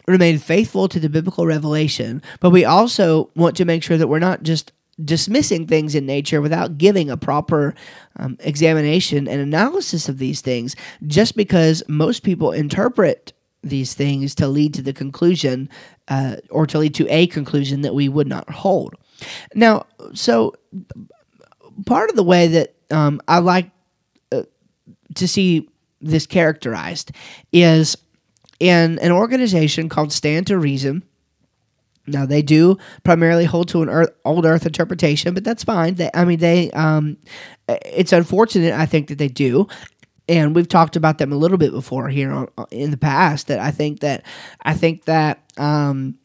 remain 0.07 0.37
faithful 0.37 0.87
to 0.87 0.99
the 0.99 1.09
biblical 1.09 1.45
revelation 1.45 2.21
but 2.39 2.51
we 2.51 2.63
also 2.63 3.29
want 3.35 3.57
to 3.57 3.65
make 3.65 3.83
sure 3.83 3.97
that 3.97 4.07
we're 4.07 4.19
not 4.19 4.43
just 4.43 4.71
dismissing 5.03 5.67
things 5.67 5.93
in 5.93 6.05
nature 6.05 6.41
without 6.41 6.77
giving 6.77 7.09
a 7.09 7.17
proper 7.17 7.75
um, 8.17 8.37
examination 8.39 9.27
and 9.27 9.41
analysis 9.41 10.09
of 10.09 10.17
these 10.17 10.41
things 10.41 10.75
just 11.05 11.35
because 11.35 11.83
most 11.87 12.23
people 12.23 12.51
interpret 12.51 13.33
these 13.63 13.93
things 13.93 14.33
to 14.35 14.47
lead 14.47 14.73
to 14.73 14.81
the 14.81 14.93
conclusion 14.93 15.69
uh, 16.07 16.37
or 16.49 16.65
to 16.65 16.79
lead 16.79 16.95
to 16.95 17.07
a 17.09 17.27
conclusion 17.27 17.81
that 17.81 17.93
we 17.93 18.07
would 18.09 18.27
not 18.27 18.49
hold. 18.49 18.95
Now, 19.53 19.85
so 20.13 20.53
part 21.85 22.09
of 22.09 22.15
the 22.15 22.23
way 22.23 22.47
that 22.47 22.75
um, 22.91 23.21
I 23.27 23.39
like 23.39 23.69
uh, 24.31 24.43
to 25.15 25.27
see 25.27 25.69
this 26.01 26.25
characterized 26.25 27.11
is 27.51 27.97
in 28.59 28.99
an 28.99 29.11
organization 29.11 29.89
called 29.89 30.11
Stand 30.11 30.47
to 30.47 30.57
Reason 30.57 31.03
now 32.07 32.25
they 32.25 32.41
do 32.41 32.77
primarily 33.03 33.45
hold 33.45 33.67
to 33.69 33.81
an 33.81 33.89
earth, 33.89 34.09
old 34.23 34.45
Earth 34.45 34.65
interpretation, 34.65 35.33
but 35.33 35.43
that's 35.43 35.63
fine. 35.63 35.95
They, 35.95 36.09
I 36.13 36.25
mean, 36.25 36.39
they. 36.39 36.71
Um, 36.71 37.17
it's 37.67 38.13
unfortunate, 38.13 38.73
I 38.73 38.85
think, 38.85 39.09
that 39.09 39.17
they 39.17 39.27
do, 39.27 39.67
and 40.29 40.55
we've 40.55 40.69
talked 40.69 40.95
about 40.95 41.17
them 41.17 41.33
a 41.33 41.37
little 41.37 41.57
bit 41.57 41.71
before 41.71 42.07
here 42.07 42.31
on, 42.31 42.47
in 42.71 42.91
the 42.91 42.97
past. 42.97 43.47
That 43.47 43.59
I 43.59 43.71
think 43.71 43.99
that 43.99 44.23
I 44.61 44.73
think 44.73 45.03
that 45.05 45.43
um, 45.57 46.17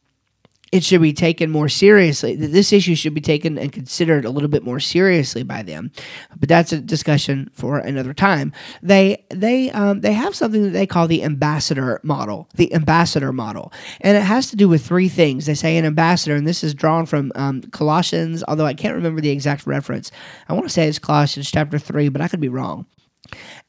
it 0.72 0.82
should 0.82 1.02
be 1.02 1.12
taken 1.12 1.50
more 1.50 1.68
seriously. 1.68 2.34
This 2.34 2.72
issue 2.72 2.94
should 2.94 3.12
be 3.12 3.20
taken 3.20 3.58
and 3.58 3.70
considered 3.70 4.24
a 4.24 4.30
little 4.30 4.48
bit 4.48 4.64
more 4.64 4.80
seriously 4.80 5.42
by 5.42 5.62
them. 5.62 5.92
But 6.40 6.48
that's 6.48 6.72
a 6.72 6.80
discussion 6.80 7.50
for 7.52 7.76
another 7.76 8.14
time. 8.14 8.52
They 8.82 9.24
they 9.28 9.70
um, 9.72 10.00
they 10.00 10.14
have 10.14 10.34
something 10.34 10.62
that 10.62 10.70
they 10.70 10.86
call 10.86 11.06
the 11.06 11.22
ambassador 11.24 12.00
model, 12.02 12.48
the 12.54 12.72
ambassador 12.74 13.32
model, 13.32 13.70
and 14.00 14.16
it 14.16 14.22
has 14.22 14.48
to 14.50 14.56
do 14.56 14.66
with 14.66 14.84
three 14.84 15.10
things. 15.10 15.44
They 15.44 15.54
say 15.54 15.76
an 15.76 15.84
ambassador, 15.84 16.34
and 16.34 16.48
this 16.48 16.64
is 16.64 16.72
drawn 16.72 17.04
from 17.04 17.32
um, 17.34 17.60
Colossians, 17.64 18.42
although 18.48 18.66
I 18.66 18.74
can't 18.74 18.94
remember 18.94 19.20
the 19.20 19.30
exact 19.30 19.66
reference. 19.66 20.10
I 20.48 20.54
want 20.54 20.64
to 20.64 20.72
say 20.72 20.88
it's 20.88 20.98
Colossians 20.98 21.50
chapter 21.50 21.78
three, 21.78 22.08
but 22.08 22.22
I 22.22 22.28
could 22.28 22.40
be 22.40 22.48
wrong. 22.48 22.86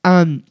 Um, 0.05 0.45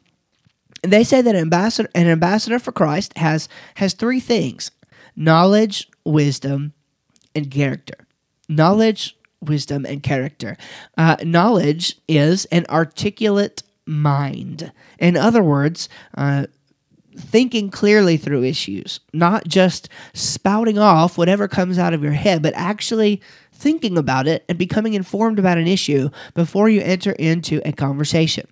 they 0.83 1.03
say 1.03 1.21
that 1.21 1.33
an 1.33 1.41
ambassador, 1.41 1.89
an 1.95 2.07
ambassador 2.07 2.59
for 2.59 2.71
Christ 2.71 3.17
has 3.17 3.49
has 3.75 3.93
three 3.93 4.19
things: 4.19 4.69
knowledge, 5.15 5.89
wisdom, 6.05 6.73
and 7.35 7.49
character. 7.49 8.07
Knowledge, 8.49 9.17
wisdom, 9.41 9.85
and 9.85 10.03
character. 10.03 10.57
Uh, 10.97 11.17
knowledge 11.23 11.97
is 12.07 12.45
an 12.45 12.65
articulate 12.69 13.63
mind. 13.85 14.71
In 14.99 15.17
other 15.17 15.43
words, 15.43 15.89
uh, 16.15 16.47
thinking 17.15 17.69
clearly 17.69 18.17
through 18.17 18.43
issues, 18.43 18.99
not 19.13 19.47
just 19.47 19.89
spouting 20.13 20.77
off 20.77 21.17
whatever 21.17 21.47
comes 21.47 21.77
out 21.77 21.93
of 21.93 22.03
your 22.03 22.13
head, 22.13 22.41
but 22.41 22.53
actually 22.55 23.21
thinking 23.51 23.97
about 23.97 24.27
it 24.27 24.43
and 24.49 24.57
becoming 24.57 24.93
informed 24.93 25.39
about 25.39 25.57
an 25.57 25.67
issue 25.67 26.09
before 26.33 26.69
you 26.69 26.81
enter 26.81 27.11
into 27.13 27.61
a 27.65 27.71
conversation. 27.71 28.47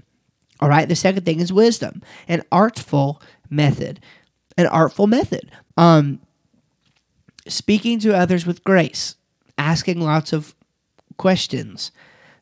All 0.60 0.70
right, 0.70 0.88
the 0.88 0.96
second 0.96 1.26
thing 1.26 1.40
is 1.40 1.52
wisdom, 1.52 2.04
an 2.28 2.44
artful 2.52 3.22
method. 3.50 4.00
An 4.58 4.68
artful 4.68 5.08
method. 5.08 5.50
Um, 5.76 6.20
speaking 7.48 8.00
to 8.00 8.16
others 8.16 8.46
with 8.46 8.64
grace, 8.64 9.16
asking 9.58 10.02
lots 10.02 10.34
of 10.34 10.56
questions, 11.18 11.92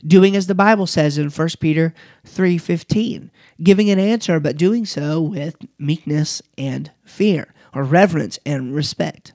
doing 0.06 0.36
as 0.36 0.47
the 0.47 0.56
Bible 0.56 0.88
says 0.88 1.18
in 1.18 1.30
1 1.30 1.50
Peter 1.60 1.93
3:15, 2.26 3.30
giving 3.62 3.89
an 3.89 4.00
answer 4.00 4.39
but 4.39 4.58
doing 4.58 4.86
so 4.86 5.22
with 5.22 5.56
meekness 5.78 6.41
and 6.58 6.91
fear 7.04 7.54
or 7.74 7.84
reverence 7.84 8.39
and 8.45 8.74
respect. 8.74 9.34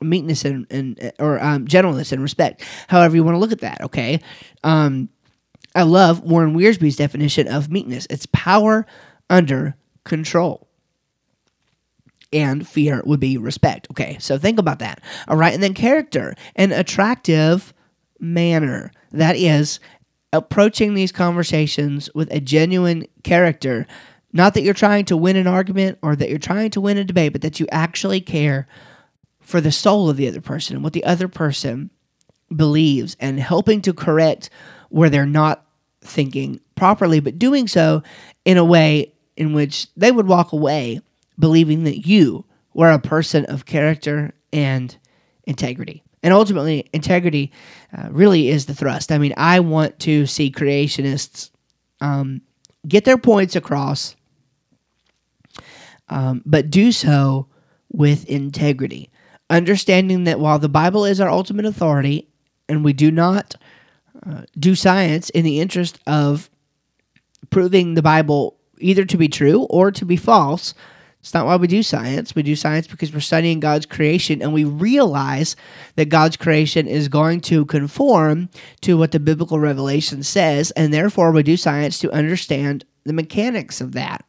Meekness 0.00 0.44
and, 0.44 0.66
and 0.70 1.12
or 1.20 1.42
um, 1.42 1.66
gentleness 1.66 2.10
and 2.10 2.22
respect, 2.22 2.64
however 2.88 3.14
you 3.14 3.22
want 3.22 3.36
to 3.36 3.38
look 3.38 3.52
at 3.52 3.60
that. 3.60 3.80
Okay, 3.82 4.20
um, 4.64 5.08
I 5.74 5.84
love 5.84 6.22
Warren 6.22 6.56
Wiersbe's 6.56 6.96
definition 6.96 7.46
of 7.46 7.70
meekness. 7.70 8.06
It's 8.10 8.26
power 8.26 8.84
under 9.30 9.76
control 10.04 10.66
and 12.32 12.66
fear 12.66 13.02
would 13.04 13.20
be 13.20 13.36
respect. 13.36 13.86
Okay, 13.90 14.16
so 14.20 14.38
think 14.38 14.58
about 14.58 14.78
that. 14.80 15.00
All 15.28 15.36
right, 15.36 15.54
and 15.54 15.62
then 15.62 15.74
character, 15.74 16.34
an 16.56 16.72
attractive 16.72 17.74
manner. 18.18 18.92
That 19.10 19.36
is 19.36 19.80
approaching 20.32 20.94
these 20.94 21.12
conversations 21.12 22.08
with 22.14 22.32
a 22.32 22.40
genuine 22.40 23.06
character. 23.22 23.86
Not 24.32 24.54
that 24.54 24.62
you're 24.62 24.72
trying 24.72 25.04
to 25.06 25.16
win 25.16 25.36
an 25.36 25.46
argument 25.46 25.98
or 26.02 26.16
that 26.16 26.30
you're 26.30 26.38
trying 26.38 26.70
to 26.70 26.80
win 26.80 26.96
a 26.96 27.04
debate, 27.04 27.32
but 27.32 27.42
that 27.42 27.60
you 27.60 27.66
actually 27.70 28.20
care 28.20 28.66
for 29.40 29.60
the 29.60 29.72
soul 29.72 30.08
of 30.08 30.16
the 30.16 30.28
other 30.28 30.40
person 30.40 30.76
and 30.76 30.82
what 30.82 30.94
the 30.94 31.04
other 31.04 31.28
person 31.28 31.90
believes 32.54 33.16
and 33.20 33.38
helping 33.40 33.82
to 33.82 33.92
correct 33.92 34.48
where 34.88 35.10
they're 35.10 35.26
not 35.26 35.66
thinking 36.00 36.60
properly, 36.74 37.20
but 37.20 37.38
doing 37.38 37.68
so 37.68 38.02
in 38.44 38.56
a 38.56 38.64
way 38.64 39.12
in 39.36 39.52
which 39.52 39.88
they 39.96 40.12
would 40.12 40.26
walk 40.26 40.52
away 40.52 41.00
believing 41.42 41.82
that 41.82 42.06
you 42.06 42.44
were 42.72 42.92
a 42.92 43.00
person 43.00 43.44
of 43.46 43.66
character 43.66 44.32
and 44.52 44.96
integrity. 45.42 46.04
And 46.22 46.32
ultimately, 46.32 46.88
integrity 46.92 47.50
uh, 47.92 48.10
really 48.12 48.48
is 48.48 48.66
the 48.66 48.76
thrust. 48.76 49.10
I 49.10 49.18
mean, 49.18 49.34
I 49.36 49.58
want 49.58 49.98
to 50.00 50.24
see 50.24 50.52
creationists 50.52 51.50
um, 52.00 52.42
get 52.86 53.04
their 53.04 53.18
points 53.18 53.56
across, 53.56 54.14
um, 56.08 56.42
but 56.46 56.70
do 56.70 56.92
so 56.92 57.48
with 57.90 58.24
integrity. 58.26 59.10
Understanding 59.50 60.22
that 60.24 60.38
while 60.38 60.60
the 60.60 60.68
Bible 60.68 61.04
is 61.04 61.20
our 61.20 61.28
ultimate 61.28 61.66
authority, 61.66 62.28
and 62.68 62.84
we 62.84 62.92
do 62.92 63.10
not 63.10 63.56
uh, 64.24 64.42
do 64.56 64.76
science 64.76 65.28
in 65.30 65.44
the 65.44 65.58
interest 65.58 65.98
of 66.06 66.48
proving 67.50 67.94
the 67.94 68.02
Bible 68.02 68.60
either 68.78 69.04
to 69.04 69.16
be 69.16 69.26
true 69.26 69.62
or 69.64 69.90
to 69.90 70.04
be 70.04 70.16
false, 70.16 70.72
it's 71.22 71.32
not 71.32 71.46
why 71.46 71.54
we 71.54 71.68
do 71.68 71.84
science. 71.84 72.34
We 72.34 72.42
do 72.42 72.56
science 72.56 72.88
because 72.88 73.12
we're 73.14 73.20
studying 73.20 73.60
God's 73.60 73.86
creation 73.86 74.42
and 74.42 74.52
we 74.52 74.64
realize 74.64 75.54
that 75.94 76.08
God's 76.08 76.36
creation 76.36 76.88
is 76.88 77.06
going 77.06 77.40
to 77.42 77.64
conform 77.66 78.48
to 78.80 78.98
what 78.98 79.12
the 79.12 79.20
biblical 79.20 79.60
revelation 79.60 80.24
says, 80.24 80.72
and 80.72 80.92
therefore 80.92 81.30
we 81.30 81.44
do 81.44 81.56
science 81.56 82.00
to 82.00 82.10
understand 82.10 82.84
the 83.04 83.12
mechanics 83.12 83.80
of 83.80 83.92
that. 83.92 84.24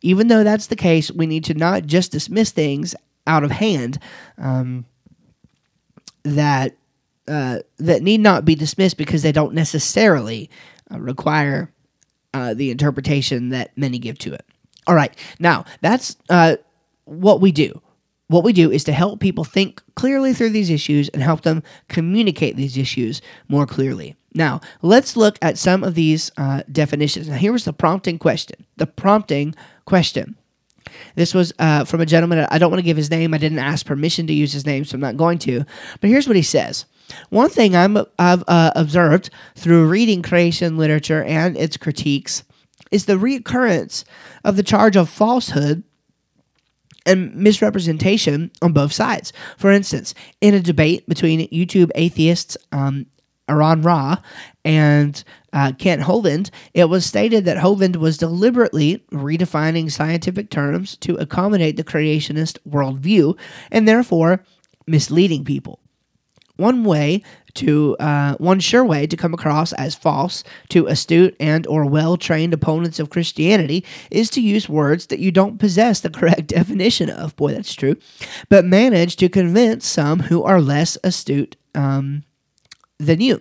Even 0.00 0.28
though 0.28 0.44
that's 0.44 0.68
the 0.68 0.76
case, 0.76 1.10
we 1.10 1.26
need 1.26 1.42
to 1.46 1.54
not 1.54 1.86
just 1.86 2.12
dismiss 2.12 2.52
things 2.52 2.94
out 3.26 3.42
of 3.42 3.50
hand 3.50 3.98
um, 4.38 4.84
that 6.22 6.76
uh, 7.26 7.58
that 7.78 8.02
need 8.02 8.20
not 8.20 8.44
be 8.44 8.54
dismissed 8.54 8.96
because 8.96 9.24
they 9.24 9.32
don't 9.32 9.54
necessarily 9.54 10.48
uh, 10.92 11.00
require 11.00 11.72
uh, 12.32 12.54
the 12.54 12.70
interpretation 12.70 13.48
that 13.48 13.76
many 13.76 13.98
give 13.98 14.18
to 14.18 14.32
it. 14.32 14.46
All 14.88 14.94
right, 14.94 15.14
now 15.38 15.66
that's 15.82 16.16
uh, 16.30 16.56
what 17.04 17.40
we 17.40 17.52
do. 17.52 17.80
What 18.28 18.44
we 18.44 18.52
do 18.52 18.70
is 18.70 18.84
to 18.84 18.92
help 18.92 19.20
people 19.20 19.44
think 19.44 19.82
clearly 19.94 20.34
through 20.34 20.50
these 20.50 20.70
issues 20.70 21.08
and 21.10 21.22
help 21.22 21.42
them 21.42 21.62
communicate 21.88 22.56
these 22.56 22.76
issues 22.76 23.22
more 23.48 23.66
clearly. 23.66 24.16
Now, 24.34 24.60
let's 24.82 25.16
look 25.16 25.38
at 25.40 25.56
some 25.56 25.82
of 25.82 25.94
these 25.94 26.30
uh, 26.36 26.62
definitions. 26.70 27.28
Now, 27.28 27.36
here 27.36 27.52
was 27.52 27.64
the 27.64 27.72
prompting 27.72 28.18
question. 28.18 28.66
The 28.76 28.86
prompting 28.86 29.54
question. 29.86 30.36
This 31.14 31.34
was 31.34 31.52
uh, 31.58 31.84
from 31.84 32.00
a 32.00 32.06
gentleman. 32.06 32.46
I 32.50 32.58
don't 32.58 32.70
want 32.70 32.80
to 32.80 32.84
give 32.84 32.96
his 32.96 33.10
name. 33.10 33.32
I 33.32 33.38
didn't 33.38 33.58
ask 33.58 33.84
permission 33.84 34.26
to 34.26 34.34
use 34.34 34.52
his 34.52 34.66
name, 34.66 34.84
so 34.84 34.94
I'm 34.94 35.00
not 35.00 35.16
going 35.16 35.38
to. 35.40 35.64
But 36.00 36.10
here's 36.10 36.26
what 36.26 36.36
he 36.36 36.42
says. 36.42 36.84
One 37.30 37.48
thing 37.48 37.74
i 37.74 37.82
have 38.18 38.44
uh, 38.46 38.70
observed 38.76 39.30
through 39.54 39.88
reading 39.88 40.22
creation 40.22 40.76
literature 40.76 41.24
and 41.24 41.56
its 41.56 41.78
critiques 41.78 42.42
is 42.90 43.04
the 43.04 43.14
reoccurrence 43.14 44.04
of 44.44 44.56
the 44.56 44.62
charge 44.62 44.96
of 44.96 45.08
falsehood 45.08 45.82
and 47.06 47.34
misrepresentation 47.34 48.50
on 48.60 48.72
both 48.72 48.92
sides. 48.92 49.32
For 49.56 49.70
instance, 49.70 50.14
in 50.40 50.54
a 50.54 50.60
debate 50.60 51.08
between 51.08 51.48
YouTube 51.48 51.90
atheists 51.94 52.56
um, 52.70 53.06
Aron 53.48 53.82
Ra 53.82 54.16
and 54.64 55.24
uh, 55.52 55.72
Kent 55.78 56.02
Hovind, 56.02 56.50
it 56.74 56.84
was 56.84 57.06
stated 57.06 57.46
that 57.46 57.56
Hovind 57.56 57.96
was 57.96 58.18
deliberately 58.18 59.02
redefining 59.10 59.90
scientific 59.90 60.50
terms 60.50 60.96
to 60.98 61.16
accommodate 61.16 61.76
the 61.76 61.84
creationist 61.84 62.58
worldview 62.68 63.38
and 63.70 63.88
therefore 63.88 64.44
misleading 64.86 65.44
people. 65.44 65.80
One 66.58 66.84
way 66.84 67.22
to 67.54 67.96
uh, 67.98 68.34
one 68.36 68.60
sure 68.60 68.84
way 68.84 69.06
to 69.06 69.16
come 69.16 69.32
across 69.32 69.72
as 69.72 69.94
false 69.94 70.44
to 70.68 70.86
astute 70.86 71.34
and 71.40 71.66
or 71.66 71.84
well-trained 71.84 72.52
opponents 72.52 72.98
of 72.98 73.10
Christianity 73.10 73.84
is 74.10 74.28
to 74.30 74.40
use 74.40 74.68
words 74.68 75.06
that 75.06 75.20
you 75.20 75.30
don't 75.30 75.58
possess 75.58 76.00
the 76.00 76.10
correct 76.10 76.46
definition 76.58 77.08
of. 77.08 77.34
Boy, 77.36 77.52
that's 77.52 77.74
true. 77.74 77.96
But 78.48 78.64
manage 78.64 79.16
to 79.16 79.28
convince 79.28 79.86
some 79.86 80.20
who 80.20 80.42
are 80.42 80.60
less 80.60 80.98
astute 81.02 81.56
um, 81.74 82.24
than 82.98 83.20
you. 83.20 83.40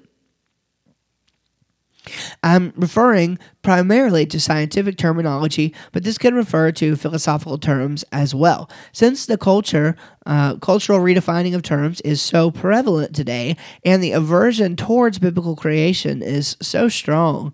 I'm 2.43 2.73
referring 2.75 3.39
primarily 3.61 4.25
to 4.27 4.39
scientific 4.39 4.97
terminology, 4.97 5.73
but 5.91 6.03
this 6.03 6.17
can 6.17 6.35
refer 6.35 6.71
to 6.73 6.95
philosophical 6.95 7.57
terms 7.57 8.03
as 8.11 8.33
well. 8.33 8.69
Since 8.91 9.25
the 9.25 9.37
culture, 9.37 9.95
uh, 10.25 10.55
cultural 10.57 10.99
redefining 10.99 11.55
of 11.55 11.61
terms 11.61 12.01
is 12.01 12.21
so 12.21 12.51
prevalent 12.51 13.15
today, 13.15 13.57
and 13.83 14.01
the 14.01 14.11
aversion 14.11 14.75
towards 14.75 15.19
biblical 15.19 15.55
creation 15.55 16.21
is 16.21 16.57
so 16.61 16.87
strong, 16.89 17.53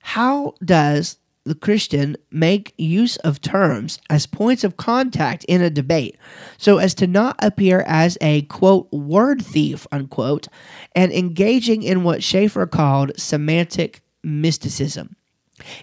how 0.00 0.54
does 0.64 1.18
the 1.46 1.54
Christian 1.54 2.16
make 2.30 2.74
use 2.76 3.16
of 3.18 3.40
terms 3.40 3.98
as 4.10 4.26
points 4.26 4.64
of 4.64 4.76
contact 4.76 5.44
in 5.44 5.62
a 5.62 5.70
debate 5.70 6.18
so 6.58 6.78
as 6.78 6.94
to 6.96 7.06
not 7.06 7.36
appear 7.38 7.84
as 7.86 8.18
a 8.20 8.42
quote 8.42 8.92
word 8.92 9.44
thief 9.44 9.86
unquote 9.92 10.48
and 10.94 11.12
engaging 11.12 11.82
in 11.82 12.02
what 12.02 12.22
Schaeffer 12.22 12.66
called 12.66 13.12
semantic 13.16 14.02
mysticism. 14.22 15.16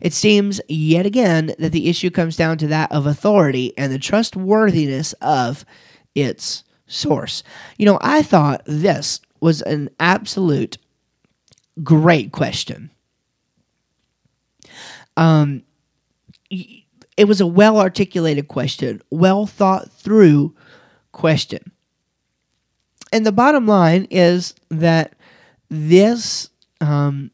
It 0.01 0.14
seems 0.14 0.61
yet 0.68 1.05
again 1.05 1.55
that 1.57 1.72
the 1.72 1.89
issue 1.89 2.11
comes 2.11 2.36
down 2.36 2.57
to 2.59 2.68
that 2.68 2.91
of 2.91 3.07
authority 3.07 3.76
and 3.78 3.91
the 3.91 3.97
trustworthiness 3.97 5.14
of 5.14 5.66
its 6.14 6.64
source. 6.86 7.41
You 7.78 7.86
know, 7.86 7.97
I 8.01 8.22
thought 8.22 8.61
this 8.66 9.20
was 9.39 9.61
an 9.61 9.89
absolute 9.99 10.78
great 11.84 12.32
question. 12.32 12.91
Um, 15.18 15.64
it 17.18 17.26
was 17.26 17.41
a 17.41 17.47
well 17.47 17.80
articulated 17.80 18.47
question, 18.47 19.01
well 19.09 19.45
thought 19.45 19.91
through 19.91 20.55
question. 21.11 21.72
And 23.11 23.26
the 23.26 23.32
bottom 23.32 23.68
line 23.68 24.07
is 24.09 24.55
that 24.70 25.14
this 25.70 26.49
um, 26.82 27.30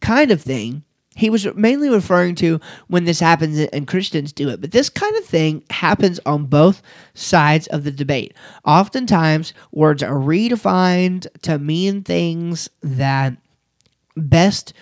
kind 0.00 0.30
of 0.30 0.40
thing, 0.40 0.84
he 1.16 1.28
was 1.28 1.52
mainly 1.54 1.90
referring 1.90 2.36
to 2.36 2.60
when 2.86 3.04
this 3.04 3.20
happens 3.20 3.58
and 3.58 3.88
Christians 3.88 4.32
do 4.32 4.48
it, 4.48 4.60
but 4.60 4.70
this 4.70 4.88
kind 4.88 5.16
of 5.16 5.24
thing 5.24 5.64
happens 5.70 6.20
on 6.24 6.46
both 6.46 6.80
sides 7.14 7.66
of 7.68 7.84
the 7.84 7.90
debate. 7.90 8.34
Oftentimes, 8.64 9.52
words 9.72 10.02
are 10.02 10.14
redefined 10.14 11.26
to 11.42 11.58
mean 11.58 12.02
things 12.02 12.70
that 12.82 13.36
best 14.16 14.72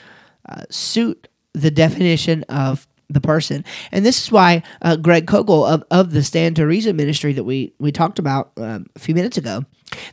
uh, 0.48 0.62
suit 0.70 1.27
the 1.54 1.70
definition 1.70 2.44
of 2.44 2.86
the 3.10 3.20
person. 3.20 3.64
And 3.90 4.04
this 4.04 4.22
is 4.22 4.30
why 4.30 4.62
uh, 4.82 4.96
Greg 4.96 5.26
Koukl 5.26 5.68
of, 5.68 5.82
of 5.90 6.12
the 6.12 6.22
Stand 6.22 6.56
to 6.56 6.66
Reason 6.66 6.94
ministry 6.94 7.32
that 7.32 7.44
we, 7.44 7.72
we 7.78 7.90
talked 7.90 8.18
about 8.18 8.52
um, 8.58 8.86
a 8.94 8.98
few 8.98 9.14
minutes 9.14 9.38
ago, 9.38 9.64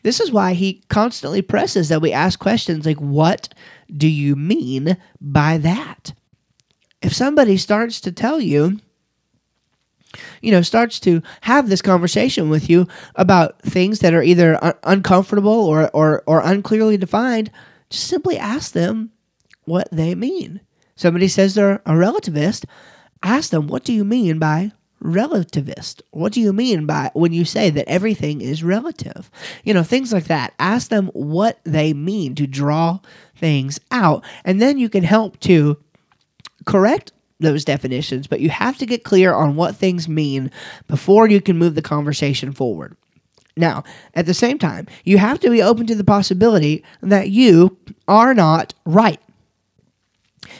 this 0.03 0.19
is 0.19 0.31
why 0.31 0.53
he 0.53 0.81
constantly 0.89 1.41
presses 1.41 1.89
that 1.89 2.01
we 2.01 2.13
ask 2.13 2.39
questions 2.39 2.86
like, 2.86 3.01
What 3.01 3.53
do 3.95 4.07
you 4.07 4.36
mean 4.36 4.97
by 5.19 5.57
that? 5.57 6.13
If 7.01 7.13
somebody 7.13 7.57
starts 7.57 7.99
to 8.01 8.11
tell 8.11 8.39
you, 8.39 8.79
you 10.41 10.51
know, 10.51 10.61
starts 10.61 10.99
to 11.01 11.21
have 11.41 11.67
this 11.67 11.81
conversation 11.81 12.49
with 12.49 12.69
you 12.69 12.88
about 13.15 13.61
things 13.61 13.99
that 13.99 14.13
are 14.13 14.23
either 14.23 14.63
un- 14.63 14.73
uncomfortable 14.83 15.51
or, 15.51 15.89
or, 15.89 16.23
or 16.25 16.39
unclearly 16.39 16.95
defined, 16.95 17.51
just 17.89 18.07
simply 18.07 18.38
ask 18.38 18.71
them 18.71 19.11
what 19.65 19.89
they 19.91 20.15
mean 20.15 20.61
somebody 20.95 21.27
says 21.27 21.53
they're 21.53 21.75
a 21.85 21.91
relativist, 21.91 22.65
ask 23.23 23.49
them, 23.49 23.67
what 23.67 23.83
do 23.83 23.93
you 23.93 24.03
mean 24.03 24.39
by 24.39 24.71
relativist? 25.03 26.01
What 26.11 26.33
do 26.33 26.41
you 26.41 26.53
mean 26.53 26.85
by 26.85 27.11
when 27.13 27.33
you 27.33 27.45
say 27.45 27.69
that 27.69 27.87
everything 27.87 28.41
is 28.41 28.63
relative? 28.63 29.29
You 29.63 29.73
know, 29.73 29.83
things 29.83 30.11
like 30.11 30.25
that. 30.25 30.53
Ask 30.59 30.89
them 30.89 31.07
what 31.13 31.59
they 31.63 31.93
mean 31.93 32.35
to 32.35 32.47
draw 32.47 32.99
things 33.35 33.79
out. 33.91 34.23
And 34.43 34.61
then 34.61 34.77
you 34.77 34.89
can 34.89 35.03
help 35.03 35.39
to 35.41 35.77
correct 36.65 37.11
those 37.39 37.65
definitions, 37.65 38.27
but 38.27 38.39
you 38.39 38.49
have 38.49 38.77
to 38.77 38.85
get 38.85 39.03
clear 39.03 39.33
on 39.33 39.55
what 39.55 39.75
things 39.75 40.07
mean 40.07 40.49
before 40.87 41.27
you 41.27 41.41
can 41.41 41.57
move 41.57 41.75
the 41.75 41.81
conversation 41.81 42.53
forward. 42.53 42.95
Now, 43.57 43.83
at 44.13 44.25
the 44.25 44.33
same 44.33 44.57
time, 44.57 44.87
you 45.03 45.17
have 45.17 45.39
to 45.41 45.49
be 45.49 45.61
open 45.61 45.85
to 45.87 45.95
the 45.95 46.03
possibility 46.03 46.83
that 47.01 47.29
you 47.29 47.77
are 48.07 48.33
not 48.33 48.73
right. 48.85 49.19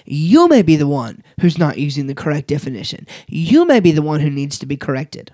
You 0.06 0.48
may 0.48 0.62
be 0.62 0.76
the 0.76 0.88
one 0.88 1.24
who's 1.42 1.58
not 1.58 1.78
using 1.78 2.08
the 2.08 2.16
correct 2.16 2.48
definition. 2.48 3.08
You 3.28 3.66
may 3.66 3.80
be 3.80 3.92
the 3.92 4.02
one 4.02 4.20
who 4.20 4.30
needs 4.30 4.60
to 4.60 4.66
be 4.66 4.78
corrected. 4.78 5.34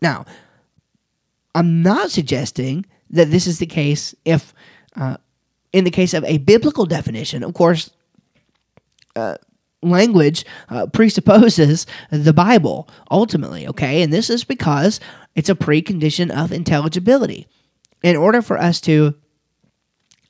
Now, 0.00 0.24
I'm 1.54 1.82
not 1.82 2.10
suggesting 2.10 2.86
that 3.10 3.30
this 3.30 3.46
is 3.46 3.58
the 3.58 3.66
case 3.66 4.14
if, 4.24 4.54
uh, 4.96 5.16
in 5.72 5.84
the 5.84 5.90
case 5.90 6.14
of 6.14 6.24
a 6.24 6.38
biblical 6.38 6.86
definition, 6.86 7.42
of 7.42 7.54
course, 7.54 7.90
uh, 9.16 9.36
language 9.82 10.44
uh, 10.68 10.86
presupposes 10.86 11.86
the 12.10 12.32
Bible 12.32 12.88
ultimately, 13.10 13.66
okay? 13.66 14.02
And 14.02 14.12
this 14.12 14.30
is 14.30 14.44
because 14.44 15.00
it's 15.34 15.50
a 15.50 15.54
precondition 15.54 16.30
of 16.30 16.52
intelligibility. 16.52 17.46
In 18.02 18.16
order 18.16 18.42
for 18.42 18.58
us 18.58 18.80
to 18.82 19.14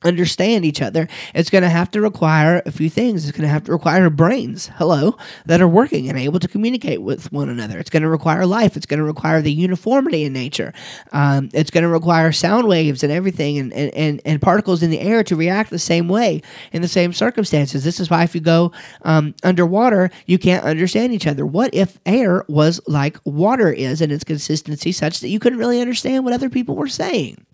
understand 0.05 0.65
each 0.65 0.83
other, 0.83 1.09
it's 1.35 1.51
going 1.51 1.63
to 1.63 1.69
have 1.69 1.91
to 1.93 2.01
require 2.01 2.63
a 2.67 2.73
few 2.73 2.91
things. 2.91 3.25
It's 3.25 3.37
going 3.37 3.47
to 3.47 3.53
have 3.53 3.65
to 3.65 3.73
require 3.73 4.11
brains, 4.11 4.71
hello, 4.77 5.17
that 5.47 5.61
are 5.61 5.69
working 5.69 6.09
and 6.09 6.19
able 6.19 6.41
to 6.41 6.49
communicate 6.49 7.03
with 7.03 7.31
one 7.33 7.49
another. 7.49 7.79
It's 7.79 7.91
going 7.91 8.03
to 8.03 8.09
require 8.09 8.47
life. 8.47 8.77
It's 8.77 8.87
going 8.87 8.99
to 8.99 9.05
require 9.05 9.43
the 9.43 9.53
uniformity 9.53 10.25
in 10.25 10.33
nature. 10.33 10.73
Um, 11.13 11.51
it's 11.53 11.71
going 11.71 11.83
to 11.83 11.89
require 11.89 12.33
sound 12.33 12.69
waves 12.69 13.03
and 13.03 13.13
everything 13.13 13.59
and, 13.59 13.73
and, 13.73 13.95
and, 13.95 14.21
and, 14.25 14.43
particles 14.43 14.83
in 14.83 14.91
the 14.91 15.01
air 15.01 15.23
to 15.23 15.37
react 15.37 15.71
the 15.71 15.79
same 15.79 16.09
way 16.09 16.43
in 16.73 16.83
the 16.83 16.89
same 16.89 17.13
circumstances. 17.13 17.85
This 17.85 18.01
is 18.01 18.11
why 18.11 18.25
if 18.25 18.35
you 18.35 18.41
go 18.41 18.73
um, 19.03 19.35
underwater, 19.45 20.11
you 20.27 20.39
can't 20.39 20.65
understand 20.65 21.13
each 21.13 21.27
other. 21.27 21.47
What 21.47 21.73
if 21.73 21.99
air 22.07 22.45
was 22.49 22.81
like 22.89 23.19
water 23.25 23.73
is 23.73 24.01
in 24.01 24.11
its 24.11 24.25
consistency 24.25 24.91
such 24.93 25.21
that 25.21 25.29
you 25.29 25.39
couldn't 25.39 25.59
really 25.59 25.81
understand 25.81 26.25
what 26.25 26.35
other 26.35 26.51
people 26.51 26.75
were 26.75 26.89
saying? 26.89 27.45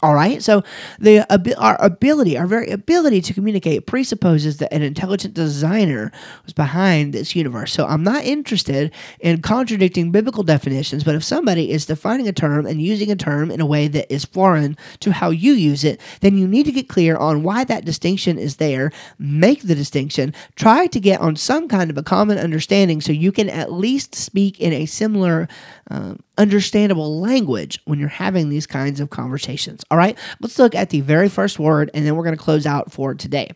All 0.00 0.14
right, 0.14 0.40
so 0.40 0.62
the 1.00 1.26
our 1.58 1.76
ability, 1.80 2.38
our 2.38 2.46
very 2.46 2.70
ability 2.70 3.20
to 3.22 3.34
communicate 3.34 3.84
presupposes 3.84 4.58
that 4.58 4.72
an 4.72 4.82
intelligent 4.82 5.34
designer 5.34 6.12
was 6.44 6.52
behind 6.52 7.12
this 7.12 7.34
universe. 7.34 7.72
So 7.72 7.84
I'm 7.84 8.04
not 8.04 8.22
interested 8.22 8.92
in 9.18 9.42
contradicting 9.42 10.12
biblical 10.12 10.44
definitions, 10.44 11.02
but 11.02 11.16
if 11.16 11.24
somebody 11.24 11.72
is 11.72 11.86
defining 11.86 12.28
a 12.28 12.32
term 12.32 12.64
and 12.64 12.80
using 12.80 13.10
a 13.10 13.16
term 13.16 13.50
in 13.50 13.60
a 13.60 13.66
way 13.66 13.88
that 13.88 14.12
is 14.12 14.24
foreign 14.24 14.76
to 15.00 15.10
how 15.10 15.30
you 15.30 15.52
use 15.54 15.82
it, 15.82 16.00
then 16.20 16.38
you 16.38 16.46
need 16.46 16.66
to 16.66 16.72
get 16.72 16.88
clear 16.88 17.16
on 17.16 17.42
why 17.42 17.64
that 17.64 17.84
distinction 17.84 18.38
is 18.38 18.58
there. 18.58 18.92
Make 19.18 19.62
the 19.62 19.74
distinction. 19.74 20.32
Try 20.54 20.86
to 20.86 21.00
get 21.00 21.20
on 21.20 21.34
some 21.34 21.66
kind 21.66 21.90
of 21.90 21.98
a 21.98 22.04
common 22.04 22.38
understanding 22.38 23.00
so 23.00 23.10
you 23.10 23.32
can 23.32 23.50
at 23.50 23.72
least 23.72 24.14
speak 24.14 24.60
in 24.60 24.72
a 24.72 24.86
similar 24.86 25.48
uh, 25.90 26.14
understandable 26.38 27.20
language 27.20 27.80
when 27.84 27.98
you're 27.98 28.08
having 28.08 28.48
these 28.48 28.66
kinds 28.66 29.00
of 29.00 29.10
conversations. 29.10 29.84
All 29.90 29.98
right, 29.98 30.16
let's 30.40 30.58
look 30.58 30.74
at 30.74 30.90
the 30.90 31.00
very 31.00 31.28
first 31.28 31.58
word 31.58 31.90
and 31.92 32.06
then 32.06 32.16
we're 32.16 32.24
going 32.24 32.36
to 32.36 32.42
close 32.42 32.64
out 32.64 32.90
for 32.92 33.14
today. 33.14 33.50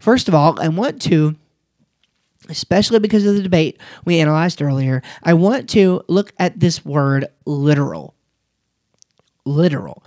First 0.00 0.28
of 0.28 0.34
all, 0.34 0.58
I 0.60 0.68
want 0.68 1.02
to 1.02 1.36
especially 2.48 2.98
because 2.98 3.24
of 3.24 3.36
the 3.36 3.42
debate 3.42 3.78
we 4.04 4.20
analyzed 4.20 4.60
earlier, 4.60 5.02
I 5.22 5.34
want 5.34 5.70
to 5.70 6.02
look 6.08 6.32
at 6.38 6.58
this 6.58 6.84
word 6.84 7.26
literal. 7.46 8.14
Literal. 9.44 10.04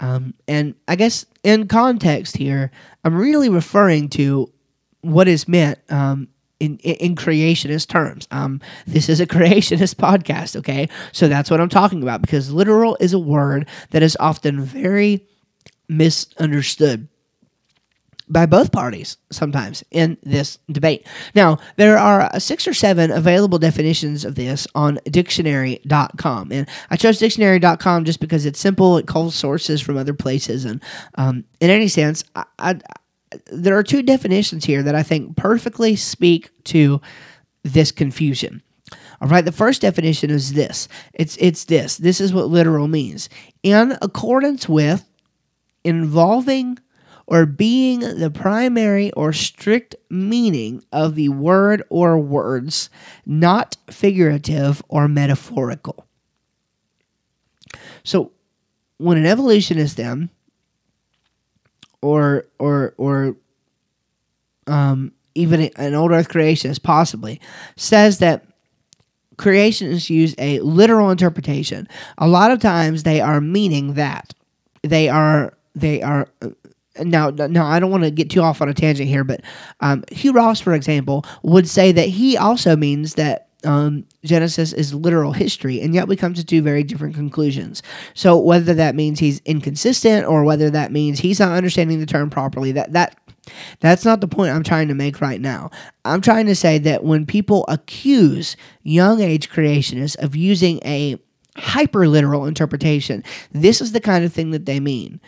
Um, 0.00 0.34
and 0.46 0.74
I 0.86 0.96
guess 0.96 1.26
in 1.42 1.66
context 1.66 2.36
here, 2.36 2.70
I'm 3.04 3.16
really 3.16 3.48
referring 3.48 4.08
to 4.10 4.52
what 5.00 5.28
is 5.28 5.48
meant 5.48 5.78
um, 5.90 6.28
in, 6.60 6.78
in 6.78 7.14
creationist 7.14 7.88
terms. 7.88 8.26
Um, 8.30 8.60
this 8.86 9.08
is 9.08 9.20
a 9.20 9.26
creationist 9.36 9.96
podcast, 9.96 10.56
okay? 10.56 10.88
So 11.12 11.28
that's 11.28 11.50
what 11.50 11.60
I'm 11.60 11.68
talking 11.68 12.02
about 12.02 12.20
because 12.20 12.52
literal 12.52 12.96
is 13.00 13.12
a 13.12 13.18
word 13.18 13.68
that 13.90 14.02
is 14.02 14.16
often 14.20 14.62
very 14.62 15.26
misunderstood 15.88 17.08
by 18.30 18.46
both 18.46 18.72
parties 18.72 19.16
sometimes 19.30 19.82
in 19.90 20.18
this 20.22 20.58
debate. 20.70 21.06
Now, 21.34 21.58
there 21.76 21.98
are 21.98 22.38
six 22.38 22.68
or 22.68 22.74
seven 22.74 23.10
available 23.10 23.58
definitions 23.58 24.24
of 24.24 24.34
this 24.34 24.66
on 24.74 24.98
dictionary.com. 25.04 26.52
And 26.52 26.68
I 26.90 26.96
chose 26.96 27.18
dictionary.com 27.18 28.04
just 28.04 28.20
because 28.20 28.44
it's 28.44 28.60
simple, 28.60 28.98
it 28.98 29.06
calls 29.06 29.34
sources 29.34 29.80
from 29.80 29.96
other 29.96 30.14
places. 30.14 30.64
And 30.64 30.82
um, 31.14 31.44
in 31.60 31.70
any 31.70 31.88
sense, 31.88 32.22
I, 32.36 32.44
I, 32.58 32.78
there 33.46 33.76
are 33.76 33.82
two 33.82 34.02
definitions 34.02 34.64
here 34.64 34.82
that 34.82 34.94
I 34.94 35.02
think 35.02 35.36
perfectly 35.36 35.96
speak 35.96 36.50
to 36.64 37.00
this 37.62 37.92
confusion. 37.92 38.62
All 39.20 39.28
right, 39.28 39.44
the 39.44 39.52
first 39.52 39.82
definition 39.82 40.30
is 40.30 40.52
this. 40.52 40.88
It's 41.12 41.36
it's 41.38 41.64
this. 41.64 41.96
This 41.96 42.20
is 42.20 42.32
what 42.32 42.48
literal 42.48 42.88
means. 42.88 43.28
In 43.62 43.98
accordance 44.00 44.68
with 44.68 45.04
involving 45.84 46.78
or 47.26 47.44
being 47.44 48.00
the 48.00 48.30
primary 48.30 49.12
or 49.12 49.34
strict 49.34 49.94
meaning 50.08 50.82
of 50.92 51.14
the 51.14 51.28
word 51.28 51.82
or 51.90 52.18
words, 52.18 52.88
not 53.26 53.76
figurative 53.90 54.82
or 54.88 55.08
metaphorical. 55.08 56.06
So, 58.02 58.32
when 58.96 59.18
an 59.18 59.26
evolutionist 59.26 59.98
then, 59.98 60.30
or 62.02 62.46
or 62.58 62.94
or 62.96 63.36
um, 64.66 65.12
even 65.34 65.70
an 65.76 65.94
old 65.94 66.12
Earth 66.12 66.28
creationist 66.28 66.82
possibly 66.82 67.40
says 67.76 68.18
that 68.18 68.44
creationists 69.36 70.10
use 70.10 70.34
a 70.38 70.60
literal 70.60 71.10
interpretation. 71.10 71.88
A 72.18 72.28
lot 72.28 72.50
of 72.50 72.60
times 72.60 73.04
they 73.04 73.20
are 73.20 73.40
meaning 73.40 73.94
that 73.94 74.34
they 74.82 75.08
are 75.08 75.54
they 75.74 76.02
are 76.02 76.28
now, 77.04 77.30
now 77.30 77.66
I 77.66 77.78
don't 77.78 77.90
want 77.90 78.04
to 78.04 78.10
get 78.10 78.30
too 78.30 78.40
off 78.40 78.60
on 78.60 78.68
a 78.68 78.74
tangent 78.74 79.08
here, 79.08 79.24
but 79.24 79.42
um, 79.80 80.04
Hugh 80.10 80.32
Ross, 80.32 80.60
for 80.60 80.74
example, 80.74 81.24
would 81.42 81.68
say 81.68 81.92
that 81.92 82.08
he 82.08 82.36
also 82.36 82.76
means 82.76 83.14
that 83.14 83.47
um, 83.64 84.04
Genesis 84.24 84.72
is 84.72 84.94
literal 84.94 85.32
history, 85.32 85.80
and 85.80 85.94
yet 85.94 86.08
we 86.08 86.16
come 86.16 86.34
to 86.34 86.44
two 86.44 86.62
very 86.62 86.84
different 86.84 87.14
conclusions. 87.14 87.82
So 88.14 88.38
whether 88.38 88.74
that 88.74 88.94
means 88.94 89.18
he's 89.18 89.40
inconsistent 89.40 90.26
or 90.26 90.44
whether 90.44 90.70
that 90.70 90.92
means 90.92 91.18
he's 91.18 91.40
not 91.40 91.52
understanding 91.52 91.98
the 91.98 92.06
term 92.06 92.30
properly, 92.30 92.72
that 92.72 92.92
that 92.92 93.18
that's 93.80 94.04
not 94.04 94.20
the 94.20 94.28
point 94.28 94.52
I'm 94.52 94.62
trying 94.62 94.88
to 94.88 94.94
make 94.94 95.20
right 95.20 95.40
now. 95.40 95.70
I'm 96.04 96.20
trying 96.20 96.46
to 96.46 96.54
say 96.54 96.78
that 96.78 97.02
when 97.02 97.26
people 97.26 97.64
accuse 97.68 98.56
young 98.82 99.20
age 99.20 99.48
creationists 99.50 100.16
of 100.22 100.36
using 100.36 100.80
a 100.84 101.18
hyper 101.56 102.06
literal 102.06 102.46
interpretation, 102.46 103.24
this 103.52 103.80
is 103.80 103.92
the 103.92 104.00
kind 104.00 104.24
of 104.24 104.32
thing 104.32 104.50
that 104.52 104.66
they 104.66 104.80
mean. 104.80 105.20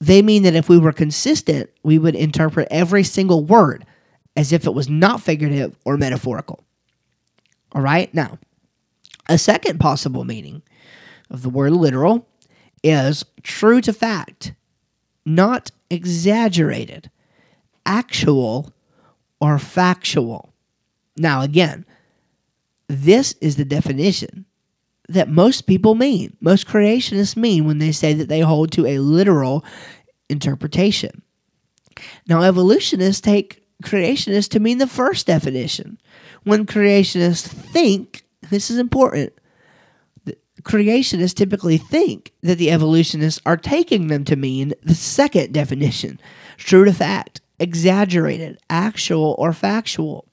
They 0.00 0.22
mean 0.22 0.44
that 0.44 0.54
if 0.54 0.68
we 0.68 0.78
were 0.78 0.92
consistent, 0.92 1.70
we 1.82 1.98
would 1.98 2.14
interpret 2.14 2.68
every 2.70 3.02
single 3.02 3.44
word 3.44 3.84
as 4.36 4.52
if 4.52 4.66
it 4.66 4.74
was 4.74 4.88
not 4.88 5.20
figurative 5.20 5.76
or 5.84 5.96
metaphorical. 5.96 6.62
All 7.72 7.82
right? 7.82 8.12
Now, 8.14 8.38
a 9.28 9.38
second 9.38 9.78
possible 9.78 10.24
meaning 10.24 10.62
of 11.30 11.42
the 11.42 11.50
word 11.50 11.72
literal 11.72 12.26
is 12.82 13.24
true 13.42 13.80
to 13.82 13.92
fact, 13.92 14.54
not 15.26 15.70
exaggerated, 15.90 17.10
actual, 17.84 18.72
or 19.40 19.58
factual. 19.58 20.52
Now, 21.16 21.42
again, 21.42 21.84
this 22.88 23.34
is 23.40 23.56
the 23.56 23.64
definition 23.64 24.46
that 25.08 25.28
most 25.28 25.66
people 25.66 25.94
mean, 25.94 26.36
most 26.40 26.66
creationists 26.66 27.36
mean 27.36 27.66
when 27.66 27.78
they 27.78 27.92
say 27.92 28.12
that 28.14 28.28
they 28.28 28.40
hold 28.40 28.70
to 28.72 28.86
a 28.86 28.98
literal 28.98 29.64
interpretation. 30.28 31.22
Now, 32.28 32.42
evolutionists 32.42 33.20
take 33.20 33.62
creationists 33.82 34.50
to 34.50 34.60
mean 34.60 34.78
the 34.78 34.86
first 34.86 35.26
definition. 35.26 35.98
When 36.48 36.64
creationists 36.64 37.46
think, 37.46 38.24
this 38.48 38.70
is 38.70 38.78
important, 38.78 39.34
creationists 40.62 41.34
typically 41.34 41.76
think 41.76 42.32
that 42.42 42.56
the 42.56 42.70
evolutionists 42.70 43.40
are 43.44 43.56
taking 43.56 44.06
them 44.06 44.24
to 44.24 44.36
mean 44.36 44.72
the 44.82 44.94
second 44.94 45.52
definition 45.52 46.18
true 46.56 46.84
to 46.84 46.92
fact, 46.92 47.40
exaggerated, 47.58 48.58
actual, 48.70 49.34
or 49.38 49.52
factual. 49.52 50.26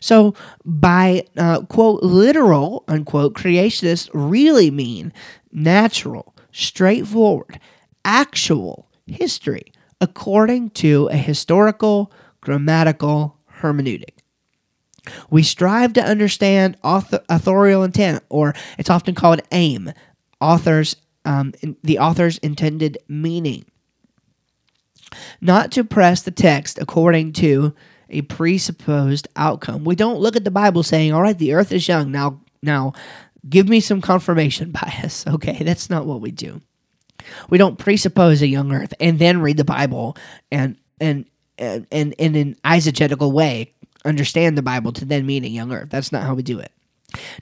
So, 0.00 0.34
by 0.64 1.26
uh, 1.36 1.62
quote, 1.62 2.02
literal, 2.02 2.84
unquote, 2.88 3.34
creationists 3.34 4.08
really 4.12 4.70
mean 4.70 5.12
natural, 5.50 6.34
straightforward, 6.50 7.60
actual 8.04 8.88
history, 9.06 9.72
according 10.00 10.70
to 10.70 11.08
a 11.08 11.16
historical, 11.16 12.12
grammatical 12.40 13.38
hermeneutic. 13.60 14.21
We 15.30 15.42
strive 15.42 15.92
to 15.94 16.02
understand 16.02 16.76
author, 16.82 17.22
authorial 17.28 17.82
intent, 17.82 18.22
or 18.28 18.54
it's 18.78 18.90
often 18.90 19.14
called 19.14 19.40
aim, 19.50 19.92
author's 20.40 20.96
um, 21.24 21.52
the 21.82 21.98
author's 21.98 22.38
intended 22.38 22.98
meaning. 23.08 23.64
Not 25.40 25.70
to 25.72 25.84
press 25.84 26.22
the 26.22 26.30
text 26.30 26.78
according 26.80 27.32
to 27.34 27.74
a 28.10 28.22
presupposed 28.22 29.28
outcome. 29.36 29.84
We 29.84 29.94
don't 29.94 30.20
look 30.20 30.36
at 30.36 30.44
the 30.44 30.50
Bible 30.50 30.82
saying, 30.82 31.12
"All 31.12 31.22
right, 31.22 31.38
the 31.38 31.54
earth 31.54 31.72
is 31.72 31.88
young 31.88 32.10
now." 32.10 32.40
Now, 32.62 32.92
give 33.48 33.68
me 33.68 33.80
some 33.80 34.00
confirmation 34.00 34.70
bias. 34.82 35.26
Okay, 35.26 35.62
that's 35.62 35.90
not 35.90 36.06
what 36.06 36.20
we 36.20 36.30
do. 36.30 36.60
We 37.50 37.58
don't 37.58 37.78
presuppose 37.78 38.42
a 38.42 38.48
young 38.48 38.72
earth 38.72 38.94
and 39.00 39.18
then 39.18 39.40
read 39.40 39.56
the 39.56 39.64
Bible 39.64 40.16
and 40.50 40.76
and 41.00 41.26
and, 41.58 41.86
and 41.92 42.12
in 42.14 42.34
an 42.34 42.56
eisegetical 42.64 43.32
way 43.32 43.72
understand 44.04 44.56
the 44.56 44.62
Bible 44.62 44.92
to 44.92 45.04
then 45.04 45.26
mean 45.26 45.44
a 45.44 45.48
young 45.48 45.72
earth. 45.72 45.90
That's 45.90 46.12
not 46.12 46.24
how 46.24 46.34
we 46.34 46.42
do 46.42 46.58
it. 46.58 46.72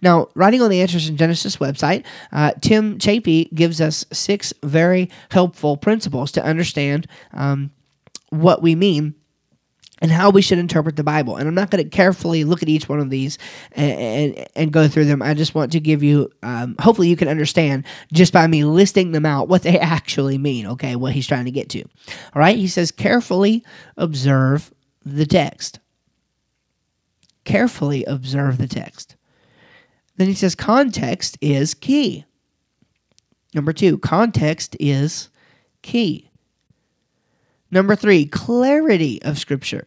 Now, 0.03 0.29
writing 0.35 0.63
on 0.63 0.71
the 0.71 0.81
Answers 0.81 1.09
in 1.09 1.17
Genesis 1.17 1.59
website, 1.59 2.05
uh, 2.33 2.53
Tim 2.61 2.99
Chaffey 2.99 3.49
gives 3.55 3.81
us 3.81 4.05
six 4.13 4.53
very 4.63 5.11
helpful 5.31 5.77
principles 5.77 6.33
to 6.33 6.45
understand 6.45 7.07
um, 7.33 7.71
what 8.31 8.63
we 8.63 8.75
mean 8.75 9.15
and 10.01 10.11
how 10.11 10.31
we 10.31 10.43
should 10.43 10.59
interpret 10.59 10.97
the 10.97 11.05
Bible. 11.05 11.37
And 11.37 11.47
I'm 11.47 11.55
not 11.55 11.71
going 11.71 11.85
to 11.85 11.91
carefully 11.91 12.45
look 12.45 12.63
at 12.63 12.69
each 12.69 12.89
one 12.89 13.01
of 13.01 13.11
these 13.11 13.39
and, 13.73 14.01
and, 14.37 14.49
and 14.57 14.73
go 14.73 14.89
through 14.89 15.05
them. 15.05 15.21
I 15.23 15.35
just 15.35 15.55
want 15.55 15.73
to 15.73 15.81
give 15.81 16.03
you, 16.03 16.31
um, 16.43 16.75
hopefully, 16.81 17.09
you 17.09 17.17
can 17.17 17.29
understand 17.29 17.85
just 18.13 18.33
by 18.33 18.47
me 18.47 18.65
listing 18.65 19.13
them 19.13 19.27
out 19.27 19.49
what 19.49 19.63
they 19.63 19.79
actually 19.81 20.39
mean, 20.39 20.67
okay, 20.67 20.97
what 20.97 21.13
he's 21.13 21.27
trying 21.27 21.45
to 21.45 21.51
get 21.51 21.69
to. 21.71 21.83
All 21.83 22.41
right, 22.41 22.57
he 22.57 22.69
says, 22.69 22.91
carefully 22.91 23.65
observe 23.97 24.73
the 25.05 25.27
text. 25.27 25.81
Carefully 27.45 28.05
observe 28.05 28.59
the 28.59 28.69
text. 28.69 29.17
Then 30.17 30.29
he 30.29 30.35
says, 30.35 30.55
context 30.55 31.39
is 31.41 31.75
key. 31.75 32.25
Number 33.55 33.73
two, 33.73 33.99
context 33.99 34.77
is 34.79 35.29
key. 35.83 36.31
Number 37.71 37.97
three, 37.97 38.27
clarity 38.27 39.23
of 39.23 39.39
Scripture. 39.39 39.87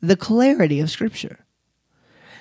The 0.00 0.16
clarity 0.16 0.80
of 0.80 0.90
Scripture. 0.90 1.44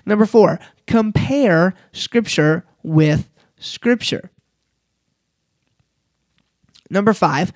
Number 0.05 0.25
four, 0.25 0.59
compare 0.85 1.73
Scripture 1.91 2.65
with 2.83 3.29
Scripture. 3.59 4.31
Number 6.89 7.13
five, 7.13 7.51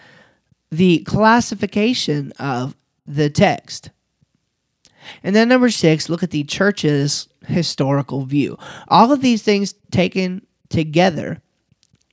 the 0.70 1.00
classification 1.00 2.34
of 2.34 2.76
the 3.06 3.30
text. 3.30 3.92
And 5.24 5.36
then 5.36 5.50
number 5.50 5.70
six, 5.70 6.10
look 6.10 6.24
at 6.24 6.32
the 6.32 6.44
church's 6.44 7.28
historical 7.46 8.26
view. 8.26 8.58
All 8.88 9.12
of 9.12 9.22
these 9.22 9.42
things 9.42 9.74
taken 9.92 10.46
together 10.70 11.42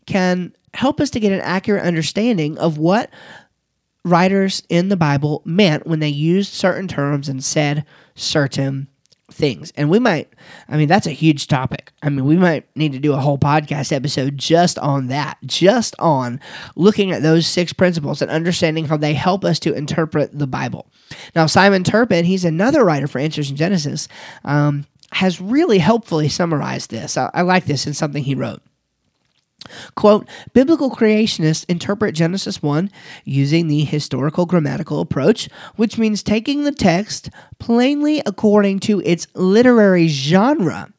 can 0.06 0.54
help 0.74 1.00
us 1.00 1.10
to 1.10 1.20
get 1.20 1.32
an 1.32 1.40
accurate 1.40 1.84
understanding 1.84 2.58
of 2.58 2.78
what 2.78 3.10
writers 4.04 4.62
in 4.68 4.88
the 4.88 4.96
Bible 4.96 5.42
meant 5.44 5.86
when 5.86 6.00
they 6.00 6.08
used 6.08 6.52
certain 6.52 6.88
terms 6.88 7.28
and 7.28 7.42
said 7.44 7.84
certain 8.14 8.88
things. 9.38 9.72
And 9.76 9.88
we 9.88 9.98
might, 9.98 10.28
I 10.68 10.76
mean, 10.76 10.88
that's 10.88 11.06
a 11.06 11.12
huge 11.12 11.46
topic. 11.46 11.92
I 12.02 12.10
mean, 12.10 12.24
we 12.24 12.36
might 12.36 12.66
need 12.76 12.92
to 12.92 12.98
do 12.98 13.14
a 13.14 13.18
whole 13.18 13.38
podcast 13.38 13.92
episode 13.92 14.36
just 14.36 14.78
on 14.78 15.06
that, 15.06 15.38
just 15.46 15.94
on 15.98 16.40
looking 16.76 17.12
at 17.12 17.22
those 17.22 17.46
six 17.46 17.72
principles 17.72 18.20
and 18.20 18.30
understanding 18.30 18.86
how 18.86 18.96
they 18.96 19.14
help 19.14 19.44
us 19.44 19.58
to 19.60 19.72
interpret 19.72 20.36
the 20.36 20.46
Bible. 20.46 20.90
Now, 21.34 21.46
Simon 21.46 21.84
Turpin, 21.84 22.24
he's 22.24 22.44
another 22.44 22.84
writer 22.84 23.06
for 23.06 23.20
Answers 23.20 23.50
in 23.50 23.56
Genesis, 23.56 24.08
um, 24.44 24.86
has 25.12 25.40
really 25.40 25.78
helpfully 25.78 26.28
summarized 26.28 26.90
this. 26.90 27.16
I, 27.16 27.30
I 27.32 27.42
like 27.42 27.64
this 27.64 27.86
in 27.86 27.94
something 27.94 28.22
he 28.22 28.34
wrote. 28.34 28.60
Quote, 29.94 30.28
biblical 30.52 30.90
creationists 30.90 31.64
interpret 31.68 32.14
Genesis 32.14 32.62
1 32.62 32.90
using 33.24 33.68
the 33.68 33.84
historical 33.84 34.46
grammatical 34.46 35.00
approach, 35.00 35.48
which 35.76 35.98
means 35.98 36.22
taking 36.22 36.64
the 36.64 36.72
text 36.72 37.30
plainly 37.58 38.22
according 38.24 38.78
to 38.80 39.00
its 39.04 39.26
literary 39.34 40.08
genre. 40.08 40.92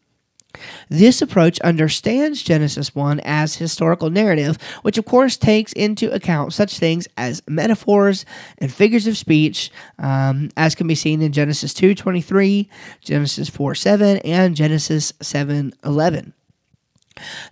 This 0.90 1.22
approach 1.22 1.60
understands 1.62 2.42
Genesis 2.42 2.94
1 2.96 3.22
as 3.24 3.56
historical 3.56 4.10
narrative, 4.10 4.58
which 4.82 4.98
of 4.98 5.06
course 5.06 5.38
takes 5.38 5.72
into 5.74 6.12
account 6.12 6.54
such 6.54 6.80
things 6.80 7.08
as 7.16 7.44
metaphors 7.48 8.26
and 8.58 8.74
figures 8.74 9.08
of 9.08 9.18
speech, 9.18 9.72
um, 10.00 10.50
as 10.58 10.76
can 10.76 10.88
be 10.88 10.96
seen 10.96 11.22
in 11.22 11.32
Genesis 11.32 11.74
2.23, 11.74 12.68
Genesis 13.02 13.50
4 13.50 13.76
7, 13.76 14.18
and 14.18 14.56
Genesis 14.56 15.14
7 15.22 15.74
11. 15.86 16.34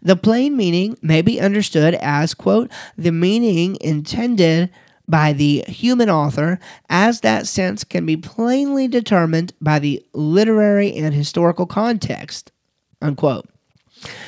The 0.01 0.15
plain 0.15 0.55
meaning 0.55 0.97
may 1.01 1.21
be 1.21 1.39
understood 1.39 1.95
as, 1.95 2.33
quote, 2.33 2.71
the 2.97 3.11
meaning 3.11 3.77
intended 3.81 4.69
by 5.07 5.33
the 5.33 5.63
human 5.67 6.09
author, 6.09 6.59
as 6.89 7.21
that 7.21 7.47
sense 7.47 7.83
can 7.83 8.05
be 8.05 8.17
plainly 8.17 8.87
determined 8.87 9.53
by 9.61 9.79
the 9.79 10.05
literary 10.13 10.93
and 10.95 11.13
historical 11.13 11.65
context, 11.65 12.51
unquote. 13.01 13.47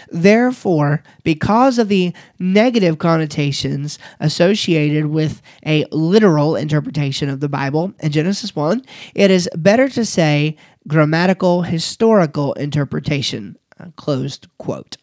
Therefore, 0.09 1.03
because 1.23 1.77
of 1.77 1.89
the 1.89 2.13
negative 2.39 2.97
connotations 2.97 3.99
associated 4.19 5.07
with 5.07 5.41
a 5.65 5.85
literal 5.91 6.55
interpretation 6.55 7.29
of 7.29 7.39
the 7.39 7.49
Bible 7.49 7.93
in 7.99 8.11
Genesis 8.11 8.55
1, 8.55 8.83
it 9.13 9.29
is 9.29 9.49
better 9.55 9.87
to 9.89 10.05
say 10.05 10.57
grammatical 10.87 11.61
historical 11.61 12.53
interpretation, 12.53 13.57
closed 13.95 14.47
quote. 14.57 14.97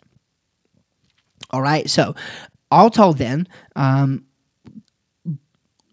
All 1.57 1.63
right. 1.63 1.89
So, 1.89 2.15
all 2.71 2.91
told, 2.91 3.17
then, 3.17 3.49
um, 3.77 4.27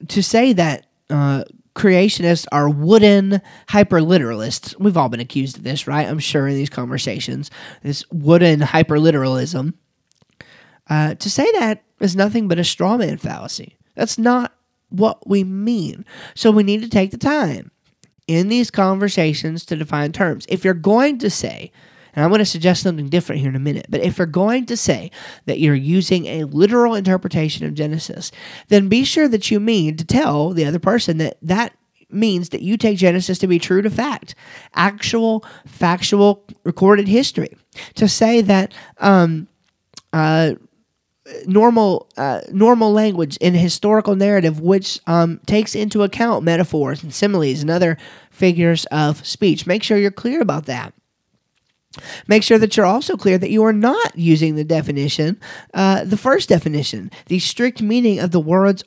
to 0.09 0.22
say 0.22 0.51
that 0.51 0.88
uh, 1.09 1.45
creationists 1.74 2.45
are 2.51 2.68
wooden 2.68 3.41
hyperliteralists, 3.70 4.78
we've 4.78 4.97
all 4.97 5.07
been 5.07 5.22
accused 5.22 5.55
of 5.57 5.64
this, 5.64 5.88
right? 5.88 6.05
I'm 6.05 6.20
sure 6.20 6.49
in 6.49 6.55
these 6.55 6.70
conversations, 6.70 7.49
this 7.82 8.03
wooden 8.11 8.59
hyperliteralism. 8.59 9.74
Uh, 10.89 11.16
to 11.16 11.30
say 11.30 11.49
that 11.53 11.82
is 12.01 12.14
nothing 12.14 12.49
but 12.49 12.59
a 12.59 12.66
straw 12.66 12.97
man 12.97 13.16
fallacy. 13.16 13.78
That's 13.95 14.18
not 14.18 14.53
what 14.89 15.26
we 15.26 15.45
mean. 15.45 16.03
So 16.36 16.51
we 16.51 16.64
need 16.64 16.82
to 16.82 16.89
take 16.89 17.11
the 17.11 17.18
time 17.18 17.72
in 18.28 18.49
these 18.49 18.70
conversations 18.70 19.64
to 19.68 19.78
define 19.78 20.11
terms. 20.11 20.45
If 20.49 20.66
you're 20.66 20.74
going 20.74 21.20
to 21.20 21.30
say 21.30 21.72
and 22.16 22.24
I'm 22.24 22.30
going 22.30 22.39
to 22.39 22.45
suggest 22.45 22.84
something 22.84 23.09
different 23.09 23.41
here 23.41 23.49
in 23.49 23.55
a 23.55 23.59
minute. 23.59 23.88
But 23.89 24.01
if 24.01 24.18
you're 24.18 24.28
going 24.28 24.66
to 24.68 24.78
say 24.78 25.11
that 25.45 25.59
you're 25.59 25.76
using 25.76 26.26
a 26.26 26.43
literal 26.45 26.95
interpretation 26.95 27.66
of 27.66 27.74
Genesis, 27.74 28.32
then 28.68 28.88
be 28.88 29.03
sure 29.03 29.28
that 29.28 29.49
you 29.51 29.59
mean 29.59 29.97
to 29.97 30.05
tell 30.05 30.51
the 30.51 30.66
other 30.66 30.80
person 30.80 31.18
that 31.18 31.38
that 31.41 31.74
means 32.09 32.49
that 32.49 32.61
you 32.61 32.78
take 32.78 32.97
Genesis 32.97 33.39
to 33.39 33.47
be 33.47 33.59
true 33.59 33.82
to 33.82 33.89
fact, 33.89 34.36
actual, 34.76 35.43
factual, 35.66 36.43
recorded 36.64 37.07
history. 37.07 37.57
To 37.95 38.07
say 38.07 38.41
that, 38.41 38.74
um, 38.99 39.47
uh, 40.11 40.53
normal 41.45 42.09
uh, 42.18 42.41
normal 42.51 42.91
language 42.91 43.38
in 43.38 43.53
historical 43.53 44.16
narrative 44.16 44.59
which 44.59 44.99
um, 45.07 45.39
takes 45.45 45.74
into 45.74 46.03
account 46.03 46.43
metaphors 46.43 47.01
and 47.01 47.14
similes 47.14 47.61
and 47.61 47.70
other 47.70 47.97
figures 48.30 48.86
of 48.88 49.26
speech 49.26 49.66
make 49.66 49.84
sure 49.84 49.97
you're 49.97 50.11
clear 50.11 50.41
about 50.41 50.66
that 50.66 50.93
Make 52.28 52.41
sure 52.44 52.58
that 52.58 52.76
you're 52.76 52.86
also 52.86 53.16
clear 53.16 53.38
that 53.38 53.52
you 53.52 53.64
are 53.66 53.74
not 53.74 54.18
using 54.18 54.56
the 54.56 54.64
definition, 54.64 55.39
uh, 55.74 56.04
the 56.04 56.18
first 56.18 56.50
definition, 56.50 57.12
the 57.28 57.39
strict 57.39 57.82
meaning 57.82 58.20
of 58.20 58.32
the 58.32 58.39
words 58.39 58.84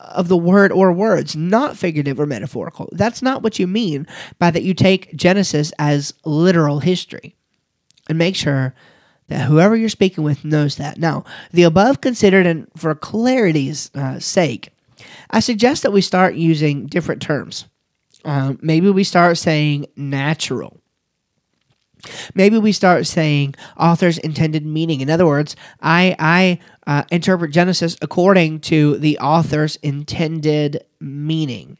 of 0.00 0.28
the 0.28 0.36
word 0.36 0.70
or 0.70 0.92
words, 0.92 1.34
not 1.34 1.76
figurative 1.76 2.20
or 2.20 2.26
metaphorical. 2.26 2.88
That's 2.92 3.22
not 3.22 3.42
what 3.42 3.58
you 3.58 3.66
mean 3.66 4.06
by 4.38 4.50
that 4.52 4.62
you 4.62 4.72
take 4.72 5.14
Genesis 5.16 5.72
as 5.78 6.14
literal 6.24 6.78
history. 6.78 7.34
And 8.08 8.18
make 8.18 8.36
sure 8.36 8.74
that 9.26 9.46
whoever 9.46 9.76
you're 9.76 9.88
speaking 9.88 10.24
with 10.24 10.44
knows 10.44 10.76
that. 10.76 10.96
Now, 10.98 11.24
the 11.52 11.64
above 11.64 12.00
considered, 12.00 12.46
and 12.46 12.66
for 12.76 12.94
clarity's 12.94 13.90
uh, 13.94 14.18
sake, 14.18 14.70
I 15.30 15.40
suggest 15.40 15.82
that 15.82 15.92
we 15.92 16.00
start 16.00 16.34
using 16.34 16.86
different 16.86 17.20
terms. 17.20 17.66
Um, 18.24 18.58
maybe 18.62 18.90
we 18.90 19.04
start 19.04 19.36
saying 19.38 19.86
natural 19.96 20.77
Maybe 22.34 22.58
we 22.58 22.72
start 22.72 23.06
saying 23.06 23.54
author's 23.76 24.18
intended 24.18 24.64
meaning. 24.64 25.00
In 25.00 25.10
other 25.10 25.26
words, 25.26 25.56
I 25.80 26.14
I 26.18 26.58
uh, 26.86 27.04
interpret 27.10 27.52
Genesis 27.52 27.96
according 28.00 28.60
to 28.60 28.98
the 28.98 29.18
author's 29.18 29.76
intended 29.76 30.84
meaning. 31.00 31.78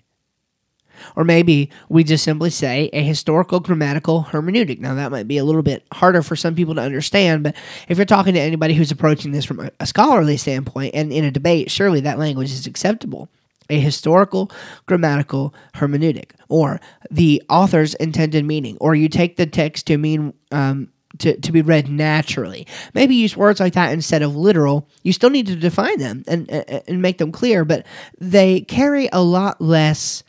Or 1.16 1.24
maybe 1.24 1.70
we 1.88 2.04
just 2.04 2.24
simply 2.24 2.50
say 2.50 2.90
a 2.92 3.02
historical 3.02 3.60
grammatical 3.60 4.24
hermeneutic. 4.30 4.80
Now, 4.80 4.94
that 4.94 5.12
might 5.12 5.28
be 5.28 5.38
a 5.38 5.44
little 5.44 5.62
bit 5.62 5.86
harder 5.92 6.22
for 6.22 6.36
some 6.36 6.56
people 6.56 6.74
to 6.74 6.80
understand, 6.80 7.44
but 7.44 7.54
if 7.88 7.98
you're 7.98 8.04
talking 8.04 8.34
to 8.34 8.40
anybody 8.40 8.74
who's 8.74 8.90
approaching 8.90 9.30
this 9.30 9.44
from 9.44 9.60
a, 9.60 9.70
a 9.80 9.86
scholarly 9.86 10.36
standpoint 10.36 10.94
and 10.94 11.12
in 11.12 11.24
a 11.24 11.30
debate, 11.30 11.70
surely 11.70 12.00
that 12.00 12.18
language 12.18 12.50
is 12.50 12.66
acceptable 12.66 13.28
a 13.70 13.78
historical 13.78 14.50
grammatical 14.86 15.54
hermeneutic, 15.74 16.32
or 16.48 16.80
the 17.10 17.42
author's 17.48 17.94
intended 17.94 18.44
meaning, 18.44 18.76
or 18.80 18.94
you 18.94 19.08
take 19.08 19.36
the 19.36 19.46
text 19.46 19.86
to 19.86 19.98
mean 19.98 20.32
um, 20.52 20.88
to, 21.18 21.38
to 21.40 21.52
be 21.52 21.62
read 21.62 21.88
naturally. 21.88 22.66
Maybe 22.94 23.14
use 23.14 23.36
words 23.36 23.60
like 23.60 23.74
that 23.74 23.92
instead 23.92 24.22
of 24.22 24.36
literal. 24.36 24.88
You 25.02 25.12
still 25.12 25.30
need 25.30 25.46
to 25.46 25.56
define 25.56 25.98
them 25.98 26.24
and, 26.28 26.48
and 26.50 27.02
make 27.02 27.18
them 27.18 27.32
clear, 27.32 27.64
but 27.64 27.86
they 28.18 28.62
carry 28.62 29.08
a 29.12 29.22
lot 29.22 29.60
less 29.60 30.22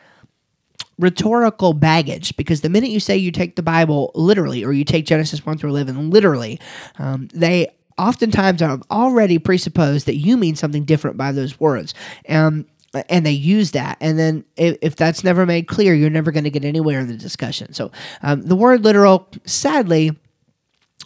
rhetorical 0.98 1.74
baggage 1.74 2.36
because 2.36 2.62
the 2.62 2.70
minute 2.70 2.90
you 2.90 3.00
say 3.00 3.16
you 3.16 3.32
take 3.32 3.56
the 3.56 3.64
Bible 3.64 4.12
literally 4.16 4.66
or 4.66 4.74
you 4.74 4.84
take 4.84 5.06
Genesis 5.06 5.46
1 5.46 5.58
through 5.58 5.70
11 5.70 6.10
literally, 6.10 6.60
um, 6.98 7.30
they 7.34 7.68
oftentimes 7.98 8.62
have 8.62 8.84
already 8.92 9.40
presupposed 9.40 10.06
that 10.08 10.16
you 10.16 10.38
mean 10.38 10.56
something 10.56 10.84
different 10.84 11.18
by 11.18 11.32
those 11.32 11.60
words. 11.60 11.94
Um, 12.28 12.66
and 12.94 13.26
they 13.26 13.32
use 13.32 13.72
that. 13.72 13.98
And 14.02 14.18
then 14.18 14.46
if, 14.56 14.78
if 14.82 14.96
that's 14.96 15.24
never 15.24 15.46
made 15.46 15.68
clear, 15.68 15.94
you're 15.94 16.10
never 16.10 16.32
going 16.32 16.44
to 16.44 16.50
get 16.50 16.66
anywhere 16.66 17.00
in 17.00 17.08
the 17.08 17.16
discussion. 17.16 17.74
So 17.74 17.92
um, 18.22 18.42
the 18.42 18.56
word 18.56 18.84
literal, 18.84 19.28
sadly, 19.46 20.18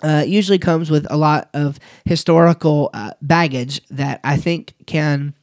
uh, 0.02 0.24
usually 0.26 0.60
comes 0.60 0.90
with 0.90 1.08
a 1.10 1.18
lot 1.18 1.50
of 1.54 1.80
historical 2.06 2.90
uh, 2.94 3.12
baggage 3.22 3.82
that 3.90 4.20
I 4.24 4.38
think 4.38 4.74
can 4.86 5.34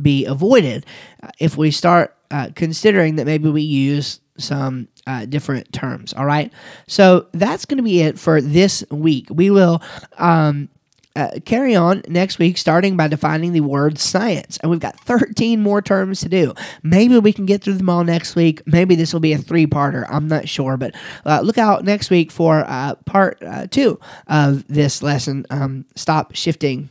be 0.00 0.24
avoided 0.24 0.86
uh, 1.22 1.28
if 1.38 1.56
we 1.56 1.70
start 1.70 2.16
uh, 2.30 2.48
considering 2.54 3.16
that 3.16 3.26
maybe 3.26 3.50
we 3.50 3.62
use 3.62 4.20
some 4.38 4.88
uh, 5.06 5.26
different 5.26 5.72
terms. 5.72 6.12
All 6.14 6.24
right. 6.24 6.52
So 6.86 7.26
that's 7.32 7.64
going 7.64 7.76
to 7.76 7.82
be 7.82 8.00
it 8.00 8.18
for 8.18 8.40
this 8.40 8.84
week. 8.90 9.26
We 9.30 9.50
will 9.50 9.82
um, 10.18 10.68
uh, 11.16 11.30
carry 11.44 11.74
on 11.74 12.02
next 12.08 12.38
week, 12.38 12.56
starting 12.56 12.96
by 12.96 13.08
defining 13.08 13.52
the 13.52 13.60
word 13.60 13.98
science. 13.98 14.58
And 14.58 14.70
we've 14.70 14.80
got 14.80 14.98
13 15.00 15.60
more 15.60 15.82
terms 15.82 16.20
to 16.20 16.28
do. 16.28 16.54
Maybe 16.82 17.18
we 17.18 17.32
can 17.32 17.46
get 17.46 17.62
through 17.62 17.74
them 17.74 17.88
all 17.88 18.04
next 18.04 18.36
week. 18.36 18.62
Maybe 18.66 18.94
this 18.94 19.12
will 19.12 19.20
be 19.20 19.32
a 19.32 19.38
three 19.38 19.66
parter. 19.66 20.06
I'm 20.08 20.28
not 20.28 20.48
sure. 20.48 20.76
But 20.76 20.94
uh, 21.26 21.40
look 21.40 21.58
out 21.58 21.84
next 21.84 22.10
week 22.10 22.30
for 22.30 22.64
uh, 22.66 22.94
part 23.06 23.42
uh, 23.42 23.66
two 23.66 23.98
of 24.28 24.66
this 24.68 25.02
lesson. 25.02 25.46
Um, 25.50 25.84
stop 25.96 26.34
shifting 26.36 26.90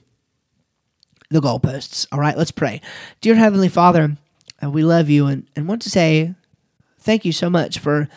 the 1.29 1.39
goalposts. 1.39 2.07
All 2.11 2.19
right, 2.19 2.37
let's 2.37 2.51
pray. 2.51 2.81
Dear 3.21 3.35
Heavenly 3.35 3.69
Father, 3.69 4.17
uh, 4.61 4.69
we 4.69 4.83
love 4.83 5.09
you 5.09 5.27
and, 5.27 5.47
and 5.55 5.67
want 5.67 5.81
to 5.83 5.89
say 5.89 6.33
thank 6.99 7.23
you 7.23 7.31
so 7.31 7.49
much 7.49 7.79
for 7.79 8.09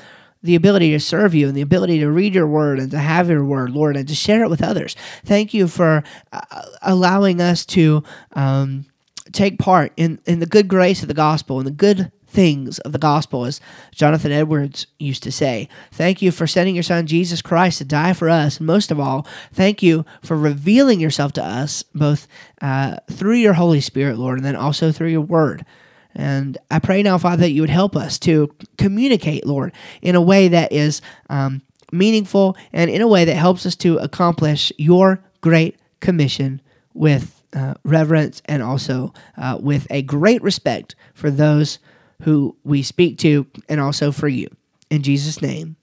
the 0.42 0.54
ability 0.54 0.90
to 0.90 1.00
serve 1.00 1.34
you 1.34 1.48
and 1.48 1.56
the 1.56 1.62
ability 1.62 2.00
to 2.00 2.10
read 2.10 2.34
your 2.34 2.46
word 2.46 2.78
and 2.78 2.90
to 2.90 2.98
have 2.98 3.28
your 3.28 3.44
word, 3.44 3.70
Lord, 3.70 3.96
and 3.96 4.08
to 4.08 4.14
share 4.14 4.42
it 4.42 4.50
with 4.50 4.62
others. 4.62 4.96
Thank 5.24 5.54
you 5.54 5.68
for 5.68 6.02
uh, 6.32 6.62
allowing 6.82 7.40
us 7.40 7.64
to 7.66 8.02
um, 8.32 8.86
take 9.32 9.58
part 9.58 9.92
in, 9.96 10.18
in 10.26 10.40
the 10.40 10.46
good 10.46 10.68
grace 10.68 11.02
of 11.02 11.08
the 11.08 11.14
gospel 11.14 11.58
and 11.58 11.66
the 11.66 11.70
good 11.70 12.10
things 12.26 12.78
of 12.80 12.92
the 12.92 12.98
gospel, 12.98 13.44
as 13.44 13.60
Jonathan 13.92 14.32
Edwards 14.32 14.86
used 14.98 15.22
to 15.22 15.30
say. 15.30 15.68
Thank 15.92 16.22
you 16.22 16.32
for 16.32 16.46
sending 16.46 16.74
your 16.74 16.82
son 16.82 17.06
Jesus 17.06 17.42
Christ 17.42 17.78
to 17.78 17.84
die 17.84 18.14
for 18.14 18.28
us. 18.28 18.56
And 18.56 18.66
most 18.66 18.90
of 18.90 18.98
all, 18.98 19.26
thank 19.52 19.82
you 19.82 20.04
for 20.22 20.36
revealing 20.36 20.98
yourself 20.98 21.32
to 21.34 21.44
us, 21.44 21.84
both 21.94 22.26
uh, 22.62 22.96
through 23.10 23.36
your 23.36 23.52
Holy 23.52 23.82
Spirit, 23.82 24.16
Lord, 24.16 24.38
and 24.38 24.46
then 24.46 24.56
also 24.56 24.90
through 24.90 25.08
your 25.08 25.20
word. 25.20 25.66
And 26.14 26.58
I 26.70 26.78
pray 26.78 27.02
now, 27.02 27.18
Father, 27.18 27.42
that 27.42 27.50
you 27.50 27.62
would 27.62 27.70
help 27.70 27.96
us 27.96 28.18
to 28.20 28.54
communicate, 28.76 29.46
Lord, 29.46 29.72
in 30.02 30.14
a 30.14 30.20
way 30.20 30.48
that 30.48 30.72
is 30.72 31.00
um, 31.30 31.62
meaningful, 31.90 32.56
and 32.72 32.90
in 32.90 33.00
a 33.00 33.08
way 33.08 33.24
that 33.24 33.34
helps 33.34 33.66
us 33.66 33.76
to 33.76 33.98
accomplish 33.98 34.72
your 34.78 35.22
great 35.40 35.76
commission 36.00 36.60
with 36.94 37.42
uh, 37.54 37.74
reverence 37.84 38.42
and 38.46 38.62
also 38.62 39.12
uh, 39.36 39.58
with 39.60 39.86
a 39.90 40.02
great 40.02 40.42
respect 40.42 40.94
for 41.14 41.30
those 41.30 41.78
who 42.22 42.56
we 42.64 42.82
speak 42.82 43.18
to 43.18 43.46
and 43.68 43.80
also 43.80 44.12
for 44.12 44.28
you. 44.28 44.48
In 44.90 45.02
Jesus' 45.02 45.42
name, 45.42 45.76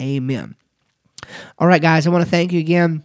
amen. 0.00 0.54
All 1.58 1.66
right, 1.66 1.82
guys, 1.82 2.06
I 2.06 2.10
want 2.10 2.24
to 2.24 2.30
thank 2.30 2.52
you 2.52 2.60
again 2.60 3.04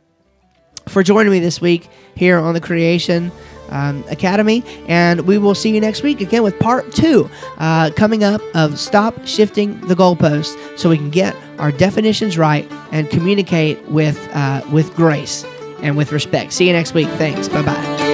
for 0.88 1.04
joining 1.04 1.32
me 1.32 1.40
this 1.40 1.60
week 1.60 1.90
here 2.16 2.38
on 2.38 2.54
the 2.54 2.62
Creation 2.62 3.32
um, 3.70 4.04
Academy. 4.10 4.64
And 4.88 5.22
we 5.22 5.38
will 5.38 5.56
see 5.56 5.74
you 5.74 5.82
next 5.82 6.04
week 6.04 6.22
again 6.22 6.44
with 6.44 6.58
part 6.60 6.92
two 6.92 7.30
uh, 7.58 7.92
coming 7.96 8.24
up 8.24 8.42
of 8.54 8.80
Stop 8.80 9.26
Shifting 9.26 9.80
the 9.82 9.96
Goalposts 9.96 10.78
so 10.78 10.90
we 10.90 10.98
can 10.98 11.10
get 11.10 11.36
our 11.60 11.72
definitions 11.72 12.38
right 12.38 12.70
and 12.92 13.10
communicate 13.10 13.84
with, 13.90 14.18
uh, 14.34 14.62
with 14.72 14.94
grace 14.96 15.46
and 15.82 15.98
with 15.98 16.12
respect. 16.12 16.54
See 16.54 16.68
you 16.68 16.74
next 16.74 16.94
week. 16.94 17.08
Thanks. 17.10 17.48
Bye 17.48 17.62
bye. 17.62 18.05